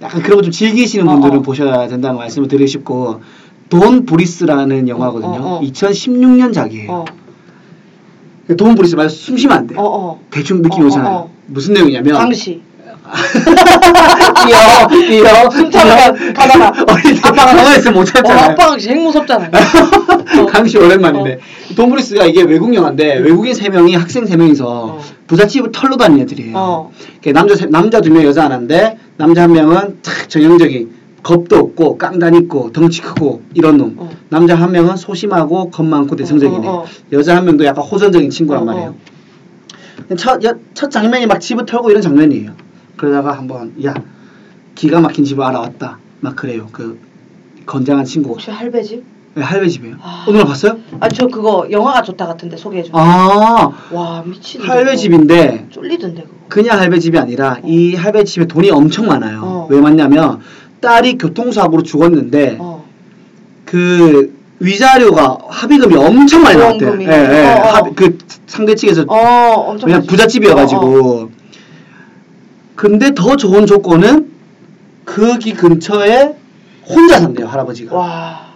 약간 0.00 0.22
그런 0.22 0.38
거 0.38 0.42
좀 0.42 0.50
즐기시는 0.52 1.06
어, 1.08 1.12
분들은 1.12 1.38
어. 1.38 1.42
보셔야 1.42 1.86
된다는 1.88 2.16
말씀을 2.16 2.48
드리고 2.48 2.66
싶고 2.66 3.20
Don't 3.68 4.06
Breathe라는 4.06 4.88
영화거든요. 4.88 5.32
어, 5.40 5.56
어. 5.56 5.60
2016년작이에요. 5.62 6.88
어, 6.90 7.04
Don't 8.56 8.74
Breathe 8.74 8.94
말고 8.96 9.10
숨 9.10 9.36
쉬면 9.36 9.56
안 9.58 9.66
돼. 9.66 9.74
대충 10.30 10.62
느낌 10.62 10.84
어, 10.84 10.86
오잖아요. 10.86 11.30
무슨 11.46 11.74
내용이냐면 11.74 12.14
강시. 12.14 12.62
뛰어 14.46 14.88
뛰어 15.08 15.50
숨 15.50 15.70
참아 15.70 16.12
가다가 16.34 16.72
어린이 16.92 17.18
아빠가 17.22 17.54
가만히 17.54 17.78
있으면 17.78 17.94
못 17.94 18.00
어, 18.00 18.04
참잖아요. 18.04 18.50
아빠가 18.52 18.76
제일 18.78 19.00
무섭잖아요. 19.00 19.50
어. 20.40 20.46
강시 20.46 20.78
오랜만인데 20.78 21.38
Don't 21.76 21.93
Breathe가 21.93 22.24
이게 22.26 22.42
외국 22.42 22.74
영화인데 22.74 23.18
외국인 23.18 23.54
세 23.54 23.68
명이 23.68 23.94
학생 23.94 24.24
세 24.26 24.36
명이서 24.36 24.66
어. 24.68 25.00
부잣집을 25.26 25.72
털로 25.72 25.96
다니는 25.96 26.22
애들이에요. 26.24 26.52
어. 26.56 26.92
남자 27.32 27.54
세- 27.56 27.66
남자 27.66 28.00
두명 28.00 28.22
여자 28.24 28.44
하나인데 28.44 28.98
남자 29.16 29.42
한 29.42 29.52
명은 29.52 29.98
탁 30.02 30.28
전형적인 30.28 30.96
겁도 31.22 31.56
없고 31.56 31.98
깡단 31.98 32.34
있고 32.36 32.72
덩치 32.72 33.02
크고 33.02 33.42
이런 33.54 33.76
놈. 33.76 33.94
어. 33.98 34.08
남자 34.28 34.54
한 34.54 34.70
명은 34.72 34.96
소심하고 34.96 35.70
겁 35.70 35.84
많고 35.84 36.14
내성적이네. 36.14 36.66
어, 36.66 36.70
어, 36.70 36.74
어. 36.82 36.86
여자 37.12 37.36
한 37.36 37.44
명도 37.44 37.64
약간 37.64 37.84
호전적인 37.84 38.30
친구란 38.30 38.62
어, 38.62 38.64
말이에요. 38.66 38.88
어. 40.10 40.14
첫, 40.16 40.42
여- 40.44 40.54
첫 40.74 40.90
장면이 40.90 41.26
막 41.26 41.40
집을 41.40 41.66
털고 41.66 41.90
이런 41.90 42.00
장면이에요. 42.00 42.52
그러다가 42.96 43.36
한번 43.36 43.74
야 43.84 43.92
기가 44.78 45.00
막힌 45.00 45.24
집을 45.24 45.42
알아왔다. 45.44 45.98
막 46.20 46.36
그래요. 46.36 46.68
그 46.70 46.98
건장한 47.66 48.04
친구. 48.04 48.30
혹시 48.30 48.50
할배 48.52 48.80
집? 48.82 49.02
네, 49.34 49.42
할배 49.42 49.68
집이에요. 49.68 49.96
아. 50.00 50.24
오늘 50.28 50.44
봤어요? 50.44 50.78
아 51.00 51.08
저 51.08 51.26
그거 51.26 51.66
영화가 51.68 52.02
좋다 52.02 52.26
같은데 52.26 52.56
소개해 52.56 52.84
줘. 52.84 52.90
아와 52.96 54.22
미친. 54.24 54.60
할배 54.62 54.94
집인데 54.94 55.66
쫄리던데 55.70 56.22
그거. 56.22 56.34
그냥 56.48 56.78
할배 56.78 57.00
집이 57.00 57.18
아니라 57.18 57.58
이 57.64 57.96
할배 57.96 58.22
집에 58.22 58.46
돈이 58.46 58.70
엄청 58.70 59.06
많아요. 59.06 59.40
어. 59.42 59.66
왜 59.68 59.80
많냐면 59.80 60.38
딸이 60.80 61.18
교통사고로 61.18 61.82
죽었는데 61.82 62.56
어. 62.60 62.84
그 63.64 64.32
위자료가 64.60 65.38
합의금이 65.48 65.96
엄청 65.96 66.42
많이 66.42 66.56
나왔대요. 66.56 67.00
예, 67.00 67.06
예. 67.06 67.52
어, 67.52 67.62
어. 67.68 67.72
합의- 67.74 67.94
그 67.96 68.18
상대 68.46 68.74
측에서 68.76 69.02
어 69.08 69.16
엄청. 69.70 69.88
그냥. 69.88 70.06
부잣집이어가지고. 70.06 70.80
어, 70.86 71.22
어. 71.24 71.28
근데 72.76 73.12
더 73.14 73.34
좋은 73.36 73.66
조건은 73.66 74.37
거기 75.08 75.54
근처에 75.54 76.34
혼자 76.86 77.18
산대요 77.20 77.46
할아버지가. 77.46 77.96
와. 77.96 78.48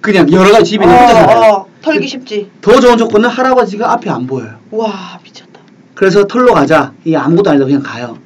그냥 0.00 0.30
여러 0.32 0.50
가지 0.50 0.72
집이 0.72 0.84
있는 0.84 0.98
혼자 0.98 1.14
살아요. 1.14 1.52
어, 1.52 1.56
어. 1.58 1.66
털기 1.80 2.08
쉽지. 2.08 2.50
더 2.60 2.80
좋은 2.80 2.98
조건은 2.98 3.28
할아버지가 3.28 3.92
앞에 3.92 4.10
안 4.10 4.26
보여요. 4.26 4.56
와 4.72 5.20
미쳤다. 5.22 5.60
그래서 5.94 6.26
털로 6.26 6.54
가자. 6.54 6.92
이 7.04 7.14
아무것도 7.14 7.50
아니다 7.50 7.64
그냥 7.64 7.82
가요. 7.82 8.18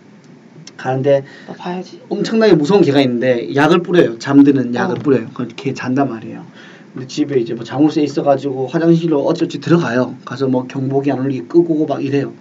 가는데 0.79 1.25
나 1.47 1.55
봐야지. 1.55 2.01
엄청나게 2.09 2.55
무서운 2.55 2.81
개가 2.81 3.01
있는데 3.03 3.55
약을 3.55 3.83
뿌려요. 3.83 4.19
잠드는 4.19 4.75
약을 4.75 4.97
어. 4.97 5.03
뿌려요. 5.03 5.27
그걔 5.35 5.75
잔단 5.75 6.09
말이에요. 6.09 6.45
근데 6.95 7.07
집에 7.07 7.39
이제 7.39 7.53
뭐 7.53 7.62
자물쇠 7.62 8.03
있어가지고 8.03 8.69
화장실로 8.69 9.23
어쩌지 9.27 9.61
들어가요. 9.61 10.17
가서 10.25 10.47
뭐 10.49 10.67
경보기 10.67 11.12
안 11.12 11.19
울리게 11.19 11.47
끄고 11.47 11.85
막 11.85 12.03
이래요. 12.03 12.33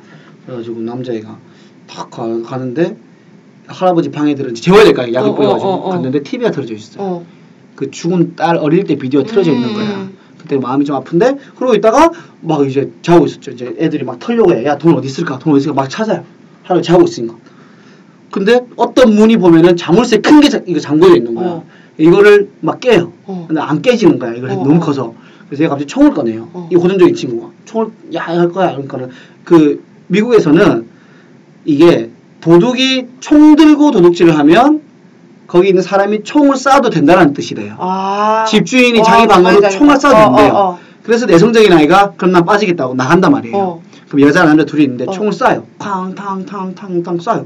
그래가지고 0.45 0.79
남자애가 0.79 1.37
탁 1.87 2.09
가, 2.09 2.41
가는데 2.41 2.95
할아버지 3.67 4.11
방에 4.11 4.35
들은 4.35 4.53
재워야 4.55 4.83
될까 4.83 5.11
약을 5.11 5.29
어, 5.29 5.33
어, 5.33 5.35
뿌려가지고 5.35 5.69
어, 5.69 5.75
어. 5.87 5.89
갔는데 5.91 6.23
TV가 6.23 6.51
틀어져 6.51 6.73
있어요. 6.75 7.03
어. 7.03 7.25
그 7.75 7.91
죽은 7.91 8.35
딸 8.35 8.57
어릴 8.57 8.83
때 8.85 8.95
비디오 8.95 9.23
틀어져 9.23 9.51
있는 9.51 9.73
거야. 9.73 9.85
음. 9.97 10.17
그때 10.37 10.57
마음이 10.57 10.85
좀 10.85 10.95
아픈데 10.95 11.37
그러고 11.57 11.73
있다가 11.75 12.11
막 12.41 12.67
이제 12.67 12.91
자고 13.01 13.25
있었죠. 13.25 13.51
이제 13.51 13.75
애들이 13.79 14.03
막 14.03 14.19
털려고 14.19 14.53
해. 14.53 14.63
야 14.65 14.77
돈 14.77 14.93
어디 14.95 15.07
있을까? 15.07 15.39
돈 15.39 15.53
어디 15.53 15.61
있을까? 15.61 15.73
막 15.73 15.89
찾아요. 15.89 16.23
할아버지 16.63 16.87
자고 16.87 17.03
있으니까. 17.03 17.35
근데 18.31 18.65
어떤 18.75 19.15
문이 19.15 19.37
보면은 19.37 19.75
자물쇠 19.75 20.17
큰 20.19 20.41
게 20.41 20.49
이거 20.67 20.79
잠궈져 20.79 21.15
있는 21.15 21.33
거야. 21.35 21.47
어. 21.47 21.63
이거를 21.97 22.49
막 22.61 22.79
깨요. 22.79 23.11
어. 23.25 23.45
근데 23.47 23.61
안 23.61 23.81
깨지는 23.81 24.19
거야. 24.19 24.33
이걸 24.35 24.51
어, 24.51 24.55
너무 24.55 24.75
어. 24.75 24.79
커서. 24.79 25.13
그래서 25.47 25.63
얘가 25.63 25.71
갑자기 25.75 25.87
총을 25.87 26.11
꺼내요. 26.11 26.49
어. 26.53 26.69
이 26.71 26.75
호전적인 26.75 27.15
친구가 27.15 27.49
총을 27.65 27.87
야 28.13 28.21
할 28.25 28.49
거야. 28.51 28.71
그러니까는 28.71 29.09
그 29.43 29.83
미국에서는 30.07 30.85
이게 31.65 32.09
도둑이 32.45 33.07
총 33.21 33.55
들고 33.55 33.89
도둑질을 33.89 34.37
하면 34.37 34.81
거기 35.47 35.69
있는 35.69 35.81
사람이 35.81 36.23
총을 36.23 36.55
쏴도 36.55 36.91
된다는 36.91 37.33
뜻이래요. 37.33 37.75
아. 37.79 38.45
집주인이 38.47 38.99
와, 38.99 39.03
자기 39.03 39.27
방으로 39.27 39.61
자기- 39.61 39.77
쏴도 39.79 40.05
어, 40.13 40.35
된대요. 40.35 40.53
어, 40.53 40.59
어. 40.59 40.79
그래서 41.01 41.25
내성적인 41.25 41.73
아이가 41.73 42.11
그럼 42.15 42.33
난 42.33 42.45
빠지겠다고 42.45 42.93
나간단 42.93 43.31
말이에요. 43.31 43.57
어. 43.57 43.81
그럼 44.07 44.27
여자 44.27 44.43
남자 44.43 44.63
둘이 44.63 44.83
있는데 44.83 45.05
어. 45.07 45.11
총을 45.11 45.31
쏴요. 45.31 45.63
탕탕탕탕탕 45.79 47.17
쏴요. 47.17 47.45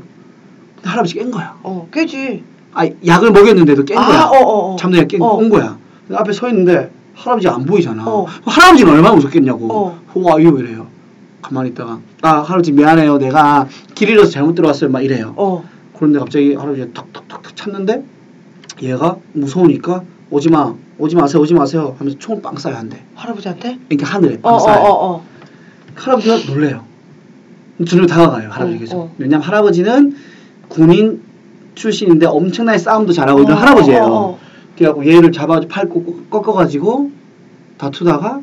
근데 0.76 0.90
할아버지 0.90 1.14
깬 1.14 1.32
거야. 1.32 1.56
어 1.64 1.88
깨지. 1.94 2.44
아 2.74 2.86
약을 3.06 3.32
먹였는데도 3.32 3.86
깬 3.86 3.96
거야. 3.96 4.20
아, 4.24 4.26
어, 4.30 4.36
어, 4.38 4.74
어. 4.74 4.76
잠들어 4.76 5.08
깬, 5.08 5.22
어. 5.22 5.38
깬 5.38 5.48
거야. 5.50 5.78
앞에 6.14 6.34
서 6.34 6.50
있는데 6.50 6.92
할아버지가 7.16 7.56
안 7.56 7.64
보이잖아. 7.66 8.04
어. 8.06 8.26
할아버지는 8.46 8.92
얼마나 8.92 9.16
무섭겠냐고. 9.16 9.68
어. 9.72 10.00
Who 10.14 10.28
are 10.30 10.46
you? 10.46 10.60
이래요. 10.60 10.88
가만히 11.42 11.70
있다가 11.70 12.00
아 12.22 12.30
할아버지 12.42 12.72
미안해요. 12.72 13.18
내가 13.18 13.68
길 13.96 14.10
잃어서 14.10 14.30
잘못 14.32 14.56
들어왔어요. 14.56 14.90
막 14.90 15.02
이래요. 15.02 15.34
어. 15.38 15.64
그런데 15.96 16.20
갑자기 16.20 16.54
할아버지가 16.56 16.88
턱턱턱 16.94 17.56
찾는데 17.56 18.04
얘가 18.82 19.18
무서우니까 19.34 20.04
오지 20.32 20.50
마, 20.50 20.74
오지 21.00 21.16
마세요, 21.16 21.42
오지 21.42 21.54
마세요 21.54 21.96
하면서 21.98 22.18
총을 22.20 22.42
빵 22.42 22.56
쏴요 22.56 22.74
한대. 22.74 23.02
할아버지한테? 23.16 23.80
이렇게 23.90 24.06
하늘에 24.06 24.36
어, 24.36 24.40
빵 24.42 24.54
어, 24.54 24.58
쏴요. 24.60 24.78
어, 24.86 25.06
어. 25.16 25.24
할아버지가 25.96 26.54
놀래요. 26.54 26.84
저절로 27.80 28.06
다가가요 28.08 28.50
할아버지께서. 28.50 28.98
어, 28.98 29.02
어. 29.04 29.12
왜냐면 29.18 29.46
할아버지는 29.46 30.16
군인 30.68 31.22
출신인데 31.76 32.26
엄청나게 32.28 32.78
싸움도 32.78 33.12
잘하고 33.14 33.42
있는 33.42 33.54
어, 33.56 33.58
할아버지예요. 33.58 34.04
어, 34.04 34.08
어, 34.08 34.20
어. 34.32 34.40
그래갖고 34.78 35.06
얘를 35.08 35.32
잡아 35.32 35.60
팔 35.68 35.90
꺾- 35.90 36.30
꺾어가지고 36.30 37.12
다투다가 37.78 38.42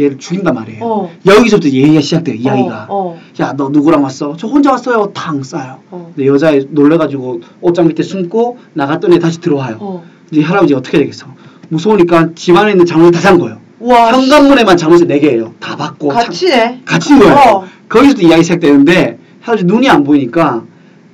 얘를 0.00 0.18
죽인단 0.18 0.54
말이에요. 0.54 0.84
어. 0.84 1.10
여기서부터 1.26 1.68
얘기가 1.68 2.00
시작돼요. 2.00 2.36
이야기가. 2.36 2.86
어, 2.88 3.16
어. 3.16 3.20
야 3.40 3.54
너 3.56 3.68
누구랑 3.70 4.02
왔어? 4.02 4.36
저 4.38 4.46
혼자 4.46 4.70
왔어요. 4.70 5.10
탕 5.14 5.40
쏴요. 5.40 5.78
어. 5.90 6.12
근데 6.14 6.28
여자 6.28 6.52
놀래가지고 6.70 7.40
옷장 7.60 7.88
밑에 7.88 8.02
숨고 8.02 8.58
나갔더니 8.74 9.18
다시 9.18 9.40
들어와요. 9.40 9.76
어. 9.80 10.04
이제 10.30 10.42
할아버지 10.42 10.74
어떻게 10.74 10.98
되겠어? 10.98 11.26
무서우니까 11.70 12.30
집안에 12.34 12.70
있는 12.72 12.86
장물 12.86 13.10
다 13.10 13.20
잠궈요. 13.20 13.58
와. 13.80 14.12
씨. 14.12 14.20
현관문에만 14.30 14.76
장물세 14.76 15.06
4개예요. 15.06 15.52
다 15.58 15.76
받고. 15.76 16.08
같이네. 16.08 16.82
갇힌 16.84 17.18
거예요. 17.18 17.34
어. 17.34 17.64
거기서도 17.88 18.22
이야기 18.22 18.42
시작되는데 18.44 19.18
할아버지 19.40 19.64
눈이 19.64 19.88
안 19.88 20.04
보이니까 20.04 20.62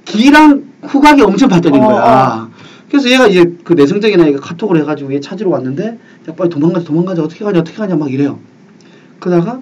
귀랑 0.06 0.64
후각이 0.82 1.22
엄청 1.22 1.48
발달인 1.48 1.82
어, 1.82 1.86
거야. 1.88 2.48
그래서 2.90 3.10
얘가 3.10 3.26
이제 3.26 3.50
그 3.64 3.72
내성적인 3.72 4.20
아이가 4.20 4.40
카톡을 4.40 4.78
해가지고 4.80 5.14
얘 5.14 5.20
찾으러 5.20 5.50
왔는데 5.50 5.98
야 6.28 6.34
빨리 6.36 6.48
도망가자 6.50 6.84
도망가자 6.86 7.22
어떻게 7.22 7.44
가냐 7.44 7.60
어떻게 7.60 7.76
가냐 7.76 7.96
막 7.96 8.12
이래요. 8.12 8.38
그러다가 9.24 9.58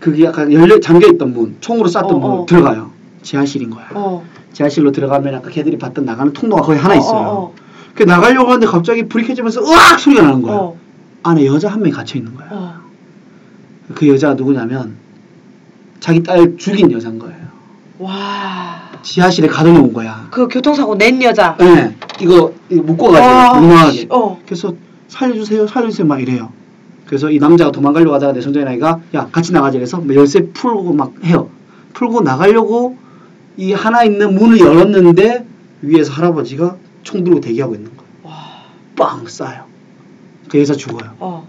그게 0.00 0.24
약간 0.24 0.52
열려 0.52 0.80
잠겨 0.80 1.06
있던 1.06 1.32
문 1.32 1.56
총으로 1.60 1.88
쐈던 1.88 2.04
어, 2.04 2.18
문 2.18 2.30
어. 2.32 2.46
들어가요. 2.46 2.90
지하실인 3.22 3.70
거야. 3.70 3.86
어. 3.94 4.24
지하실로 4.52 4.90
들어가면 4.90 5.36
아까 5.36 5.50
걔들이 5.50 5.78
봤던 5.78 6.04
나가는 6.04 6.32
통로가 6.32 6.62
거기 6.62 6.76
하나 6.76 6.96
있어요. 6.96 7.28
어, 7.28 7.44
어, 7.44 7.54
그 7.94 8.02
나가려고 8.02 8.48
하는데 8.48 8.66
갑자기 8.66 9.06
불이 9.06 9.24
켜지면서 9.24 9.60
으악 9.62 10.00
소리가 10.00 10.22
나는 10.22 10.38
어. 10.38 10.42
거야. 10.42 10.56
어. 10.56 10.76
안에 11.22 11.46
여자 11.46 11.68
한 11.68 11.78
명이 11.78 11.92
갇혀 11.92 12.18
있는 12.18 12.34
거야. 12.34 12.48
어. 12.50 12.74
그 13.94 14.08
여자가 14.08 14.34
누구냐면 14.34 14.96
자기 16.00 16.20
딸 16.24 16.56
죽인 16.56 16.90
여자인 16.90 17.20
거예요. 17.20 17.36
와. 18.00 18.90
지하실에 19.02 19.46
가둬놓은 19.46 19.92
거야. 19.92 20.26
그 20.32 20.48
교통사고 20.48 20.96
낸 20.96 21.22
여자. 21.22 21.56
예, 21.60 21.94
이거 22.20 22.52
이거 22.68 22.82
와, 22.82 22.86
묶어가지고. 23.60 23.90
씨, 23.92 24.06
어. 24.10 24.40
그래서 24.44 24.74
살려주세요, 25.06 25.68
살려주세요 25.68 26.06
막 26.08 26.20
이래요. 26.20 26.50
그래서 27.10 27.28
이 27.28 27.40
남자가 27.40 27.72
도망가려고 27.72 28.14
하다가 28.14 28.34
내성적인 28.34 28.68
아이가 28.68 29.00
야 29.14 29.28
같이 29.32 29.52
나가자 29.52 29.78
그래서 29.78 29.98
뭐 29.98 30.14
열쇠 30.14 30.46
풀고 30.52 30.92
막 30.92 31.12
해요. 31.24 31.50
풀고 31.92 32.20
나가려고 32.20 32.96
이 33.56 33.72
하나 33.72 34.04
있는 34.04 34.36
문을 34.36 34.60
열었는데 34.60 35.44
위에서 35.82 36.12
할아버지가 36.12 36.76
총 37.02 37.24
들고 37.24 37.40
대기하고 37.40 37.74
있는 37.74 37.90
거야. 37.96 38.06
와. 38.22 38.34
빵 38.96 39.24
쏴요. 39.24 39.62
그 40.48 40.60
여자 40.60 40.74
죽어요. 40.74 41.16
어. 41.18 41.48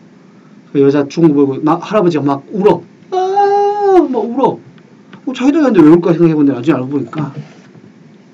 그 0.74 0.82
여자 0.82 1.08
죽은 1.08 1.30
거 1.36 1.46
보고 1.46 1.62
나, 1.62 1.76
할아버지가 1.76 2.24
막 2.24 2.44
울어. 2.52 2.82
아, 3.12 4.08
막 4.10 4.18
울어. 4.18 4.58
어, 5.28 5.34
자기도 5.36 5.60
했는데 5.60 5.80
왜 5.80 5.90
울까 5.90 6.14
생각해보는데 6.14 6.54
나중에 6.58 6.76
알고 6.76 6.88
보니까 6.88 7.36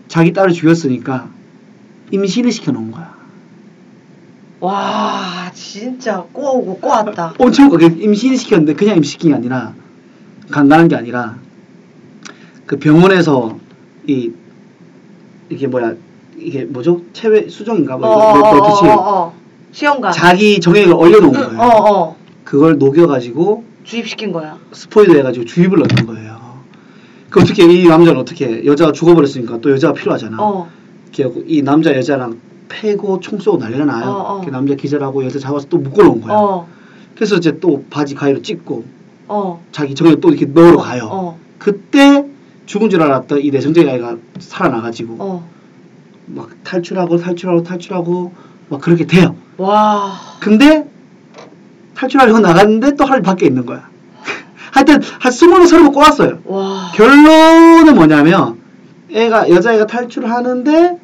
자기 0.07 0.31
딸을 0.31 0.53
죽였으니까 0.53 1.27
임신을 2.09 2.53
시켜놓은 2.53 2.91
거야. 2.91 3.16
와, 4.59 5.51
진짜 5.53 6.23
꼬우고 6.33 6.77
꼬았다. 6.79 7.33
엄청 7.37 7.69
그 7.69 7.83
임신을 7.85 8.37
시켰는데 8.37 8.73
그냥 8.73 8.97
임신시킨 8.97 9.29
게 9.31 9.35
아니라 9.35 9.73
간단한 10.49 10.87
게 10.87 10.95
아니라 10.95 11.37
그 12.65 12.77
병원에서 12.77 13.57
이 14.07 14.31
이게 15.49 15.67
뭐야 15.67 15.93
이게 16.37 16.65
뭐죠 16.65 17.01
체외 17.13 17.47
수정인가 17.49 17.97
뭐 17.97 18.09
어, 18.09 18.13
이거 18.13 18.29
어, 18.29 18.33
몇- 18.33 18.47
어, 18.47 18.53
몇듯이 18.67 18.85
어, 18.85 18.93
어. 18.95 19.33
시험관. 19.71 20.11
자기 20.11 20.59
정액을 20.59 20.93
얼려놓은 20.93 21.31
거예요. 21.33 21.59
어, 21.59 21.91
어. 21.93 22.15
그걸 22.43 22.77
녹여가지고 22.77 23.63
주입시킨 23.83 24.31
거야. 24.31 24.57
스포이드 24.71 25.11
해가지고 25.17 25.45
주입을 25.45 25.77
넣는 25.79 26.05
거예요. 26.07 26.37
그 27.29 27.41
어떻게 27.41 27.63
이 27.65 27.87
남자는 27.87 28.19
어떻게 28.19 28.65
여자가 28.65 28.91
죽어버렸으니까 28.91 29.59
또 29.59 29.71
여자가 29.71 29.93
필요하잖아. 29.93 30.37
어. 30.41 30.69
그래갖고 31.13 31.43
이 31.45 31.61
남자 31.61 31.93
여자랑 31.95 32.39
패고 32.69 33.19
총 33.19 33.39
쏘고 33.39 33.57
난리가 33.57 33.85
나요. 33.85 34.09
어, 34.09 34.37
어. 34.37 34.41
그 34.43 34.49
남자 34.49 34.75
기절하고 34.75 35.25
여자 35.25 35.39
잡아서 35.39 35.67
또 35.69 35.77
묶어놓은 35.77 36.21
거야. 36.21 36.35
어. 36.35 36.67
그래서 37.15 37.35
이제 37.35 37.59
또 37.59 37.85
바지 37.89 38.15
가위로 38.15 38.41
찍고 38.41 38.85
어. 39.27 39.63
자기 39.71 39.95
정액 39.95 40.21
또 40.21 40.29
이렇게 40.29 40.45
넣으러 40.45 40.77
가요. 40.77 41.09
어. 41.11 41.39
그때 41.57 42.25
죽은 42.65 42.89
줄 42.89 43.01
알았던 43.01 43.41
이 43.41 43.49
내성적인 43.49 43.89
아이가 43.89 44.17
살아나가지고 44.39 45.15
어. 45.19 45.49
막 46.27 46.49
탈출하고 46.63 47.17
탈출하고 47.17 47.63
탈출하고 47.63 48.33
막 48.69 48.81
그렇게 48.81 49.05
돼요. 49.05 49.35
와. 49.57 50.13
근데 50.39 50.87
탈출하려고 51.95 52.39
나갔는데 52.39 52.95
또할 52.95 53.21
밖에 53.21 53.47
있는 53.47 53.65
거야. 53.65 53.89
하여튼 54.71 55.01
한 55.19 55.31
스무 55.31 55.57
번 55.57 55.65
서른 55.65 55.85
번 55.85 55.93
꼬았어요. 55.93 56.39
와. 56.45 56.91
결론은 56.93 57.95
뭐냐면 57.95 58.59
애가 59.11 59.49
여자애가 59.49 59.87
탈출을 59.87 60.29
하는데 60.29 60.99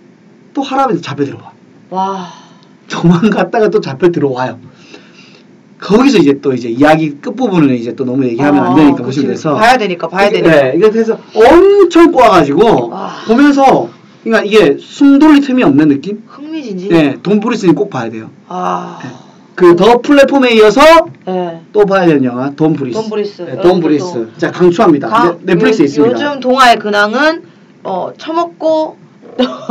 또 0.54 0.62
할아버지 0.62 1.02
잡혀 1.02 1.26
들어와. 1.26 1.53
와. 1.94 2.28
도망갔다가 2.90 3.70
또 3.70 3.80
잡혀 3.80 4.10
들어와요. 4.10 4.58
거기서 5.80 6.18
이제 6.18 6.40
또 6.42 6.54
이제 6.54 6.70
이야기 6.70 7.12
끝부분을 7.20 7.76
이제 7.76 7.94
또 7.96 8.04
너무 8.06 8.26
얘기하면 8.26 8.66
안 8.66 8.76
되니까 8.76 9.04
아, 9.04 9.06
보시면. 9.06 9.32
돼서 9.32 9.54
봐야 9.54 9.78
되니까 9.78 10.08
봐야 10.08 10.30
되니까. 10.30 10.50
네, 10.50 10.74
이게 10.76 10.90
돼서 10.90 11.18
엄청 11.36 12.12
꼬아가지고 12.12 12.90
와. 12.90 13.12
보면서 13.28 13.90
그러니까 14.24 14.46
이게 14.46 14.78
숨 14.80 15.20
돌릴 15.20 15.42
틈이 15.42 15.62
없는 15.64 15.90
느낌? 15.90 16.24
흥미진진. 16.28 16.90
네, 16.90 17.18
Don't 17.22 17.40
Breathe는 17.40 17.76
꼭 17.76 17.90
봐야 17.90 18.10
돼요. 18.10 18.30
아. 18.48 18.98
그 19.56 19.78
The 19.78 20.00
Platform에 20.02 20.52
이어서 20.56 20.82
네. 21.28 21.62
또 21.74 21.86
봐야 21.86 22.08
되는 22.08 22.24
영화 22.24 22.50
Don't 22.52 22.74
Breathe. 22.74 23.00
Don't 23.00 23.10
Breathe. 23.10 23.42
네, 23.44 23.52
여러분들도 23.52 23.70
Don't 23.70 23.82
Breathe. 23.82 24.28
자 24.40 24.52
강추합니다. 24.52 25.10
강- 25.10 25.38
네, 25.44 25.54
넷플릭스에 25.54 25.84
요- 25.84 25.86
있습니다. 25.86 26.14
요즘 26.14 26.40
동화의 26.40 26.80
근황은 26.80 27.44
어 27.84 28.12
처먹고 28.18 28.98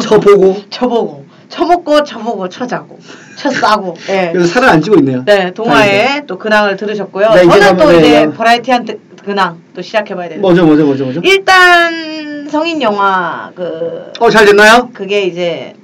저 0.03 0.21
보고 0.21 0.57
쳐보고 0.71 1.22
쳐먹고 1.57 2.03
쳐보고 2.03 2.49
쳐자고 2.49 2.99
쳐싸고. 3.37 3.95
예. 4.09 4.31
그래서 4.33 4.49
살을 4.55 4.69
안 4.71 4.81
찌고 4.81 4.97
있네요. 5.01 5.23
네, 5.27 5.53
동화의 5.53 6.23
또 6.27 6.39
근황을 6.39 6.77
들으셨고요. 6.79 7.31
네, 7.35 7.45
저는 7.47 7.77
또 7.77 7.91
네, 7.91 7.99
이제 7.99 8.27
네. 8.27 8.31
variety한 8.33 8.85
드- 8.87 8.99
근황 9.23 9.59
또 9.75 9.83
시작해봐야 9.83 10.29
되는. 10.31 10.41
뭐죠, 10.41 10.65
뭐죠, 10.65 10.87
뭐죠, 10.87 11.05
뭐죠? 11.05 11.21
일단 11.25 12.49
성인 12.49 12.81
영화 12.81 13.53
그 13.55 14.13
어, 14.19 14.31
잘 14.31 14.47
됐나요? 14.47 14.89
그게 14.95 15.25
이제 15.25 15.75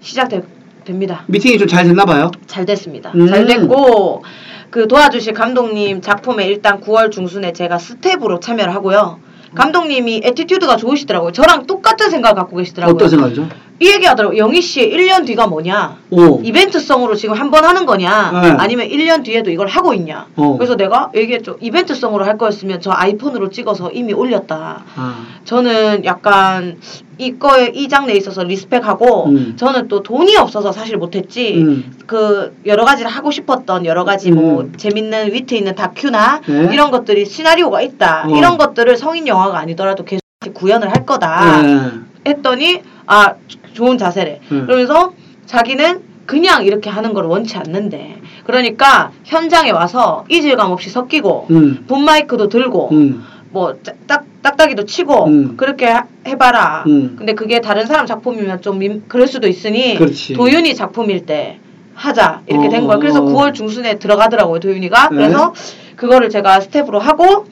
시작됩니다. 0.00 1.24
미팅이 1.26 1.58
좀 1.58 1.68
잘 1.68 1.84
됐나 1.84 2.04
봐요. 2.06 2.30
잘 2.46 2.64
됐습니다. 2.64 3.12
음. 3.14 3.26
잘 3.28 3.44
됐고 3.46 4.24
그 4.70 4.88
도와주실 4.88 5.34
감독님 5.34 6.00
작품에 6.00 6.46
일단 6.46 6.80
9월 6.80 7.10
중순에 7.10 7.52
제가 7.52 7.78
스텝으로 7.78 8.40
참여를 8.40 8.74
하고요. 8.74 9.20
감독님이 9.54 10.22
attitude가 10.24 10.76
좋으시더라고요. 10.76 11.32
저랑 11.32 11.66
똑같은 11.66 12.10
생각 12.10 12.34
갖고 12.34 12.56
계시더라고요. 12.56 12.94
어떤 12.94 13.08
생각이죠? 13.08 13.48
이 13.80 13.86
얘기 13.92 14.06
하더라고요. 14.06 14.38
영희 14.38 14.60
씨의 14.60 14.92
1년 14.92 15.24
뒤가 15.24 15.46
뭐냐? 15.46 15.96
오. 16.10 16.40
이벤트성으로 16.42 17.14
지금 17.14 17.34
한 17.36 17.48
번 17.50 17.64
하는 17.64 17.86
거냐? 17.86 18.40
네. 18.42 18.48
아니면 18.58 18.88
1년 18.88 19.22
뒤에도 19.24 19.50
이걸 19.50 19.68
하고 19.68 19.94
있냐? 19.94 20.26
어. 20.36 20.56
그래서 20.58 20.76
내가 20.76 21.10
얘기했죠. 21.14 21.56
이벤트성으로 21.60 22.24
할 22.24 22.36
거였으면 22.36 22.80
저 22.80 22.90
아이폰으로 22.92 23.50
찍어서 23.50 23.90
이미 23.92 24.12
올렸다. 24.12 24.82
아. 24.96 25.24
저는 25.44 26.04
약간 26.04 26.78
이거에 27.18 27.72
이 27.74 27.88
장르에 27.88 28.14
있어서 28.16 28.42
리스펙하고 28.44 29.26
음. 29.26 29.54
저는 29.56 29.88
또 29.88 30.02
돈이 30.02 30.36
없어서 30.36 30.72
사실 30.72 30.96
못했지 30.96 31.54
음. 31.62 31.92
그 32.06 32.56
여러 32.66 32.84
가지를 32.84 33.10
하고 33.10 33.30
싶었던 33.30 33.86
여러 33.86 34.04
가지 34.04 34.30
뭐 34.30 34.62
음. 34.62 34.72
재밌는 34.76 35.32
위트 35.32 35.54
있는 35.54 35.74
다큐나 35.74 36.40
네. 36.46 36.68
이런 36.72 36.90
것들이 36.90 37.26
시나리오가 37.26 37.80
있다 37.82 38.26
어. 38.28 38.36
이런 38.36 38.56
것들을 38.58 38.96
성인 38.96 39.26
영화가 39.26 39.58
아니더라도 39.58 40.04
계속 40.04 40.20
구현을 40.54 40.90
할 40.92 41.04
거다 41.06 41.62
네. 41.62 41.90
했더니 42.26 42.82
아 43.06 43.34
좋은 43.78 43.96
자세래 43.96 44.40
음. 44.50 44.66
그러면서 44.66 45.12
자기는 45.46 46.00
그냥 46.26 46.64
이렇게 46.64 46.90
하는 46.90 47.14
걸 47.14 47.24
원치 47.26 47.56
않는데 47.56 48.16
그러니까 48.44 49.12
현장에 49.24 49.70
와서 49.70 50.24
이질감 50.28 50.72
없이 50.72 50.90
섞이고 50.90 51.46
음. 51.50 51.84
본 51.86 52.04
마이크도 52.04 52.48
들고 52.48 52.88
음. 52.90 53.24
뭐 53.50 53.76
딱, 54.08 54.24
딱딱이도 54.42 54.84
치고 54.84 55.26
음. 55.26 55.56
그렇게 55.56 55.86
하- 55.86 56.06
해봐라. 56.26 56.84
음. 56.88 57.14
근데 57.16 57.34
그게 57.34 57.60
다른 57.60 57.86
사람 57.86 58.04
작품이면 58.04 58.60
좀 58.62 58.78
민- 58.80 59.04
그럴 59.08 59.26
수도 59.28 59.46
있으니 59.46 59.94
그렇지. 59.94 60.34
도윤이 60.34 60.74
작품일 60.74 61.24
때 61.24 61.60
하자 61.94 62.42
이렇게 62.46 62.68
된 62.68 62.82
어. 62.82 62.86
거예요. 62.88 62.98
그래서 63.00 63.22
9월 63.22 63.54
중순에 63.54 63.98
들어가더라고요 64.00 64.58
도윤이가. 64.60 65.08
네. 65.10 65.16
그래서 65.16 65.54
그거를 65.96 66.28
제가 66.30 66.60
스텝으로 66.60 66.98
하고 66.98 67.46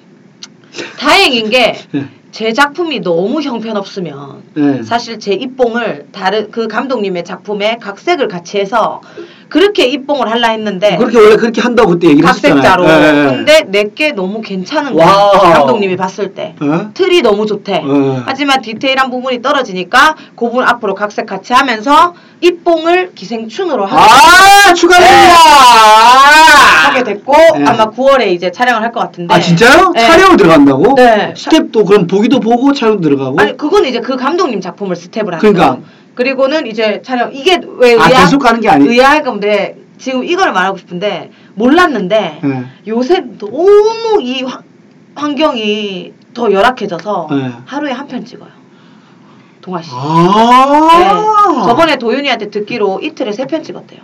다행인 0.98 1.48
게 1.50 1.76
제 2.36 2.44
네. 2.44 2.52
작품이 2.52 3.00
너무 3.00 3.40
형편없으면 3.40 4.42
네. 4.52 4.82
사실 4.82 5.18
제 5.18 5.32
입봉을 5.32 6.08
다른 6.12 6.50
그 6.50 6.68
감독님의 6.68 7.24
작품에 7.24 7.78
각색을 7.78 8.28
같이 8.28 8.58
해서 8.58 9.00
그렇게 9.48 9.86
입봉을 9.86 10.28
할라 10.30 10.48
했는데 10.48 10.96
그렇게 10.96 11.18
원래 11.18 11.36
그렇게 11.36 11.60
한다고 11.60 11.90
그때 11.90 12.08
얘기를 12.08 12.26
각색자로 12.26 12.84
했잖아요. 12.84 13.30
네. 13.30 13.36
근데 13.36 13.60
내게 13.68 14.10
너무 14.12 14.40
괜찮은 14.42 14.92
거야 14.94 15.06
와우. 15.06 15.32
감독님이 15.52 15.96
봤을 15.96 16.34
때 16.34 16.54
어? 16.60 16.90
틀이 16.94 17.22
너무 17.22 17.46
좋대. 17.46 17.82
어. 17.84 18.22
하지만 18.26 18.60
디테일한 18.60 19.10
부분이 19.10 19.42
떨어지니까 19.42 20.16
그 20.34 20.46
부분 20.46 20.64
앞으로 20.64 20.94
각색 20.94 21.26
같이 21.26 21.52
하면서 21.52 22.14
입봉을 22.40 23.12
기생충으로 23.14 23.86
하게, 23.86 24.02
아 24.02 24.74
축하드립니다. 24.74 25.34
하게 26.86 27.02
됐고 27.04 27.32
네. 27.58 27.64
아마 27.66 27.90
9월에 27.90 28.26
이제 28.28 28.50
촬영을 28.50 28.82
할 28.82 28.92
것 28.96 29.00
같은데. 29.00 29.34
아 29.34 29.38
진짜요? 29.40 29.92
네. 29.94 30.00
촬영을 30.06 30.36
들어간다고? 30.36 30.94
네. 30.94 31.34
스텝도 31.36 31.84
그럼 31.84 32.06
보기도 32.06 32.40
보고 32.40 32.72
촬영 32.72 33.00
들어가고. 33.00 33.38
아니 33.40 33.56
그건 33.56 33.84
이제 33.84 34.00
그 34.00 34.16
감독님 34.16 34.60
작품을 34.60 34.96
스텝을 34.96 35.26
하는 35.34 35.38
그러니까. 35.38 35.68
거예요. 35.70 35.82
그리고는 36.16 36.66
이제 36.66 37.00
촬영 37.04 37.32
이게 37.32 37.60
왜 37.78 37.92
아, 37.96 38.08
의아 38.08 38.20
계속 38.22 38.38
가는 38.40 38.60
게 38.60 38.68
아니- 38.68 38.88
의아할 38.88 39.22
건데 39.22 39.76
지금 39.98 40.24
이걸 40.24 40.52
말하고 40.52 40.76
싶은데 40.78 41.30
몰랐는데 41.54 42.40
네. 42.42 42.64
요새 42.88 43.20
너무 43.38 44.18
이 44.20 44.42
환- 44.42 44.62
환경이 45.14 46.12
더 46.34 46.50
열악해져서 46.50 47.28
네. 47.30 47.50
하루에 47.66 47.92
한 47.92 48.06
편 48.08 48.24
찍어요. 48.24 48.50
동아 49.60 49.80
씨. 49.82 49.90
아. 49.92 50.88
네. 50.98 51.64
저번에 51.66 51.96
도윤이한테 51.96 52.50
듣기로 52.50 53.00
이틀에 53.02 53.32
세 53.32 53.46
편 53.46 53.62
찍었대요. 53.62 54.00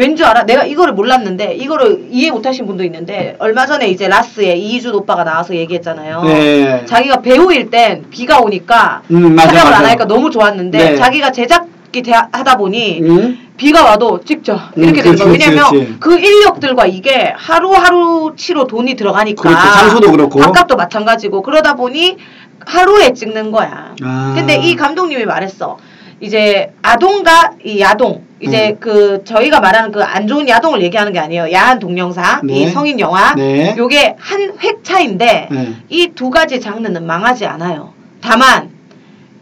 왠줄 0.00 0.24
알아? 0.24 0.44
내가 0.44 0.64
이거를 0.64 0.94
몰랐는데 0.94 1.52
이거를 1.56 2.06
이해 2.10 2.30
못하신 2.30 2.64
분도 2.66 2.82
있는데 2.84 3.36
얼마 3.38 3.66
전에 3.66 3.86
이제 3.88 4.08
라스에 4.08 4.56
이희준 4.56 4.94
오빠가 4.94 5.24
나와서 5.24 5.54
얘기했잖아요. 5.54 6.22
네. 6.22 6.86
자기가 6.86 7.20
배우일 7.20 7.68
땐 7.68 8.06
비가 8.08 8.40
오니까 8.40 9.02
음, 9.10 9.34
맞아, 9.34 9.48
촬영을 9.48 9.66
안 9.74 9.78
맞아. 9.80 9.88
하니까 9.90 10.04
너무 10.06 10.30
좋았는데 10.30 10.78
네. 10.78 10.96
자기가 10.96 11.32
제작기 11.32 12.00
대- 12.00 12.12
하다 12.12 12.56
보니 12.56 13.00
응? 13.02 13.38
비가 13.58 13.84
와도 13.84 14.24
찍자 14.24 14.72
음, 14.78 14.84
이렇게 14.84 15.02
되는 15.02 15.18
그렇지, 15.18 15.22
거예요. 15.22 15.32
그렇지, 15.32 15.50
왜냐면 15.50 15.70
그렇지. 15.70 15.96
그 16.00 16.18
인력들과 16.18 16.86
이게 16.86 17.34
하루하루치로 17.36 18.66
돈이 18.68 18.94
들어가니까 18.94 19.42
그렇죠. 19.42 19.60
장소도 19.80 20.12
그렇고. 20.12 20.40
밥값도 20.40 20.76
마찬가지고 20.76 21.42
그러다 21.42 21.74
보니 21.74 22.16
하루에 22.64 23.12
찍는 23.12 23.50
거야. 23.52 23.94
아. 24.02 24.32
근데 24.34 24.56
이 24.56 24.76
감독님이 24.76 25.26
말했어. 25.26 25.76
이제 26.20 26.72
아동과 26.80 27.52
이 27.64 27.80
야동 27.80 28.29
이제 28.40 28.70
음. 28.70 28.76
그 28.80 29.22
저희가 29.24 29.60
말하는 29.60 29.92
그 29.92 30.02
안 30.02 30.26
좋은 30.26 30.48
야동을 30.48 30.82
얘기하는 30.82 31.12
게 31.12 31.18
아니에요. 31.18 31.52
야한 31.52 31.78
동영상, 31.78 32.40
네. 32.44 32.54
이 32.54 32.66
성인 32.68 32.98
영화. 32.98 33.34
네. 33.34 33.74
요게 33.76 34.16
한 34.18 34.40
획 34.62 34.82
차인데 34.84 35.48
네. 35.50 35.74
이두 35.88 36.30
가지 36.30 36.60
장르는 36.60 37.06
망하지 37.06 37.46
않아요. 37.46 37.92
다만 38.20 38.70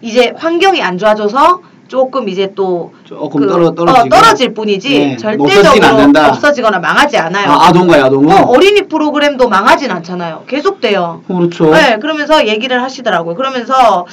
이제 0.03 0.33
환경이 0.37 0.83
안 0.83 0.99
좋아져서 0.99 1.63
조금 1.89 2.29
이제 2.29 2.53
또 2.55 2.93
조금 3.05 3.41
그, 3.41 3.49
떨어 3.49 3.75
떨어지고. 3.75 4.07
어, 4.07 4.09
떨어질 4.11 4.53
뿐이지 4.55 4.99
네, 4.99 5.17
절대적으로. 5.17 6.13
없어지거나 6.29 6.79
망하지 6.81 7.17
않아요. 7.17 7.51
아, 7.51 7.69
아동과 7.69 7.99
야동은. 7.99 8.31
어, 8.37 8.43
어린이 8.49 8.83
프로그램도 8.83 9.49
망하진 9.49 9.91
않잖아요. 9.91 10.45
계속돼요. 10.47 11.23
그렇죠. 11.27 11.71
네, 11.71 11.99
그러면서 11.99 12.47
얘기를 12.47 12.83
하시더라고요. 12.83 13.35
그러면서 13.37 14.07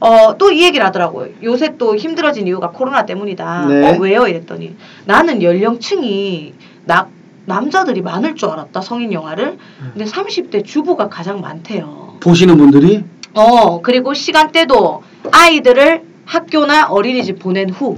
어, 0.00 0.36
또 0.38 0.50
이 0.50 0.64
얘기를 0.64 0.84
하더라고요. 0.86 1.28
요새 1.42 1.76
또 1.78 1.94
힘들어진 1.94 2.46
이유가 2.46 2.70
코로나 2.70 3.04
때문이다. 3.06 3.66
네. 3.66 3.88
어, 3.90 3.98
왜요? 4.00 4.26
이랬더니 4.26 4.74
나는 5.04 5.42
연령층이 5.42 6.54
나, 6.86 7.08
남자들이 7.46 8.00
많을 8.02 8.34
줄 8.34 8.48
알았다. 8.48 8.80
성인 8.80 9.12
영화를. 9.12 9.58
근데 9.92 10.04
30대 10.04 10.64
주부가 10.64 11.08
가장 11.08 11.40
많대요. 11.40 12.16
보시는 12.20 12.56
분들이 12.56 13.04
어, 13.34 13.80
그리고 13.82 14.12
시간대도 14.14 15.02
아이들을 15.32 16.02
학교나 16.24 16.88
어린이집 16.88 17.38
보낸 17.38 17.70
후 17.70 17.94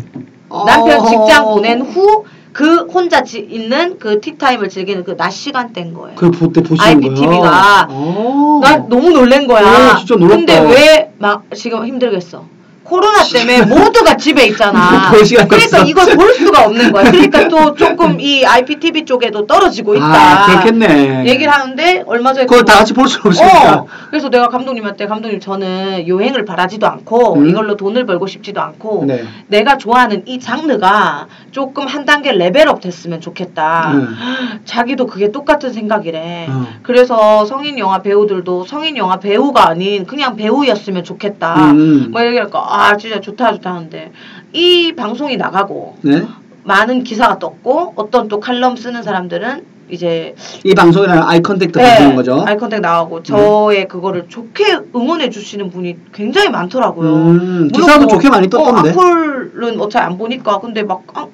남편 0.67 1.01
어. 1.01 1.07
직장 1.07 1.45
보낸 1.47 1.81
후 1.83 2.25
그 2.53 2.85
혼자 2.87 3.23
지, 3.23 3.39
있는 3.41 3.99
그 3.99 4.21
티타임을 4.21 4.69
즐기는 4.69 5.05
그 5.05 5.17
낮 5.17 5.31
시간대인 5.31 5.95
거예요. 5.95 6.15
그걸 6.17 6.31
볼때 6.33 6.61
보시는 6.63 7.01
거예요. 7.01 7.15
IPTV 7.15 7.39
가 7.41 7.87
어. 7.91 8.61
난 8.63 8.89
너무 8.89 9.11
놀란 9.11 9.47
거야. 9.47 9.95
오, 9.95 9.99
진짜 9.99 10.15
놀랍다. 10.17 10.37
근데 10.37 10.61
왜 10.61 11.13
막 11.19 11.45
지금 11.55 11.87
힘들겠어? 11.87 12.45
코로나 12.85 13.23
때문에 13.25 13.63
모두가 13.63 14.17
집에 14.17 14.47
있잖아. 14.47 15.11
볼 15.13 15.25
시간이 15.25 15.49
그러니까. 15.49 15.79
이걸 15.79 16.17
볼 16.17 16.35
수가 16.35 16.65
없는 16.67 16.93
거야. 16.93 17.11
그러니까 17.11 17.49
또 17.49 17.75
조금 17.77 18.21
이 18.21 18.45
IPTV 18.45 19.05
쪽에도 19.05 19.47
떨어지고 19.47 19.95
있다. 19.95 20.05
아, 20.07 20.47
그렇겠네. 20.47 21.27
얘기를 21.27 21.53
하는데 21.53 22.03
얼마 22.07 22.33
전에 22.33 22.47
그걸 22.47 22.61
또다 22.61 22.79
같이 22.79 22.93
볼 22.93 23.09
수는 23.09 23.27
없으니까. 23.29 23.75
어, 23.75 23.87
그래서 24.11 24.29
내가 24.29 24.49
감독님한테 24.49 25.07
감독님 25.07 25.41
저는 25.41 26.09
여행을 26.09 26.45
바라지도 26.45 26.87
않고 26.87 27.35
음. 27.37 27.49
이걸로 27.49 27.77
돈을 27.77 28.07
벌고 28.07 28.27
싶지도 28.27 28.61
않고 28.61 29.05
네. 29.07 29.25
내가 29.49 29.79
좋아하는 29.79 30.23
이 30.27 30.41
장르가 30.41 31.27
조금 31.51 31.87
한 31.87 32.05
단계 32.05 32.33
레벨업 32.33 32.81
됐으면 32.81 33.21
좋겠다. 33.21 33.93
음. 33.95 34.17
자기도 34.65 35.07
그게 35.07 35.31
똑같은 35.31 35.73
생각이래. 35.73 36.47
음. 36.49 36.67
그래서 36.83 37.45
성인 37.45 37.79
영화 37.79 38.01
배우들도 38.03 38.65
성인 38.67 38.97
영화 38.97 39.19
배우가 39.19 39.69
아닌 39.69 40.07
그냥 40.07 40.37
배우였으면 40.37 41.05
좋겠다. 41.05 41.73
음. 41.73 42.09
뭐 42.11 42.25
얘기할까 42.25 42.72
아 42.73 42.97
진짜 42.97 43.21
좋다 43.21 43.53
좋다 43.55 43.75
하는데 43.75 44.13
이 44.53 44.93
방송이 44.97 45.37
나가고 45.37 45.97
네. 46.03 46.27
많은 46.65 47.05
기사가 47.05 47.39
떴고 47.39 47.95
어떤 47.97 48.29
또 48.29 48.41
칼럼 48.41 48.77
쓰는 48.77 49.03
사람들은 49.03 49.65
이제 49.91 50.35
이 50.65 50.75
방송이라는 50.75 51.23
Eye 51.23 51.43
Contact 51.43 51.79
네, 51.79 51.85
가지는 51.85 52.17
거죠. 52.17 52.43
Eye 52.47 52.57
Contact 52.57 52.81
나가고 52.81 53.23
저의 53.23 53.87
그거를 53.89 54.27
좋게 54.29 54.79
응원해 54.97 55.29
주시는 55.29 55.71
분이 55.71 55.97
굉장히 56.15 56.49
많더라고요. 56.49 57.15
음, 57.15 57.69
기사도 57.69 58.07
뭐, 58.07 58.09
좋게 58.09 58.31
많이 58.31 58.49
떴던데. 58.49 58.89
어, 58.89 58.93
악플은 58.93 59.79
어차피 59.81 60.05
안 60.05 60.17
보니까 60.17 60.61
근데 60.61 60.83
막 60.83 61.03
아, 61.15 61.29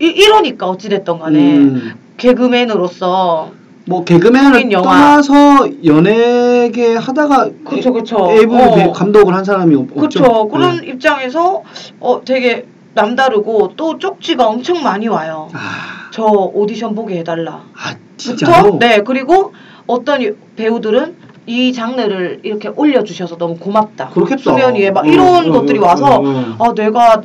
이, 0.00 0.04
이러니까 0.04 0.68
어찌 0.68 0.90
됐던 0.90 1.18
간에 1.18 1.56
음. 1.56 1.94
개그맨으로서 2.18 3.52
뭐 3.86 4.04
개그맨을. 4.04 4.68
떠나서 4.70 5.68
연예계 5.84 6.96
하다가 6.96 7.48
그쵸, 7.64 7.92
그쵸. 7.92 8.28
AV 8.30 8.56
어. 8.88 8.92
감독을 8.92 9.34
한 9.34 9.44
사람이 9.44 9.74
없-. 9.74 9.94
그렇죠. 9.94 10.48
그런 10.48 10.80
네. 10.80 10.86
입장에서 10.88 11.62
어 12.00 12.20
되게 12.24 12.66
남다르고 12.94 13.72
또 13.76 13.98
쪽지가 13.98 14.46
엄청 14.46 14.82
많이 14.82 15.08
와요. 15.08 15.48
아, 15.52 16.08
저 16.12 16.22
오디션 16.24 16.94
보게 16.94 17.18
해달라. 17.18 17.62
아 17.74 17.94
그쵸? 17.94 18.36
진짜로? 18.36 18.78
네 18.78 19.02
그리고 19.02 19.52
어떤 19.86 20.22
이- 20.22 20.30
배우들은 20.56 21.16
이 21.46 21.72
장르를 21.72 22.40
이렇게 22.44 22.68
올려주셔서 22.68 23.36
너무 23.36 23.56
고맙다. 23.56 24.10
그렇겠다. 24.10 24.42
수면 24.42 24.76
위에 24.76 24.92
막 24.92 25.04
어, 25.04 25.08
이런 25.08 25.48
어, 25.50 25.52
것들이 25.52 25.78
어, 25.80 25.86
와서 25.86 26.06
어, 26.20 26.22
어. 26.24 26.56
아 26.68 26.74
내가 26.74 27.22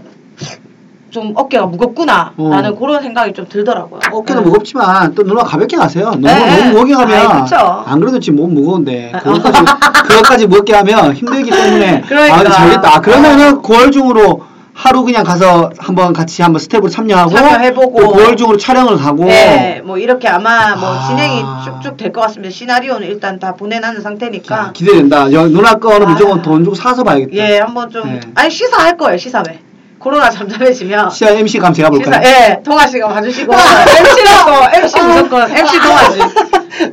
좀 1.10 1.32
어깨가 1.36 1.66
무겁구나 1.68 2.34
어. 2.38 2.50
라는 2.50 2.76
그런 2.76 3.02
생각이 3.02 3.34
좀 3.34 3.48
들더라고요. 3.48 4.00
어깨도 4.12 4.40
네. 4.42 4.46
무겁지만 4.46 5.16
또 5.16 5.24
누나 5.24 5.44
가볍게 5.44 5.78
가세요. 5.78 6.12
너무 6.12 6.22
네, 6.22 6.58
너무 6.58 6.70
무겁게 6.72 6.96
아이, 6.96 7.06
가면 7.26 7.44
그쵸. 7.44 7.56
안 7.86 8.00
그래도 8.00 8.20
지금 8.20 8.40
몸 8.40 8.54
무거운데 8.54 9.12
아, 9.14 9.20
그것까지 9.20 9.60
그것까지 10.08 10.48
무겁게 10.48 10.74
하면 10.76 11.14
힘들기 11.14 11.50
때문에 11.50 12.02
그러니까. 12.08 12.36
아 12.40 12.44
잘됐다. 12.44 12.96
아, 12.96 13.00
그러면은 13.02 13.58
어. 13.58 13.62
9월 13.62 13.92
중으로 13.92 14.44
하루 14.74 15.04
그냥 15.04 15.24
가서 15.24 15.72
한번 15.80 16.14
같이 16.14 16.44
한번 16.44 16.60
스텝으로 16.60 16.88
참여하고 16.90 17.32
참여해보고. 17.32 18.00
또 18.00 18.08
9월 18.14 18.38
중으로 18.38 18.58
촬영을 18.58 18.96
가고 18.98 19.26
네, 19.26 19.82
뭐 19.84 19.98
이렇게 19.98 20.28
아마 20.28 20.76
뭐 20.76 20.90
아. 20.90 21.08
진행이 21.08 21.42
쭉쭉 21.82 21.98
될 21.98 22.12
것 22.12 22.22
같습니다. 22.22 22.52
시나리오는 22.54 23.08
일단 23.08 23.40
다 23.40 23.54
보내놨는 23.56 24.02
자, 24.02 24.04
상태니까. 24.04 24.72
기대된다. 24.74 25.32
여, 25.32 25.48
누나 25.48 25.74
거는 25.76 26.06
아. 26.08 26.10
무조건 26.12 26.42
돈 26.44 26.64
주고 26.64 26.76
사서 26.76 27.04
봐야겠다. 27.04 27.32
예, 27.34 27.60
한번 27.60 27.90
좀 27.90 28.04
네. 28.08 28.20
아니 28.36 28.52
시사할 28.52 28.98
거예요, 28.98 29.18
시사회. 29.18 29.60
코로나 30.00 30.30
잠잠해지면 30.30 31.10
시사 31.10 31.30
MC 31.32 31.58
감 31.60 31.74
제가 31.74 31.90
볼까요? 31.90 32.22
시사, 32.24 32.30
예, 32.52 32.62
동화 32.64 32.86
씨가 32.86 33.08
봐주시고 33.08 33.52
MC는 33.54 34.32
또 34.46 34.78
MC 34.78 35.02
무조건 35.02 35.52
MC 35.52 35.80
동화지. 35.82 36.20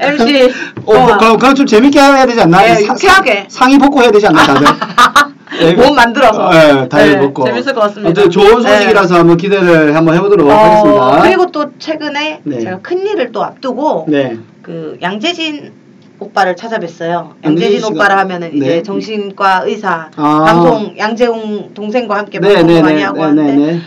MC 0.00 0.52
어, 0.86 0.94
동아. 0.94 1.18
그럼, 1.18 1.38
그럼 1.38 1.54
좀 1.54 1.66
재밌게 1.66 2.00
해야 2.00 2.24
되지 2.26 2.40
않나? 2.40 2.64
예, 2.68 2.74
사- 2.74 2.92
유쾌하게. 2.94 3.46
상의 3.48 3.78
벗고 3.78 4.02
해야 4.02 4.10
되지 4.10 4.26
않나, 4.26 4.42
다들? 4.42 4.66
예, 5.60 5.72
몸 5.74 5.94
만들어서. 5.94 6.50
예, 6.54 6.88
다들 6.88 7.10
네, 7.12 7.18
벗고. 7.20 7.44
재밌을 7.44 7.74
것 7.74 7.80
같습니다. 7.82 8.08
아무튼 8.08 8.30
좋은 8.30 8.62
소식이라서 8.62 9.14
한번 9.18 9.36
기대를 9.36 9.94
한번 9.94 10.14
해보도록 10.16 10.48
어, 10.50 10.52
하겠습니다. 10.54 11.20
그리고 11.22 11.46
또 11.52 11.66
최근에 11.78 12.40
네. 12.42 12.60
제가 12.60 12.78
큰 12.82 13.06
일을 13.06 13.30
또 13.32 13.44
앞두고 13.44 14.06
네. 14.08 14.38
그 14.62 14.96
양재진 15.02 15.72
오빠를 16.18 16.54
찾아뵀어요. 16.54 17.32
양재진 17.44 17.44
양재진 17.44 17.80
씨가- 17.80 17.94
오빠를 17.94 18.16
하면은 18.18 18.50
네. 18.50 18.56
이제 18.56 18.82
정신과 18.82 19.62
의사 19.66 20.10
아. 20.16 20.44
방송 20.46 20.94
양재웅 20.96 21.74
동생과 21.74 22.16
함께 22.18 22.38
네, 22.38 22.48
방송 22.54 22.66
네, 22.68 22.82
많이 22.82 22.96
네, 22.96 23.02
하고 23.02 23.18
네, 23.18 23.22
하는데 23.24 23.54
네, 23.54 23.72
네. 23.72 23.80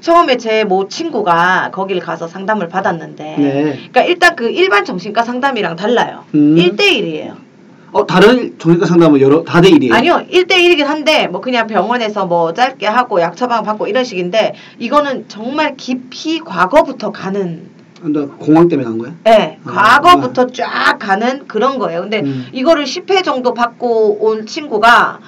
처음에 0.00 0.36
제 0.36 0.64
모 0.64 0.88
친구가 0.88 1.70
거기를 1.72 2.00
가서 2.00 2.28
상담을 2.28 2.68
받았는데 2.68 3.24
네. 3.38 3.62
그러니까 3.90 4.02
일단 4.04 4.36
그 4.36 4.48
일반 4.50 4.84
정신과 4.84 5.22
상담이랑 5.22 5.76
달라요. 5.76 6.24
음. 6.34 6.56
1대1이에요. 6.56 7.34
어, 7.90 8.06
다른 8.06 8.54
종합과 8.58 8.84
상담은 8.84 9.18
여러, 9.20 9.42
다대 9.44 9.70
일이에요? 9.70 9.94
아니요. 9.94 10.22
1대1이긴 10.30 10.84
한데 10.84 11.26
뭐 11.26 11.40
그냥 11.40 11.66
병원에서 11.66 12.26
뭐 12.26 12.52
짧게 12.52 12.86
하고 12.86 13.20
약 13.22 13.34
처방 13.34 13.62
받고 13.64 13.86
이런 13.86 14.04
식인데 14.04 14.54
이거는 14.78 15.24
정말 15.28 15.74
깊이 15.76 16.38
과거부터 16.40 17.12
가는 17.12 17.62
너 18.02 18.28
공황 18.28 18.68
때문에 18.68 18.88
간 18.88 18.98
거야? 18.98 19.12
네, 19.24 19.58
아, 19.64 20.00
과거부터 20.00 20.46
쫙 20.48 20.98
가는 20.98 21.46
그런 21.48 21.78
거예요. 21.78 22.02
근데 22.02 22.20
음. 22.20 22.46
이거를 22.52 22.84
10회 22.84 23.24
정도 23.24 23.54
받고 23.54 24.18
온 24.24 24.46
친구가 24.46 25.18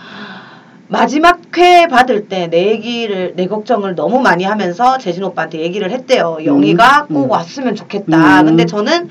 마지막 0.89 1.41
회 1.57 1.87
받을 1.89 2.29
때 2.29 2.49
내 2.49 2.69
얘기를 2.69 3.35
내 3.37 3.47
걱정을 3.47 3.95
너무 3.95 4.21
많이 4.21 4.45
하면서 4.45 4.99
재진 4.99 5.23
오빠한테 5.25 5.61
얘기를 5.61 5.91
했대요. 5.91 6.39
영희가 6.45 7.07
음. 7.11 7.15
꼭 7.15 7.25
음. 7.25 7.31
왔으면 7.31 7.75
좋겠다. 7.77 8.41
음. 8.41 8.47
근데 8.47 8.67
저는 8.67 9.09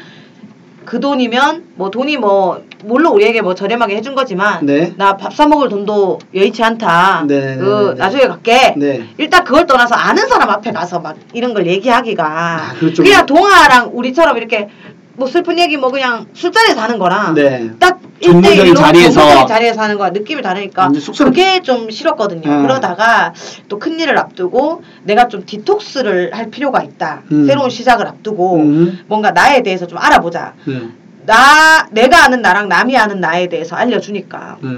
그 0.85 0.99
돈이면 0.99 1.63
뭐 1.75 1.89
돈이 1.89 2.17
뭐 2.17 2.63
물론 2.85 3.13
우리에게 3.13 3.41
뭐 3.41 3.55
저렴하게 3.55 3.95
해준 3.95 4.15
거지만 4.15 4.65
네. 4.65 4.93
나 4.97 5.17
밥 5.17 5.33
사 5.33 5.47
먹을 5.47 5.69
돈도 5.69 6.19
여의치 6.33 6.63
않다. 6.63 7.25
네, 7.27 7.57
그. 7.57 7.95
나중에 7.97 8.27
갈게. 8.27 8.73
네. 8.77 9.03
일단 9.17 9.43
그걸 9.43 9.65
떠나서 9.65 9.95
아는 9.95 10.27
사람 10.27 10.49
앞에 10.49 10.71
가서 10.71 10.99
막 10.99 11.15
이런 11.33 11.53
걸 11.53 11.65
얘기하기가 11.67 12.25
아, 12.25 12.73
그렇죠. 12.79 13.03
그냥 13.03 13.25
동아랑 13.25 13.91
우리처럼 13.93 14.37
이렇게 14.37 14.69
뭐 15.15 15.27
슬픈 15.27 15.59
얘기 15.59 15.75
뭐 15.75 15.91
그냥 15.91 16.27
술자리에서 16.33 16.79
하는 16.79 16.97
거랑 16.97 17.33
네. 17.33 17.71
딱 17.79 17.99
1대1로 18.21 18.75
자리에서. 18.77 19.45
자리에서 19.45 19.81
하는 19.81 19.97
거야 19.97 20.11
느낌이 20.11 20.41
다르니까 20.41 20.89
그게 21.17 21.61
좀 21.61 21.89
싫었거든요. 21.89 22.49
네. 22.49 22.61
그러다가 22.61 23.33
또 23.67 23.77
큰 23.79 23.99
일을 23.99 24.17
앞두고 24.17 24.81
내가 25.03 25.27
좀 25.27 25.45
디톡스를 25.45 26.33
할 26.33 26.49
필요가 26.49 26.81
있다. 26.83 27.23
음. 27.33 27.45
새로운 27.45 27.69
시작을 27.69 28.07
앞두고 28.07 28.55
음. 28.57 28.99
뭔가 29.07 29.31
나에 29.31 29.61
대해서 29.63 29.85
좀 29.87 29.97
알아보자. 29.97 30.53
네. 30.65 30.81
나 31.29 31.87
내가 31.91 32.23
아는 32.25 32.41
나랑 32.41 32.67
남이 32.69 32.97
아는 32.97 33.19
나에 33.19 33.47
대해서 33.49 33.75
알려주니까 33.75 34.57
네. 34.61 34.69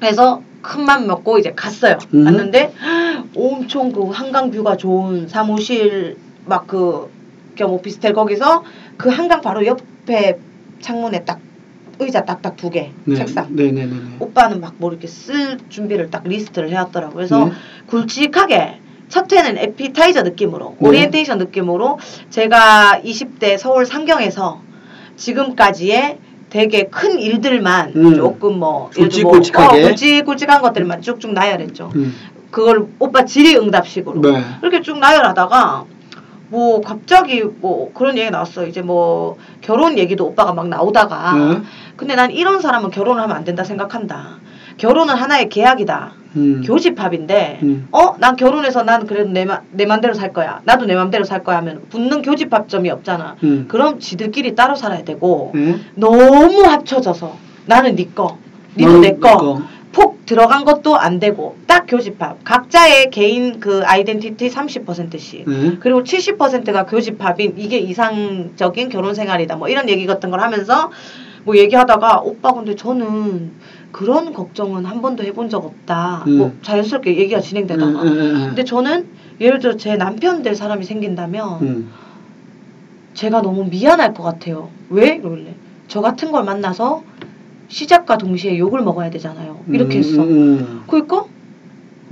그래서 0.00 0.42
큰 0.62 0.80
맘 0.86 1.06
먹고 1.06 1.38
이제 1.38 1.52
갔어요. 1.54 1.98
음. 2.14 2.24
갔는데 2.24 2.72
엄청 3.36 3.92
그 3.92 4.08
한강 4.10 4.50
view가 4.50 4.76
좋은 4.78 5.28
사무실 5.28 6.16
막 6.46 6.66
그 6.66 7.10
겸 7.58 7.72
오피스텔 7.72 8.12
거기서 8.14 8.62
그 8.96 9.08
한강 9.08 9.40
바로 9.40 9.66
옆에 9.66 10.38
창문에 10.80 11.24
딱 11.24 11.40
의자 11.98 12.24
딱딱 12.24 12.56
두 12.56 12.70
개 12.70 12.92
네. 13.04 13.16
책상. 13.16 13.48
네, 13.50 13.64
네, 13.72 13.84
네, 13.84 13.86
네. 13.86 14.16
오빠는 14.20 14.60
막 14.60 14.74
뭐 14.78 14.90
이렇게 14.92 15.08
쓸 15.08 15.58
준비를 15.68 16.08
딱 16.10 16.22
리스트를 16.24 16.70
해왔더라고요. 16.70 17.16
그래서 17.16 17.46
네. 17.46 17.52
굵직하게 17.88 18.78
첫 19.08 19.30
회는 19.32 19.58
에피타이저 19.58 20.22
느낌으로 20.22 20.76
네. 20.80 20.88
오리엔테이션 20.88 21.38
느낌으로 21.38 21.98
제가 22.30 23.00
20대 23.04 23.58
서울 23.58 23.84
상경에서 23.84 24.62
지금까지의 25.18 26.18
되게 26.48 26.84
큰 26.84 27.18
일들만 27.18 27.92
음. 27.94 28.16
조금 28.16 28.58
뭐 28.58 28.88
들어 28.90 29.02
뭐, 29.02 29.32
굵직굵직하게. 29.32 29.84
어, 29.84 29.88
굵직굵직한 29.88 30.62
것들만 30.62 31.02
쭉쭉 31.02 31.32
나열했죠. 31.34 31.90
음. 31.94 32.14
그걸 32.50 32.86
오빠 32.98 33.26
질의응답식으로 33.26 34.22
네. 34.22 34.42
이렇게 34.62 34.80
쭉 34.80 34.98
나열하다가 34.98 35.84
뭐 36.48 36.80
갑자기 36.80 37.42
뭐 37.42 37.92
그런 37.92 38.16
얘기 38.16 38.30
나왔어. 38.30 38.66
이제 38.66 38.80
뭐 38.80 39.36
결혼 39.60 39.98
얘기도 39.98 40.24
오빠가 40.24 40.54
막 40.54 40.68
나오다가 40.68 41.34
네. 41.34 41.62
근데 41.96 42.14
난 42.14 42.30
이런 42.30 42.60
사람은 42.60 42.90
결혼을 42.90 43.22
하면 43.22 43.36
안 43.36 43.44
된다 43.44 43.64
생각한다. 43.64 44.38
결혼은 44.78 45.14
하나의 45.14 45.48
계약이다. 45.48 46.12
음. 46.36 46.62
교집합인데 46.64 47.60
음. 47.62 47.88
어? 47.90 48.14
난 48.18 48.36
결혼해서 48.36 48.82
난 48.84 49.06
그래도 49.06 49.30
내, 49.30 49.44
마, 49.44 49.60
내 49.72 49.86
맘대로 49.86 50.14
살 50.14 50.32
거야. 50.32 50.60
나도 50.64 50.86
내 50.86 50.94
맘대로 50.94 51.24
살 51.24 51.42
거야 51.42 51.58
하면 51.58 51.82
붙는 51.90 52.22
교집합점이 52.22 52.88
없잖아. 52.90 53.36
음. 53.42 53.66
그럼 53.68 53.98
지들끼리 53.98 54.54
따로 54.54 54.74
살아야 54.74 55.04
되고 55.04 55.52
네. 55.54 55.76
너무 55.94 56.62
합쳐져서 56.62 57.36
나는 57.66 57.96
네 57.96 58.08
거, 58.14 58.38
니도 58.76 58.88
너는 58.88 59.00
내네 59.02 59.18
거. 59.18 59.62
폭 59.90 60.24
들어간 60.26 60.64
것도 60.64 60.96
안 60.96 61.18
되고 61.18 61.56
딱 61.66 61.86
교집합. 61.88 62.44
각자의 62.44 63.10
개인 63.10 63.58
그 63.58 63.82
아이덴티티 63.84 64.48
30%씩. 64.50 65.48
네. 65.48 65.76
그리고 65.80 66.04
70%가 66.04 66.84
교집합인 66.86 67.54
이게 67.56 67.78
이상적인 67.78 68.90
결혼 68.90 69.14
생활이다. 69.14 69.56
뭐 69.56 69.68
이런 69.68 69.88
얘기 69.88 70.06
같은 70.06 70.30
걸 70.30 70.40
하면서 70.40 70.90
뭐 71.44 71.56
얘기하다가 71.56 72.20
오빠 72.20 72.52
근데 72.52 72.76
저는 72.76 73.52
그런 73.98 74.32
걱정은 74.32 74.84
한 74.84 75.02
번도 75.02 75.24
해본 75.24 75.50
적 75.50 75.64
없다. 75.64 76.22
음. 76.28 76.38
뭐 76.38 76.52
자연스럽게 76.62 77.18
얘기가 77.18 77.40
진행되다가. 77.40 77.90
음, 77.90 77.96
음, 77.96 78.06
음, 78.06 78.20
음. 78.20 78.46
근데 78.46 78.62
저는 78.62 79.08
예를 79.40 79.58
들어 79.58 79.76
제 79.76 79.96
남편 79.96 80.44
될 80.44 80.54
사람이 80.54 80.84
생긴다면 80.84 81.62
음. 81.62 81.90
제가 83.14 83.42
너무 83.42 83.64
미안할 83.64 84.14
것 84.14 84.22
같아요. 84.22 84.68
왜? 84.88 85.16
이러길래. 85.16 85.52
저 85.88 86.00
같은 86.00 86.30
걸 86.30 86.44
만나서 86.44 87.02
시작과 87.66 88.18
동시에 88.18 88.56
욕을 88.56 88.82
먹어야 88.82 89.10
되잖아요. 89.10 89.58
이렇게 89.68 89.96
음, 89.96 89.98
했어. 89.98 90.22
그러니까 90.86 91.24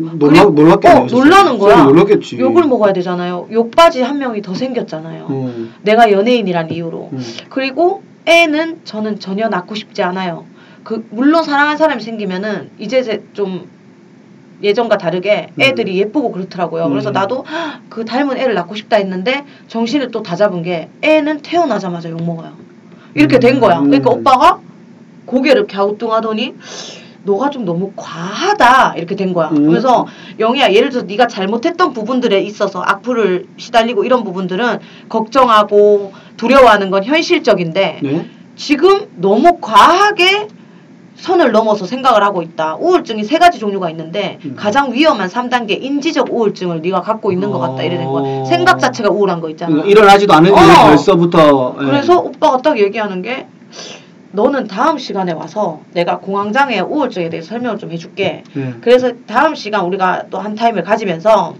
음. 0.01 0.11
놀라, 0.19 0.43
놀랐겠네. 0.43 1.01
어, 1.03 1.07
놀라는 1.07 1.57
거야. 1.57 1.85
놀랐겠지. 1.85 2.37
욕을 2.41 2.65
먹어야 2.65 2.95
되잖아요. 2.95 3.47
욕바지 3.53 4.03
한 4.03 4.19
명이 4.19 4.43
더 4.43 4.55
생겼잖아요. 4.55 5.29
음. 5.31 5.73
내가 5.83 6.11
연예인이란 6.11 6.73
이유로. 6.73 7.11
음. 7.13 7.23
그리고 7.49 8.03
애는 8.25 8.81
저는 8.83 9.21
전혀 9.21 9.49
낳고 9.49 9.77
싶지 9.77 10.03
않아요. 10.03 10.47
그 10.87 11.05
물론 11.11 11.43
사랑하는 11.43 11.77
사람이 11.77 12.01
생기면은 12.01 12.71
이제 12.79 13.03
제- 13.03 13.21
좀 13.33 13.69
예전과 14.63 14.99
다르게 14.99 15.49
음. 15.57 15.61
애들이 15.61 15.99
예쁘고 15.99 16.31
그렇더라고요. 16.31 16.89
그래서 16.89 17.11
음. 17.11 17.13
나도 17.13 17.45
그 17.89 18.05
닮은 18.05 18.39
애를 18.39 18.55
낳고 18.55 18.77
싶다 18.77 18.97
했는데 18.97 19.45
정신을 19.67 20.13
또 20.13 20.23
다 20.23 20.37
잡은 20.37 20.63
게 20.63 20.89
애는 21.03 21.41
태어나자마자 21.43 22.09
욕 22.11 22.23
먹어요. 22.25 22.53
이렇게 23.15 23.41
된 23.41 23.59
거야. 23.59 23.81
그러니까 23.81 24.13
음. 24.13 24.21
오빠가 24.21 24.61
고개를 25.25 25.67
갸우뚱하더니 25.67 26.55
너가 27.25 27.51
좀 27.51 27.65
너무 27.65 27.91
과하다 27.97 28.95
이렇게 28.97 29.17
된 29.17 29.33
거야. 29.35 29.49
음. 29.49 29.67
그래서 29.67 30.07
영희야 30.39 30.73
예를 30.73 30.91
들어서 30.91 31.05
네가 31.09 31.27
잘못했던 31.27 31.93
부분들에 31.95 32.41
있어서 32.43 32.81
악플을 32.87 33.47
시달리고 33.57 34.05
이런 34.05 34.23
부분들은 34.23 34.79
걱정하고 35.09 36.13
두려워하는 36.37 36.91
건 36.91 37.03
현실적인데 37.03 37.99
네. 38.05 38.31
지금 38.55 39.09
너무 39.17 39.59
과하게 39.61 40.47
선을 41.17 41.51
넘어서 41.53 41.87
생각을 41.87 42.23
하고 42.23 42.43
있다. 42.43 42.77
우울증이 42.77 43.25
세 43.25 43.39
가지 43.39 43.59
종류가 43.59 43.91
있는데 43.91 44.39
음. 44.45 44.55
가장 44.57 44.93
위험한 44.93 45.29
3단계 45.29 45.83
인지적 45.83 46.29
우울증을 46.31 46.83
네가 46.83 47.01
갖고 47.01 47.33
있는 47.33 47.51
것 47.51 47.59
같다 47.59 47.83
이러는 47.83 48.05
거야. 48.07 48.23
어. 48.25 48.45
생각 48.45 48.79
자체가 48.79 49.09
우울한 49.11 49.41
거 49.41 49.49
있잖아. 49.51 49.71
그러니까 49.71 49.91
일어나지도 49.91 50.33
않은 50.35 50.53
어. 50.53 50.57
벌써부터 50.89 51.77
예. 51.81 51.85
그래서 51.87 52.19
오빠가 52.21 52.59
딱 52.59 52.79
얘기하는 52.79 53.23
게 53.23 53.47
너는 54.33 54.67
다음 54.67 54.99
시간에 54.99 55.33
와서 55.33 55.81
내가 55.95 56.19
공황장애 56.19 56.81
우울증에 56.81 57.31
대해서 57.31 57.49
설명을 57.49 57.79
좀 57.79 57.91
해줄게. 57.93 58.45
예. 58.57 58.75
그래서 58.83 59.13
다음 59.27 59.55
시간 59.55 59.85
우리가 59.87 60.25
또 60.31 60.39
한 60.39 60.55
타임을 60.55 60.83
가지면서 60.83 61.55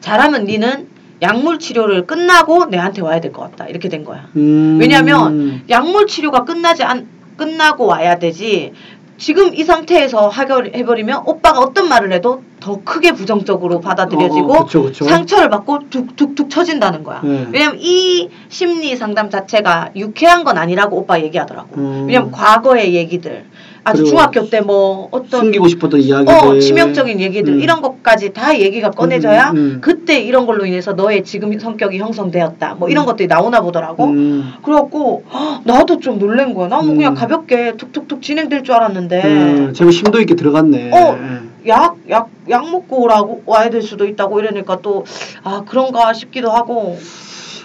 잘하면 0.00 0.44
니는 0.46 0.88
약물 1.22 1.60
치료를 1.60 2.08
끝나고 2.08 2.64
내한테 2.66 3.00
와야 3.02 3.20
될 3.20 3.32
것 3.32 3.42
같다. 3.42 3.66
이렇게 3.66 3.88
된 3.88 4.02
거야. 4.04 4.26
음. 4.34 4.78
왜냐면 4.80 5.62
약물 5.70 6.08
치료가 6.08 6.42
끝나지 6.44 6.82
않 6.82 7.06
끝나고 7.36 7.86
와야 7.86 8.18
되지. 8.18 8.72
지금 9.18 9.54
이 9.54 9.62
상태에서 9.62 10.32
해버리면 10.74 11.22
오빠가 11.26 11.60
어떤 11.60 11.88
말을 11.88 12.12
해도 12.12 12.42
더 12.58 12.80
크게 12.82 13.12
부정적으로 13.12 13.80
받아들여지고 13.80 14.52
어, 14.52 14.56
어, 14.60 14.64
그쵸, 14.64 14.82
그쵸. 14.82 15.04
상처를 15.04 15.48
받고 15.48 15.90
툭툭툭 15.90 16.50
쳐진다는 16.50 17.04
거야. 17.04 17.20
네. 17.22 17.46
왜냐면 17.52 17.76
이 17.78 18.30
심리 18.48 18.96
상담 18.96 19.30
자체가 19.30 19.90
유쾌한 19.94 20.42
건 20.42 20.58
아니라고 20.58 20.96
오빠 20.96 21.20
얘기하더라고. 21.20 21.76
음. 21.76 22.06
왜냐면 22.08 22.32
과거의 22.32 22.94
얘기들, 22.94 23.44
아주 23.84 24.04
중학교 24.04 24.48
때 24.48 24.60
뭐 24.60 25.08
어떤 25.10 25.40
숨기고 25.40 25.66
싶었던 25.68 26.00
이야기들. 26.00 26.32
어, 26.32 26.58
치명적인 26.58 27.18
얘기들 27.20 27.54
음. 27.54 27.60
이런 27.60 27.80
것까지 27.82 28.32
다 28.32 28.56
얘기가 28.58 28.90
꺼내져야 28.90 29.50
음, 29.50 29.56
음. 29.56 29.78
그때 29.80 30.20
이런 30.20 30.46
걸로 30.46 30.64
인해서 30.64 30.92
너의 30.92 31.24
지금 31.24 31.58
성격이 31.58 31.98
형성되었다. 31.98 32.76
뭐 32.78 32.88
이런 32.88 33.06
것들이 33.06 33.26
나오나 33.26 33.60
보더라고. 33.60 34.04
음. 34.06 34.52
그래갖고 34.64 35.24
헉, 35.32 35.62
나도 35.64 35.98
좀 35.98 36.18
놀란 36.18 36.54
거야. 36.54 36.68
나는 36.68 36.90
음. 36.90 36.96
그냥 36.96 37.14
가볍게 37.14 37.72
툭툭툭 37.76 38.22
진행될 38.22 38.62
줄 38.62 38.74
알았는데 38.74 39.22
음, 39.24 39.72
제법 39.74 39.90
심도 39.92 40.20
있게 40.20 40.34
들어갔네. 40.36 40.90
어. 40.92 41.18
예. 41.18 41.68
약, 41.68 41.96
약, 42.08 42.28
약 42.50 42.70
먹고 42.70 43.02
오라고 43.02 43.42
와야 43.46 43.70
될 43.70 43.82
수도 43.82 44.04
있다고 44.06 44.40
이러니까 44.40 44.80
또 44.80 45.04
아 45.44 45.62
그런가 45.66 46.12
싶기도 46.12 46.50
하고. 46.50 46.98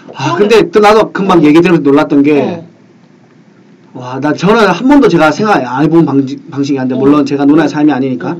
뭐 0.06 0.14
아, 0.16 0.34
근데 0.36 0.70
또 0.70 0.80
나도 0.80 1.12
금방 1.12 1.38
어. 1.40 1.42
얘기 1.42 1.60
들으면서 1.60 1.82
놀랐던 1.82 2.22
게, 2.22 2.40
어. 2.40 2.64
와, 3.98 4.20
나 4.20 4.32
저는 4.32 4.68
한 4.68 4.88
번도 4.88 5.08
제가 5.08 5.32
생각 5.32 5.56
안 5.56 5.82
해본 5.84 6.06
방식, 6.06 6.50
방식이 6.50 6.78
아닌데, 6.78 6.94
어. 6.94 6.98
물론 6.98 7.26
제가 7.26 7.44
누나의 7.44 7.68
삶이 7.68 7.90
아니니까, 7.92 8.30
어. 8.30 8.38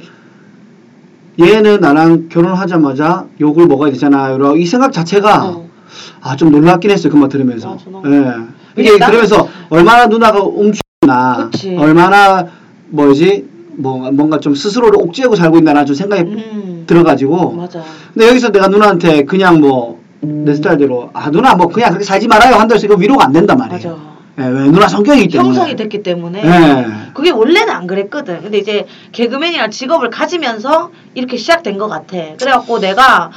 얘는 1.40 1.80
나랑 1.80 2.28
결혼하자마자 2.28 3.26
욕을 3.40 3.66
먹어야 3.66 3.90
되잖아요. 3.92 4.56
이 4.56 4.64
생각 4.66 4.92
자체가, 4.92 5.46
어. 5.46 5.68
아, 6.20 6.36
좀 6.36 6.50
놀랍긴 6.52 6.90
했어요. 6.90 7.12
그 7.12 7.18
말 7.18 7.28
들으면서. 7.28 7.76
예. 8.06 8.80
이게 8.80 8.98
그러면서 8.98 9.48
얼마나 9.70 10.06
누나가 10.06 10.40
움츠나. 10.42 11.50
얼마나 11.78 12.46
뭐지, 12.90 13.44
뭐, 13.76 14.10
뭔가 14.12 14.38
좀 14.38 14.54
스스로를 14.54 15.00
옥죄고 15.00 15.34
살고 15.34 15.58
있나, 15.58 15.84
좀 15.84 15.94
생각이 15.96 16.22
음. 16.22 16.84
들어가지고. 16.86 17.52
맞아. 17.52 17.82
근데 18.14 18.28
여기서 18.28 18.50
내가 18.50 18.68
누나한테 18.68 19.24
그냥 19.24 19.60
뭐, 19.60 20.00
내 20.20 20.54
스타일대로, 20.54 21.10
아, 21.12 21.30
누나 21.30 21.54
뭐 21.54 21.66
그냥 21.68 21.90
그렇게 21.90 22.04
살지 22.04 22.28
말아요. 22.28 22.54
한다 22.56 22.74
해서 22.74 22.86
이거 22.86 22.96
위로가 22.96 23.24
안 23.26 23.32
된단 23.32 23.56
말이에요. 23.58 23.88
맞아. 23.90 24.17
예, 24.38 24.44
왜 24.44 24.64
누나 24.70 24.86
성격이기 24.86 25.28
때문에. 25.28 25.48
형성이 25.48 25.76
됐기 25.76 26.02
때문에 26.02 26.42
예. 26.44 26.86
그게 27.14 27.30
원래는 27.30 27.70
안 27.70 27.86
그랬거든. 27.86 28.42
근데 28.42 28.58
이제 28.58 28.86
개그맨이라는 29.12 29.70
직업을 29.70 30.10
가지면서 30.10 30.90
이렇게 31.14 31.36
시작된 31.36 31.78
것 31.78 31.88
같아. 31.88 32.16
그래갖고 32.38 32.78
내가 32.78 33.30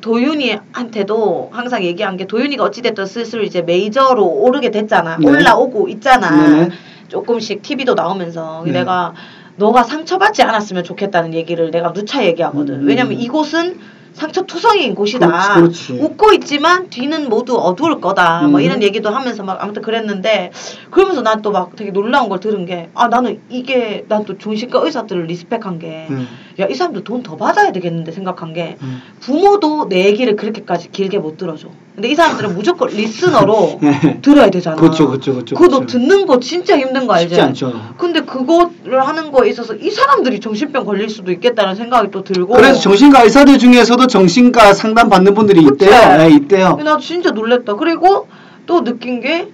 도윤이한테도 0.00 1.50
항상 1.52 1.84
얘기한 1.84 2.16
게 2.16 2.26
도윤이가 2.26 2.64
어찌됐든 2.64 3.06
슬슬 3.06 3.44
이제 3.44 3.62
메이저로 3.62 4.24
오르게 4.24 4.70
됐잖아. 4.70 5.18
네. 5.18 5.28
올라오고 5.28 5.88
있잖아. 5.88 6.30
네네. 6.30 6.70
조금씩 7.08 7.62
TV도 7.62 7.94
나오면서 7.94 8.62
네. 8.64 8.72
내가 8.72 9.12
너가 9.56 9.82
상처받지 9.82 10.42
않았으면 10.42 10.84
좋겠다는 10.84 11.34
얘기를 11.34 11.70
내가 11.70 11.92
누차 11.92 12.24
얘기하거든. 12.24 12.76
음. 12.76 12.86
왜냐면 12.86 13.20
이곳은 13.20 13.78
상처 14.12 14.42
투성이인 14.42 14.94
곳이다. 14.94 15.26
그렇지, 15.54 15.86
그렇지. 15.88 15.92
웃고 16.04 16.32
있지만 16.34 16.88
뒤는 16.90 17.28
모두 17.28 17.56
어두울 17.58 18.00
거다. 18.00 18.42
뭐 18.42 18.60
음. 18.60 18.64
이런 18.64 18.82
얘기도 18.82 19.10
하면서 19.10 19.42
막 19.42 19.62
아무튼 19.62 19.82
그랬는데 19.82 20.50
그러면서 20.90 21.22
난 21.22 21.40
또 21.42 21.50
막 21.52 21.74
되게 21.76 21.90
놀라운 21.90 22.28
걸 22.28 22.38
들은 22.40 22.66
게 22.66 22.88
아 22.94 23.08
나는 23.08 23.40
이게 23.48 24.04
난 24.08 24.24
또 24.24 24.36
정신과 24.36 24.80
의사들을 24.84 25.24
respect한 25.26 25.78
게 25.78 26.06
야이 26.60 26.70
음, 26.70 26.74
사람들 26.74 27.04
돈 27.04 27.20
더 27.20 27.36
받아야 27.36 27.72
되겠는데 27.72 28.12
생각한 28.12 28.52
게 28.52 28.76
음. 28.82 29.00
부모도 29.20 29.88
내 29.88 30.04
얘기를 30.04 30.36
그렇게까지 30.36 30.90
길게 30.92 31.18
못 31.18 31.36
들어줘. 31.36 31.68
근데 31.94 32.08
이 32.08 32.14
사람들은 32.14 32.54
무조건 32.54 32.88
listener로 32.88 33.80
예. 33.82 34.20
들어야 34.22 34.50
되잖아. 34.50 34.76
그렇죠, 34.76 35.08
그렇죠, 35.08 35.32
그렇죠. 35.32 35.54
그거 35.56 35.68
너 35.68 35.76
그렇죠. 35.78 35.98
듣는 35.98 36.26
거 36.26 36.38
진짜 36.40 36.78
힘든 36.78 37.06
거 37.06 37.14
알지? 37.14 37.28
쉽지 37.28 37.40
않죠. 37.40 37.72
근데 37.98 38.20
그거를 38.20 39.06
하는 39.06 39.32
거에 39.32 39.48
있어서 39.50 39.74
이 39.74 39.90
사람들이 39.90 40.40
정신병 40.40 40.84
걸릴 40.84 41.08
수도 41.08 41.32
있겠다는 41.32 41.74
생각이 41.74 42.10
또 42.10 42.22
들고. 42.22 42.54
그래서 42.54 42.80
정신과 42.80 43.22
의사들 43.24 43.58
중에서도 43.58 44.06
정신과 44.06 44.74
상담 44.74 45.08
받는 45.08 45.34
분들이 45.34 45.62
그치? 45.62 45.84
있대요. 45.84 46.16
네, 46.16 46.30
있대요. 46.30 46.78
나 46.84 46.98
진짜 46.98 47.30
놀랬다. 47.30 47.74
그리고 47.74 48.28
또 48.66 48.84
느낀 48.84 49.20
게 49.20 49.48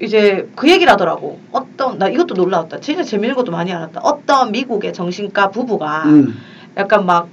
이제 0.00 0.48
그 0.54 0.70
얘기를 0.70 0.92
하더라고. 0.92 1.40
어떤 1.50 1.98
나 1.98 2.08
이것도 2.08 2.34
놀라웠다. 2.34 2.80
진짜 2.80 3.02
재밌는 3.02 3.34
것도 3.36 3.50
많이 3.50 3.72
알았다. 3.72 4.00
어떤 4.02 4.52
미국의 4.52 4.92
정신과 4.92 5.50
부부가 5.50 6.04
음. 6.04 6.36
약간 6.76 7.04
막 7.06 7.28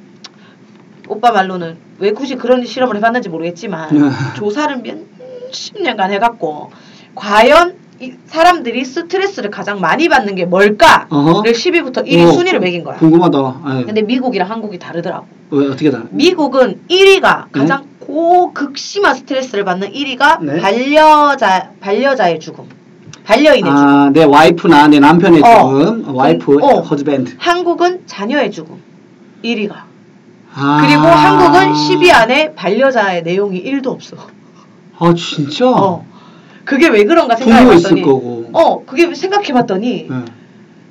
오빠 1.07 1.31
말로는 1.31 1.77
왜 1.99 2.11
굳이 2.11 2.35
그런 2.35 2.65
실험을 2.65 2.97
해봤는지 2.97 3.29
모르겠지만 3.29 3.93
네. 3.93 4.09
조사를 4.35 4.77
몇십 4.77 5.81
년간 5.81 6.11
해갖고 6.11 6.71
과연 7.13 7.75
이 8.01 8.13
사람들이 8.25 8.83
스트레스를 8.83 9.49
가장 9.51 9.79
많이 9.79 10.09
받는 10.09 10.35
게 10.35 10.45
뭘까를 10.45 11.05
어허. 11.09 11.43
10위부터 11.43 12.05
1위 12.05 12.27
어, 12.27 12.31
순위를 12.31 12.59
매긴 12.59 12.83
거야. 12.83 12.97
궁금하다. 12.97 13.61
예. 13.79 13.83
근데 13.85 14.01
미국이랑 14.01 14.49
한국이 14.49 14.79
다르더라고. 14.79 15.25
왜 15.51 15.67
어떻게 15.67 15.89
다? 15.91 16.03
미국은 16.09 16.81
1위가 16.89 17.45
가장 17.51 17.85
고극심한 18.05 19.15
스트레스를 19.15 19.65
받는 19.65 19.91
1위가 19.91 20.41
네. 20.41 20.59
반려자 20.59 21.71
반려자의 21.79 22.39
죽음, 22.39 22.69
반려인의 23.23 23.63
죽음. 23.71 23.75
아, 23.75 24.09
내 24.13 24.23
와이프나 24.23 24.87
내 24.87 24.99
남편의 24.99 25.41
어. 25.41 25.59
죽음, 25.59 26.15
와이프, 26.15 26.59
어. 26.61 26.81
허즈밴드. 26.81 27.35
한국은 27.37 28.03
자녀의 28.05 28.51
죽음 28.51 28.81
1위가. 29.43 29.73
아. 30.53 30.77
그리고 30.81 31.01
한국은 31.07 31.73
10위 31.73 32.13
안에 32.13 32.53
반려자의 32.53 33.23
내용이 33.23 33.63
1도 33.63 33.87
없어. 33.87 34.15
아, 34.97 35.13
진짜? 35.15 35.69
어. 35.69 36.05
그게 36.63 36.87
왜 36.87 37.03
그런가 37.03 37.35
부모 37.35 37.51
생각해봤더니 37.51 37.77
있을 37.77 38.01
거고. 38.01 38.49
어 38.53 38.85
그게 38.85 39.13
생각해봤더니 39.13 40.07
예. 40.09 40.25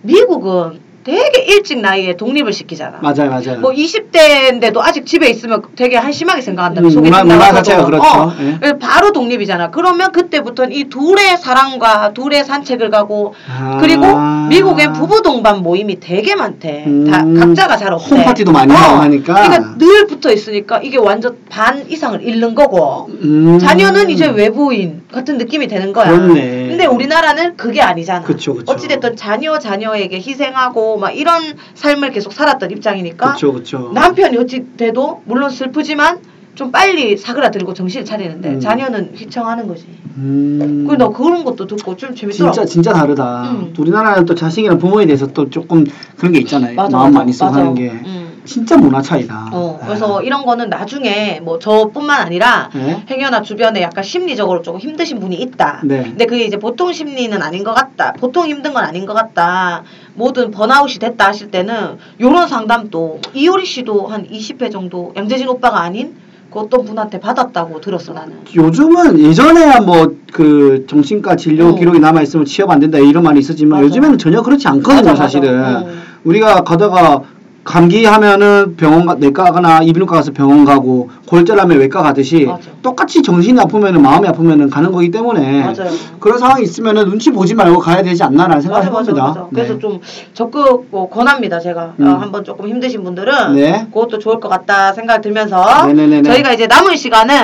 미국은 0.02 0.78
되게 1.04 1.42
일찍 1.42 1.80
나이에 1.80 2.16
독립을 2.16 2.52
시키잖아. 2.52 2.98
맞아요, 3.02 3.28
맞아요. 3.30 3.60
뭐 3.60 3.70
20대인데도 3.72 4.78
아직 4.78 5.04
집에 5.04 5.28
있으면 5.28 5.62
되게 5.76 5.96
한심하게 5.98 6.40
생각한다면 6.40 6.88
음, 6.88 6.90
소개팅 6.90 7.12
문화- 7.12 7.24
문화. 7.24 7.52
자체가 7.52 7.84
그렇죠. 7.84 8.06
어, 8.06 8.32
예. 8.64 8.72
바로 8.78 9.12
독립이잖아. 9.12 9.70
그러면 9.70 10.12
그때부터는 10.12 10.72
이 10.72 10.84
둘의 10.84 11.36
사랑과 11.36 12.12
둘의 12.14 12.44
산책을 12.44 12.88
가고 12.88 13.34
아. 13.48 13.76
그리고 13.80 14.06
미국엔 14.48 14.94
부부 14.94 15.20
동반 15.22 15.62
모임이 15.62 16.00
되게 16.00 16.34
많대. 16.34 16.84
다 17.10 17.22
음. 17.22 17.38
각자가 17.38 17.76
잘 17.76 17.92
없대. 17.92 18.14
홈파티도 18.16 18.50
많이 18.52 18.72
하고 18.72 19.02
하니까. 19.02 19.34
그러니까 19.34 19.74
늘 19.78 20.06
붙어 20.06 20.32
있으니까 20.32 20.80
이게 20.82 20.96
완전 20.96 21.36
반 21.50 21.84
이상을 21.88 22.22
잃는 22.22 22.54
거고. 22.54 23.08
음. 23.10 23.58
자녀는 23.58 24.08
이제 24.08 24.26
외부인 24.26 25.02
같은 25.12 25.36
느낌이 25.36 25.66
되는 25.68 25.92
거야. 25.92 26.06
그렇네. 26.10 26.68
근데 26.68 26.86
우리나라는 26.86 27.56
그게 27.58 27.82
아니잖아. 27.82 28.22
그쵸, 28.22 28.54
그쵸. 28.54 28.72
어찌됐든 28.72 29.16
자녀 29.16 29.58
자녀에게 29.58 30.16
희생하고 30.16 30.93
막 30.96 31.10
이런 31.10 31.42
삶을 31.74 32.10
계속 32.10 32.32
살았던 32.32 32.70
입장이니까 32.70 33.32
그쵸, 33.32 33.52
그쵸. 33.52 33.90
남편이 33.94 34.36
어찌 34.38 34.64
돼도 34.76 35.22
물론 35.24 35.50
슬프지만 35.50 36.18
좀 36.54 36.70
빨리 36.70 37.16
사그라들고 37.16 37.74
정신을 37.74 38.04
차리는데 38.04 38.48
음. 38.50 38.60
자녀는 38.60 39.12
휘청하는 39.16 39.66
거지. 39.66 39.86
음. 40.16 40.86
그나 40.88 41.08
그런 41.08 41.44
것도 41.44 41.66
듣고 41.66 41.96
좀 41.96 42.14
재밌더라고. 42.14 42.52
진짜 42.54 42.66
진짜 42.66 42.92
다르다. 42.92 43.50
음. 43.50 43.74
우리나라는 43.76 44.24
또 44.24 44.34
자식이랑 44.34 44.78
부모에 44.78 45.06
대해서 45.06 45.26
또 45.26 45.50
조금 45.50 45.84
그런 46.16 46.32
게 46.32 46.38
있잖아요. 46.40 46.76
맞아, 46.76 46.96
마음 46.96 47.12
맞아, 47.12 47.18
많이 47.18 47.32
쓰고 47.32 47.46
맞아. 47.46 47.58
하는 47.58 47.74
게 47.74 47.90
음. 47.90 48.33
진짜 48.44 48.76
문화 48.76 49.00
차이다. 49.00 49.48
어, 49.52 49.80
그래서 49.82 50.22
이런 50.22 50.44
거는 50.44 50.68
나중에 50.68 51.40
뭐 51.42 51.58
저뿐만 51.58 52.20
아니라 52.26 52.70
네. 52.74 53.04
행여나 53.08 53.42
주변에 53.42 53.80
약간 53.82 54.04
심리적으로 54.04 54.62
조금 54.62 54.80
힘드신 54.80 55.20
분이 55.20 55.36
있다. 55.36 55.80
네. 55.84 56.02
근데 56.04 56.26
그게 56.26 56.44
이제 56.44 56.58
보통 56.58 56.92
심리는 56.92 57.40
아닌 57.42 57.64
것 57.64 57.74
같다. 57.74 58.12
보통 58.12 58.46
힘든 58.46 58.72
건 58.72 58.84
아닌 58.84 59.06
것 59.06 59.14
같다. 59.14 59.82
모든 60.14 60.50
번아웃이 60.50 60.98
됐다 60.98 61.28
하실 61.28 61.50
때는 61.50 61.98
요런 62.20 62.48
상담도 62.48 63.20
이효리 63.32 63.64
씨도 63.64 64.06
한 64.08 64.28
20회 64.28 64.70
정도 64.70 65.12
양재진 65.16 65.48
오빠가 65.48 65.80
아닌 65.80 66.14
그 66.52 66.60
어떤 66.60 66.84
분한테 66.84 67.18
받았다고 67.18 67.80
들었어 67.80 68.12
나는. 68.12 68.36
요즘은 68.54 69.18
예전에야 69.20 69.80
뭐 69.80 70.24
그 70.34 70.84
정신과 70.88 71.36
진료 71.36 71.68
어. 71.68 71.74
기록이 71.76 72.00
남아 72.00 72.20
있으면 72.22 72.44
취업 72.44 72.68
안 72.70 72.80
된다 72.80 72.98
이런 72.98 73.22
말이 73.22 73.38
있었지만 73.38 73.78
맞아. 73.80 73.84
요즘에는 73.86 74.18
전혀 74.18 74.42
그렇지 74.42 74.66
않거든요 74.66 74.96
맞아, 74.96 75.10
맞아. 75.10 75.22
사실은 75.22 75.64
어. 75.64 75.86
우리가 76.24 76.64
가다가 76.64 77.22
감기하면은 77.64 78.76
병원 78.76 79.06
가 79.06 79.14
내과 79.14 79.44
가나 79.52 79.80
이비인후과 79.82 80.16
가서 80.16 80.32
병원 80.32 80.64
가고 80.64 81.10
골절하면 81.26 81.78
외과 81.78 82.02
가듯이 82.02 82.44
맞아. 82.44 82.70
똑같이 82.82 83.22
정신이 83.22 83.58
아프면은 83.58 84.02
마음이 84.02 84.28
아프면은 84.28 84.68
가는 84.70 84.92
거기 84.92 85.10
때문에 85.10 85.60
맞아요. 85.62 85.90
그런 86.20 86.38
상황이 86.38 86.62
있으면은 86.62 87.06
눈치 87.08 87.30
보지 87.30 87.54
말고 87.54 87.78
가야 87.80 88.02
되지 88.02 88.22
않나라는 88.22 88.60
생각을 88.60 88.90
맞아 88.90 88.92
맞아 88.92 89.10
해봅니다. 89.12 89.26
맞아. 89.28 89.48
그래서 89.50 89.72
네. 89.74 89.78
좀 89.78 90.00
적극 90.34 90.86
뭐 90.90 91.08
권합니다 91.08 91.58
제가 91.58 91.94
음. 91.98 92.06
어, 92.06 92.10
한번 92.18 92.44
조금 92.44 92.68
힘드신 92.68 93.02
분들은 93.02 93.56
네. 93.56 93.86
그것도 93.92 94.18
좋을 94.18 94.40
것 94.40 94.48
같다 94.48 94.92
생각 94.92 95.22
들면서 95.22 95.86
네네네네. 95.86 96.22
저희가 96.22 96.52
이제 96.52 96.66
남은 96.66 96.96
시간은 96.96 97.34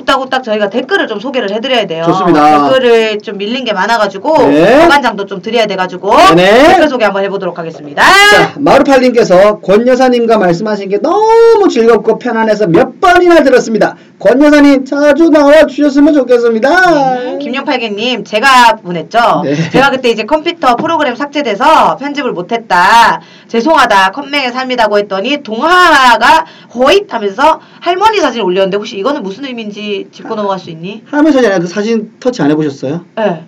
후딱후딱 0.00 0.42
저희가 0.42 0.70
댓글을 0.70 1.06
좀 1.06 1.20
소개를 1.20 1.50
해드려야 1.50 1.86
돼요. 1.86 2.04
좋습니다. 2.06 2.68
댓글을 2.68 3.18
좀 3.20 3.38
밀린 3.38 3.64
게 3.64 3.72
많아가지고 3.72 4.48
네. 4.48 4.82
허간장도 4.82 5.26
좀 5.26 5.42
드려야 5.42 5.66
돼가지고 5.66 6.10
네네. 6.34 6.68
댓글 6.68 6.88
소개 6.88 7.04
한번 7.04 7.24
해보도록 7.24 7.58
하겠습니다. 7.58 8.02
자, 8.02 8.52
마루팔님께서 8.58 9.60
권 9.60 9.86
여사님과 9.86 10.38
말씀하신 10.38 10.88
게 10.88 10.98
너무 10.98 11.68
즐겁고 11.68 12.18
편안해서 12.18 12.66
몇 12.66 13.00
번이나 13.00 13.42
들었습니다. 13.42 13.96
권 14.18 14.42
여사님 14.42 14.84
자주 14.84 15.30
나와 15.30 15.66
주셨으면 15.66 16.12
좋겠습니다. 16.12 16.90
네, 16.90 17.38
김용팔개님 17.38 18.24
제가 18.24 18.76
보냈죠. 18.76 19.42
네. 19.44 19.70
제가 19.70 19.90
그때 19.90 20.10
이제 20.10 20.24
컴퓨터 20.24 20.76
프로그램 20.76 21.14
삭제돼서 21.14 21.96
편집을 21.96 22.32
못했다. 22.32 23.20
죄송하다. 23.48 24.12
컴맹의 24.12 24.52
삶이라고 24.52 24.98
했더니 24.98 25.42
동화가 25.42 26.44
호잇 26.74 27.12
하면서 27.12 27.60
할머니 27.80 28.18
사진 28.18 28.42
올렸는데 28.42 28.76
혹시 28.76 28.96
이거는 28.98 29.22
무슨 29.22 29.44
의미인지 29.46 29.89
짚고 30.10 30.34
넘어갈 30.34 30.58
수 30.58 30.70
있니? 30.70 31.02
할머니 31.06 31.32
사진 31.34 31.60
그 31.60 31.66
사진 31.66 32.12
터치 32.20 32.42
안 32.42 32.50
해보셨어요? 32.50 33.04
네. 33.16 33.44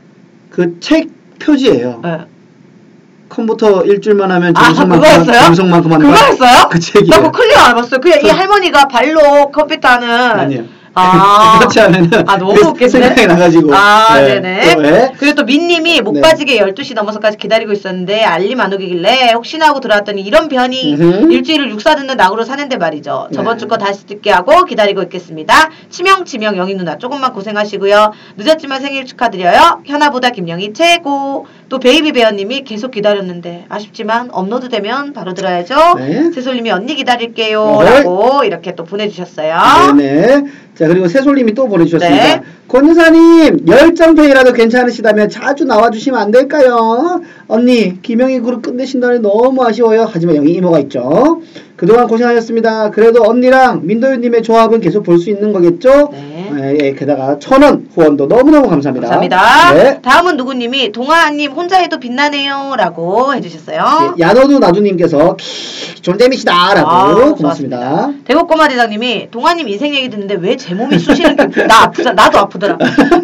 그 0.50 0.78
책 0.80 1.08
표지예요. 1.38 2.00
네. 2.02 2.18
컴퓨터 3.28 3.82
일주일만 3.84 4.30
하면 4.30 4.52
아, 4.56 4.64
정성만큼 4.64 5.00
그거였어요? 5.00 5.44
정성만큼 5.46 5.90
거. 5.90 5.98
그거였어요? 5.98 6.68
그 6.70 6.78
책이에요. 6.78 7.10
나 7.10 7.16
그거 7.18 7.30
clear 7.32 7.56
안 7.58 7.70
해봤어요. 7.70 8.00
그냥 8.00 8.18
이 8.18 8.22
그- 8.22 8.28
할머니가 8.28 8.88
발로 8.88 9.50
컴퓨터 9.50 9.88
하는. 9.88 10.08
아니에요. 10.10 10.64
아. 10.94 11.58
그렇지 11.60 11.80
않으면 11.80 12.10
아, 12.26 12.36
너무 12.36 12.54
그 12.54 12.66
웃겠네. 12.68 12.88
생각이 12.88 13.26
나가지고. 13.26 13.74
아, 13.74 14.20
네. 14.20 14.74
왜? 14.78 15.12
그리고 15.16 15.34
또 15.34 15.44
민님이 15.44 16.00
못 16.00 16.12
네. 16.12 16.20
빠지게 16.20 16.58
12시 16.58 16.94
넘어서까지 16.94 17.38
기다리고 17.38 17.72
있었는데 17.72 18.22
알림 18.24 18.60
안 18.60 18.72
오길래 18.72 19.32
혹시나 19.34 19.68
하고 19.68 19.80
들어왔더니 19.80 20.22
이런 20.22 20.48
변이 20.48 20.94
음흠. 20.94 21.32
일주일을 21.32 21.70
육사 21.70 21.94
듣는 21.96 22.16
낙으로 22.16 22.44
사는데 22.44 22.76
말이죠. 22.76 23.28
저번 23.34 23.56
네. 23.56 23.60
주 23.60 23.68
거 23.68 23.78
다시 23.78 24.06
듣게 24.06 24.30
하고 24.30 24.64
기다리고 24.64 25.02
있겠습니다. 25.02 25.70
치명 25.90 26.24
치명 26.24 26.56
영희 26.56 26.74
누나 26.74 26.98
조금만 26.98 27.32
고생하시고요. 27.32 28.12
늦었지만 28.36 28.80
생일 28.80 29.06
축하드려요. 29.06 29.82
현아보다 29.84 30.30
김영희 30.30 30.72
최고. 30.72 31.46
또 31.72 31.78
베이비 31.78 32.12
베어님이 32.12 32.64
계속 32.64 32.90
기다렸는데 32.90 33.64
아쉽지만 33.70 34.28
업로드 34.30 34.68
되면 34.68 35.14
바로 35.14 35.32
들어야죠. 35.32 35.74
네. 35.96 36.30
세솔님이 36.30 36.70
언니 36.70 36.94
기다릴게요. 36.94 37.62
어이. 37.62 37.86
라고 37.86 38.44
이렇게 38.44 38.74
또 38.74 38.84
보내주셨어요. 38.84 39.94
네네. 39.96 40.44
자 40.74 40.86
그리고 40.86 41.08
새솔님이 41.08 41.54
또 41.54 41.68
보내주셨습니다. 41.68 42.24
네. 42.24 42.42
권 42.68 42.86
여사님 42.90 43.66
열정페이라도 43.66 44.52
괜찮으시다면 44.52 45.30
자주 45.30 45.64
나와주시면 45.64 46.20
안 46.20 46.30
될까요? 46.30 47.22
언니 47.48 48.00
김영희 48.02 48.40
그룹 48.40 48.62
끝내신다니 48.62 49.18
너무 49.20 49.64
아쉬워요. 49.64 50.08
하지만 50.10 50.36
영희 50.36 50.52
이모가 50.52 50.78
있죠. 50.80 51.40
그동안 51.76 52.06
고생하셨습니다. 52.06 52.90
그래도 52.90 53.24
언니랑 53.24 53.80
민도윤님의 53.84 54.42
조합은 54.42 54.80
계속 54.80 55.02
볼 55.02 55.18
수 55.18 55.30
있는 55.30 55.52
거겠죠? 55.52 56.10
네. 56.12 56.38
예, 56.54 56.76
예, 56.82 56.92
게다가 56.92 57.38
천원 57.38 57.88
후원도 57.94 58.26
너무너무 58.26 58.68
감사합니다. 58.68 59.08
감사합니다. 59.08 59.72
네. 59.74 60.00
다음은 60.02 60.36
누구님이 60.36 60.92
동아님 60.92 61.50
혼자 61.52 61.78
해도 61.78 61.98
빛나네요 61.98 62.74
라고 62.76 63.34
해주셨어요. 63.34 64.14
예, 64.18 64.22
야노두 64.22 64.58
나두님께서 64.58 65.36
키, 65.36 66.02
존재미시다라고 66.02 66.88
아우, 66.90 67.34
고맙습니다. 67.34 68.10
대구꼬마 68.26 68.68
대장님이 68.68 69.28
동아님 69.30 69.66
인생 69.68 69.94
얘기 69.94 70.08
듣는데 70.10 70.34
왜 70.34 70.56
제 70.56 70.74
몸이 70.74 70.98
쑤시는 70.98 71.36
게 71.36 71.66
나 71.66 71.84
아프다 71.84 72.12
나도 72.12 72.38
아프더라. 72.38 72.76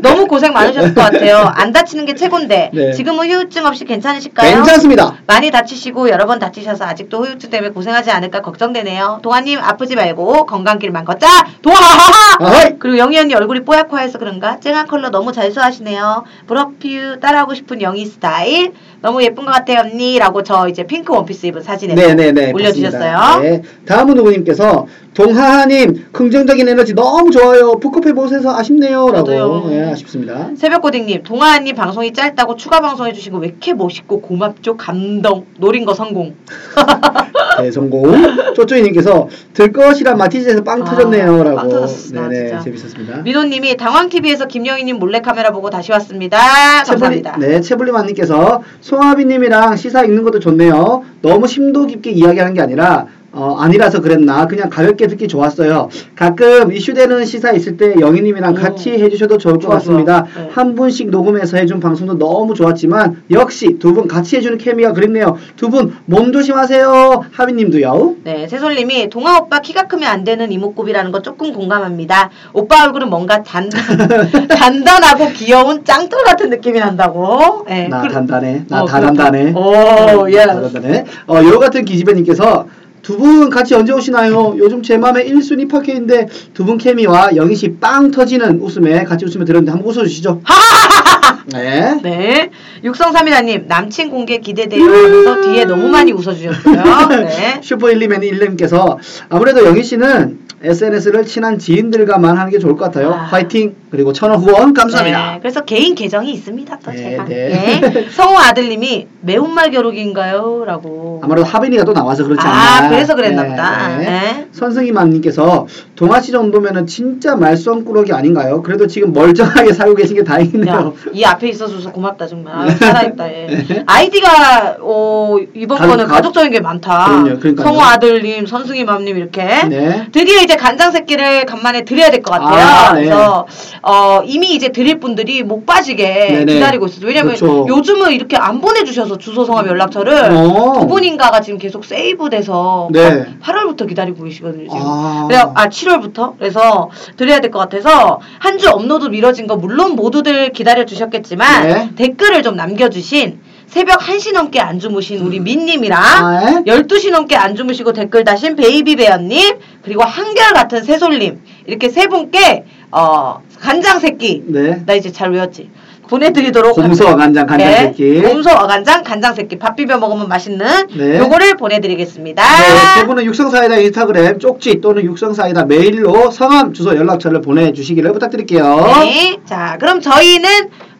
너무 0.02 0.26
고생 0.26 0.52
많으셨을 0.52 0.94
것 0.94 1.02
같아요. 1.02 1.36
안 1.54 1.72
다치는 1.72 2.06
게 2.06 2.14
최곤데 2.14 2.70
네. 2.72 2.92
지금은 2.92 3.26
후유증 3.28 3.66
없이 3.66 3.84
괜찮 3.84 4.17
으실까요? 4.18 4.56
괜찮습니다. 4.56 5.14
많이 5.26 5.50
다치시고 5.50 6.10
여러 6.10 6.26
번 6.26 6.38
다치셔서 6.38 6.84
아직도 6.84 7.24
후유증 7.24 7.50
때문에 7.50 7.70
고생하지 7.72 8.10
않을까 8.10 8.42
걱정되네요. 8.42 9.20
동아님 9.22 9.58
아프지 9.60 9.94
말고 9.96 10.46
건강길만 10.46 11.04
걷자. 11.04 11.26
동아하하. 11.62 12.68
그리고 12.78 12.98
영희 12.98 13.18
언니 13.18 13.34
얼굴이 13.34 13.64
뽀얗고해서 13.64 14.18
그런가 14.18 14.60
쨍한 14.60 14.86
컬러 14.86 15.10
너무 15.10 15.32
잘 15.32 15.50
소화하시네요. 15.50 16.24
브러퓨 16.46 17.18
따라하고 17.20 17.54
싶은 17.54 17.80
영희 17.80 18.04
스타일 18.06 18.72
너무 19.00 19.22
예쁜 19.22 19.44
것 19.44 19.52
같아요 19.52 19.80
언니라고 19.80 20.42
저 20.42 20.68
이제 20.68 20.84
핑크 20.84 21.12
원피스 21.12 21.46
입은 21.46 21.62
사진에 21.62 21.94
네네네. 21.94 22.52
올려주셨어요. 22.52 23.16
봤습니다. 23.16 23.38
네. 23.40 23.62
다음은 23.86 24.14
누구님께서 24.16 24.86
동하하님 25.18 26.04
긍정적인 26.12 26.68
에너지 26.68 26.94
너무 26.94 27.32
좋아요. 27.32 27.72
북커피 27.72 28.12
못해서 28.12 28.56
아쉽네요라고. 28.56 29.72
예, 29.72 29.90
아쉽습니다. 29.90 30.50
새벽고딩님 30.56 31.24
동아언니 31.24 31.72
방송이 31.72 32.12
짧다고 32.12 32.54
추가 32.54 32.80
방송 32.80 33.08
해주시고 33.08 33.38
왜 33.38 33.48
이렇게 33.48 33.74
멋있고 33.74 34.20
고맙죠 34.20 34.76
감동 34.76 35.46
노린 35.58 35.84
거 35.84 35.92
성공. 35.92 36.36
대성공. 37.58 38.54
쪼쪼이님께서 38.54 39.28
들 39.54 39.72
것이라 39.72 40.14
마티즈에서 40.14 40.62
빵 40.62 40.82
아, 40.82 40.84
터졌네요라고. 40.84 41.56
빵 41.56 41.68
터졌어, 41.68 42.14
네네 42.14 42.46
진짜. 42.46 42.60
재밌었습니다. 42.60 43.16
민호님이 43.22 43.76
당황TV에서 43.76 44.46
김영희님 44.46 45.00
몰래 45.00 45.20
카메라 45.20 45.50
보고 45.50 45.68
다시 45.68 45.90
왔습니다. 45.90 46.38
채블리, 46.84 47.00
감사합니다. 47.22 47.36
네, 47.38 47.60
채블리 47.60 47.90
만님께서 47.90 48.62
송하비님이랑 48.82 49.74
시사 49.74 50.04
읽는 50.04 50.22
것도 50.22 50.38
좋네요. 50.38 51.02
너무 51.22 51.48
심도 51.48 51.86
깊게 51.86 52.12
이야기하는 52.12 52.54
게 52.54 52.60
아니라 52.60 53.08
어, 53.38 53.54
아니라서 53.60 54.00
그랬나 54.00 54.46
그냥 54.48 54.68
가볍게 54.68 55.06
듣기 55.06 55.28
좋았어요. 55.28 55.88
가끔 56.16 56.72
이슈되는 56.72 57.24
시사 57.24 57.52
있을 57.52 57.76
때 57.76 57.94
영희님이랑 58.00 58.50
음. 58.50 58.60
같이 58.60 58.90
해주셔도 58.90 59.38
좋을 59.38 59.54
것 59.54 59.60
좋아, 59.60 59.74
같습니다. 59.74 60.24
좋아. 60.34 60.42
네. 60.44 60.50
한 60.52 60.74
분씩 60.74 61.10
녹음해서 61.10 61.56
해준 61.56 61.78
방송도 61.78 62.18
너무 62.18 62.54
좋았지만 62.54 63.22
역시 63.30 63.76
두 63.78 63.92
분 63.94 64.08
같이 64.08 64.36
해주는 64.36 64.58
케미가 64.58 64.92
그립네요. 64.92 65.36
두 65.56 65.70
분 65.70 65.94
몸 66.06 66.32
조심하세요. 66.32 67.26
하비님도요. 67.30 68.16
네, 68.24 68.48
새솔님이 68.48 69.08
동아 69.08 69.38
오빠 69.38 69.60
키가 69.60 69.86
크면 69.86 70.08
안 70.10 70.24
되는 70.24 70.50
이목구비라는 70.50 71.12
거 71.12 71.22
조금 71.22 71.52
공감합니다. 71.52 72.30
오빠 72.52 72.84
얼굴은 72.84 73.08
뭔가 73.08 73.42
단단, 73.44 73.80
단단하고 74.48 75.28
귀여운 75.34 75.84
짱돌 75.84 76.24
같은 76.24 76.50
느낌이 76.50 76.78
난다고. 76.80 77.64
네, 77.68 77.86
나 77.88 78.02
그- 78.02 78.08
단단해. 78.08 78.64
나 78.68 78.82
어, 78.82 78.86
다. 78.86 79.00
단단해. 79.00 79.52
오, 79.54 80.28
예. 80.30 80.38
다 80.44 80.60
단단해. 80.60 81.04
어, 81.28 81.36
여 81.44 81.58
같은 81.58 81.84
기집애님께서 81.84 82.66
두 83.02 83.16
분 83.18 83.50
같이 83.50 83.74
언제 83.74 83.92
오시나요? 83.92 84.54
요즘 84.58 84.82
제 84.82 84.96
맘에 84.98 85.24
1순위 85.24 85.68
파케인데 85.70 86.28
두 86.54 86.64
분 86.64 86.78
케미와 86.78 87.36
영희 87.36 87.54
씨빵 87.54 88.10
터지는 88.10 88.60
웃음에 88.60 89.04
같이 89.04 89.24
웃으면 89.24 89.46
들었는데 89.46 89.70
한번 89.72 89.88
웃어주시죠. 89.90 90.42
네. 91.52 91.98
네. 92.02 92.50
육성삼이다님, 92.84 93.64
남친 93.68 94.10
공개 94.10 94.36
기대돼요 94.38 94.82
하면서 94.84 95.40
뒤에 95.40 95.64
너무 95.64 95.88
많이 95.88 96.12
웃어주셨어요. 96.12 97.08
네. 97.24 97.60
슈퍼 97.62 97.86
1리맨 97.86 98.20
1님께서 98.20 98.98
아무래도 99.30 99.64
영희 99.64 99.82
씨는 99.82 100.40
SNS를 100.62 101.24
친한 101.24 101.58
지인들과만 101.58 102.36
하는 102.36 102.50
게 102.50 102.58
좋을 102.58 102.76
것 102.76 102.84
같아요. 102.86 103.12
아. 103.12 103.18
화이팅! 103.18 103.76
그리고 103.90 104.12
천원 104.12 104.40
후원 104.40 104.74
감사합니다. 104.74 105.32
네, 105.34 105.38
그래서 105.40 105.64
개인 105.64 105.94
계정이 105.94 106.32
있습니다. 106.32 106.78
또 106.84 106.90
네, 106.90 106.96
제가. 106.96 107.24
네. 107.24 107.80
네. 107.80 108.06
성우 108.10 108.36
아들님이 108.36 109.06
매운말 109.20 109.70
겨루기인가요? 109.70 110.64
라고. 110.66 111.20
아무래도 111.22 111.46
하빈이가 111.46 111.84
또 111.84 111.92
나와서 111.92 112.24
그렇지 112.24 112.46
아, 112.46 112.50
않나. 112.78 112.88
그래서 112.90 113.14
그랬나 113.14 113.44
보다. 113.44 113.96
네. 113.98 114.46
선승이만님께서 114.52 115.66
동아씨 115.94 116.32
정도면은 116.32 116.86
진짜 116.86 117.36
말썽꾸러기 117.36 118.12
아닌가요? 118.12 118.62
그래도 118.62 118.86
지금 118.86 119.12
멀쩡하게 119.12 119.72
살고 119.72 119.94
계신 119.94 120.16
게 120.16 120.24
다행이네요. 120.24 120.74
야, 120.74 120.92
이 121.12 121.24
앞에 121.24 121.48
있어줘서 121.48 121.92
고맙다 121.92 122.26
정말. 122.26 122.54
아, 122.54 122.68
살아있다. 122.70 123.28
예. 123.32 123.84
아이디가 123.86 124.76
어, 124.80 125.36
이번 125.54 125.78
가족, 125.78 125.90
거는 125.92 126.06
가- 126.06 126.14
가족적인 126.16 126.50
게 126.50 126.60
많다. 126.60 127.22
그럼요. 127.40 127.62
성우 127.62 127.80
아들님, 127.80 128.46
선승이 128.46 128.84
맘님 128.84 129.16
이렇게. 129.16 129.42
네. 129.68 130.06
드디어 130.12 130.40
이제 130.48 130.56
간장 130.56 130.92
새끼를 130.92 131.44
간만에 131.44 131.82
드려야 131.84 132.10
될 132.10 132.22
것 132.22 132.30
같아요. 132.32 132.66
아, 132.66 132.92
네. 132.94 133.04
그래서 133.04 133.46
어, 133.82 134.22
이미 134.24 134.54
이제 134.54 134.70
드릴 134.70 134.98
분들이 134.98 135.42
못 135.42 135.66
빠지게 135.66 136.04
네네. 136.46 136.54
기다리고 136.54 136.86
있어요. 136.86 137.06
왜냐면 137.06 137.34
그렇죠. 137.34 137.66
요즘은 137.68 138.12
이렇게 138.12 138.36
안 138.38 138.60
보내주셔서 138.62 139.18
주소 139.18 139.44
성함 139.44 139.66
연락처를 139.68 140.14
어. 140.32 140.80
두 140.80 140.86
분인가가 140.86 141.40
지금 141.42 141.58
계속 141.58 141.84
세이브돼서 141.84 142.88
네. 142.92 143.26
8월부터 143.42 143.86
기다리고 143.86 144.24
계시거든요. 144.24 144.64
지금. 144.70 144.80
아. 144.82 145.26
그래, 145.28 145.38
아 145.54 145.68
7월부터 145.68 146.38
그래서 146.38 146.88
드려야 147.16 147.40
될 147.40 147.50
것 147.50 147.58
같아서 147.58 148.20
한 148.38 148.58
주 148.58 148.68
업로드 148.70 149.04
미뤄진 149.06 149.46
거 149.46 149.54
물론 149.56 149.94
모두들 149.94 150.50
기다려 150.52 150.84
주셨겠지만 150.84 151.68
네. 151.68 151.90
댓글을 151.94 152.42
좀 152.42 152.56
남겨주신 152.56 153.38
새벽 153.68 154.00
1시 154.00 154.32
넘게 154.32 154.60
안 154.60 154.78
주무신 154.78 155.20
우리 155.20 155.40
민님이랑 155.40 156.02
아, 156.02 156.60
네. 156.62 156.62
12시 156.64 157.10
넘게 157.10 157.36
안 157.36 157.54
주무시고 157.54 157.92
댓글 157.92 158.24
다신 158.24 158.56
베이비베어님 158.56 159.58
그리고 159.82 160.02
한결 160.04 160.54
같은 160.54 160.82
새솔님 160.82 161.42
이렇게 161.66 161.90
세 161.90 162.06
분께 162.06 162.64
어 162.90 163.42
간장 163.60 164.00
새끼 164.00 164.42
네. 164.46 164.82
나 164.86 164.94
이제 164.94 165.12
잘 165.12 165.30
외웠지. 165.32 165.70
보내드리도록 166.08 166.74
곰소와 166.74 167.12
합니다. 167.12 167.44
간장, 167.44 167.46
간장 167.46 167.70
네, 167.70 167.76
새끼. 167.76 168.22
곰소와 168.22 168.66
간장, 168.66 169.02
간장 169.04 169.34
새끼. 169.34 169.58
밥 169.58 169.76
비벼 169.76 169.98
먹으면 169.98 170.28
맛있는 170.28 170.88
네. 170.96 171.18
요거를 171.18 171.56
보내드리겠습니다. 171.56 172.42
네, 172.42 173.00
세 173.00 173.06
분은 173.06 173.24
육성사이다 173.24 173.76
인스타그램 173.76 174.38
쪽지 174.38 174.80
또는 174.80 175.04
육성사이다 175.04 175.66
메일로 175.66 176.30
성함, 176.30 176.72
주소, 176.72 176.96
연락처를 176.96 177.40
보내주시기를 177.40 178.12
부탁드릴게요. 178.12 178.84
네. 179.02 179.36
자, 179.44 179.76
그럼 179.78 180.00
저희는 180.00 180.48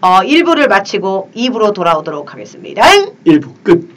어 0.00 0.20
1부를 0.20 0.68
마치고 0.68 1.30
2부로 1.36 1.74
돌아오도록 1.74 2.32
하겠습니다. 2.32 2.82
일부 3.24 3.50
끝. 3.62 3.88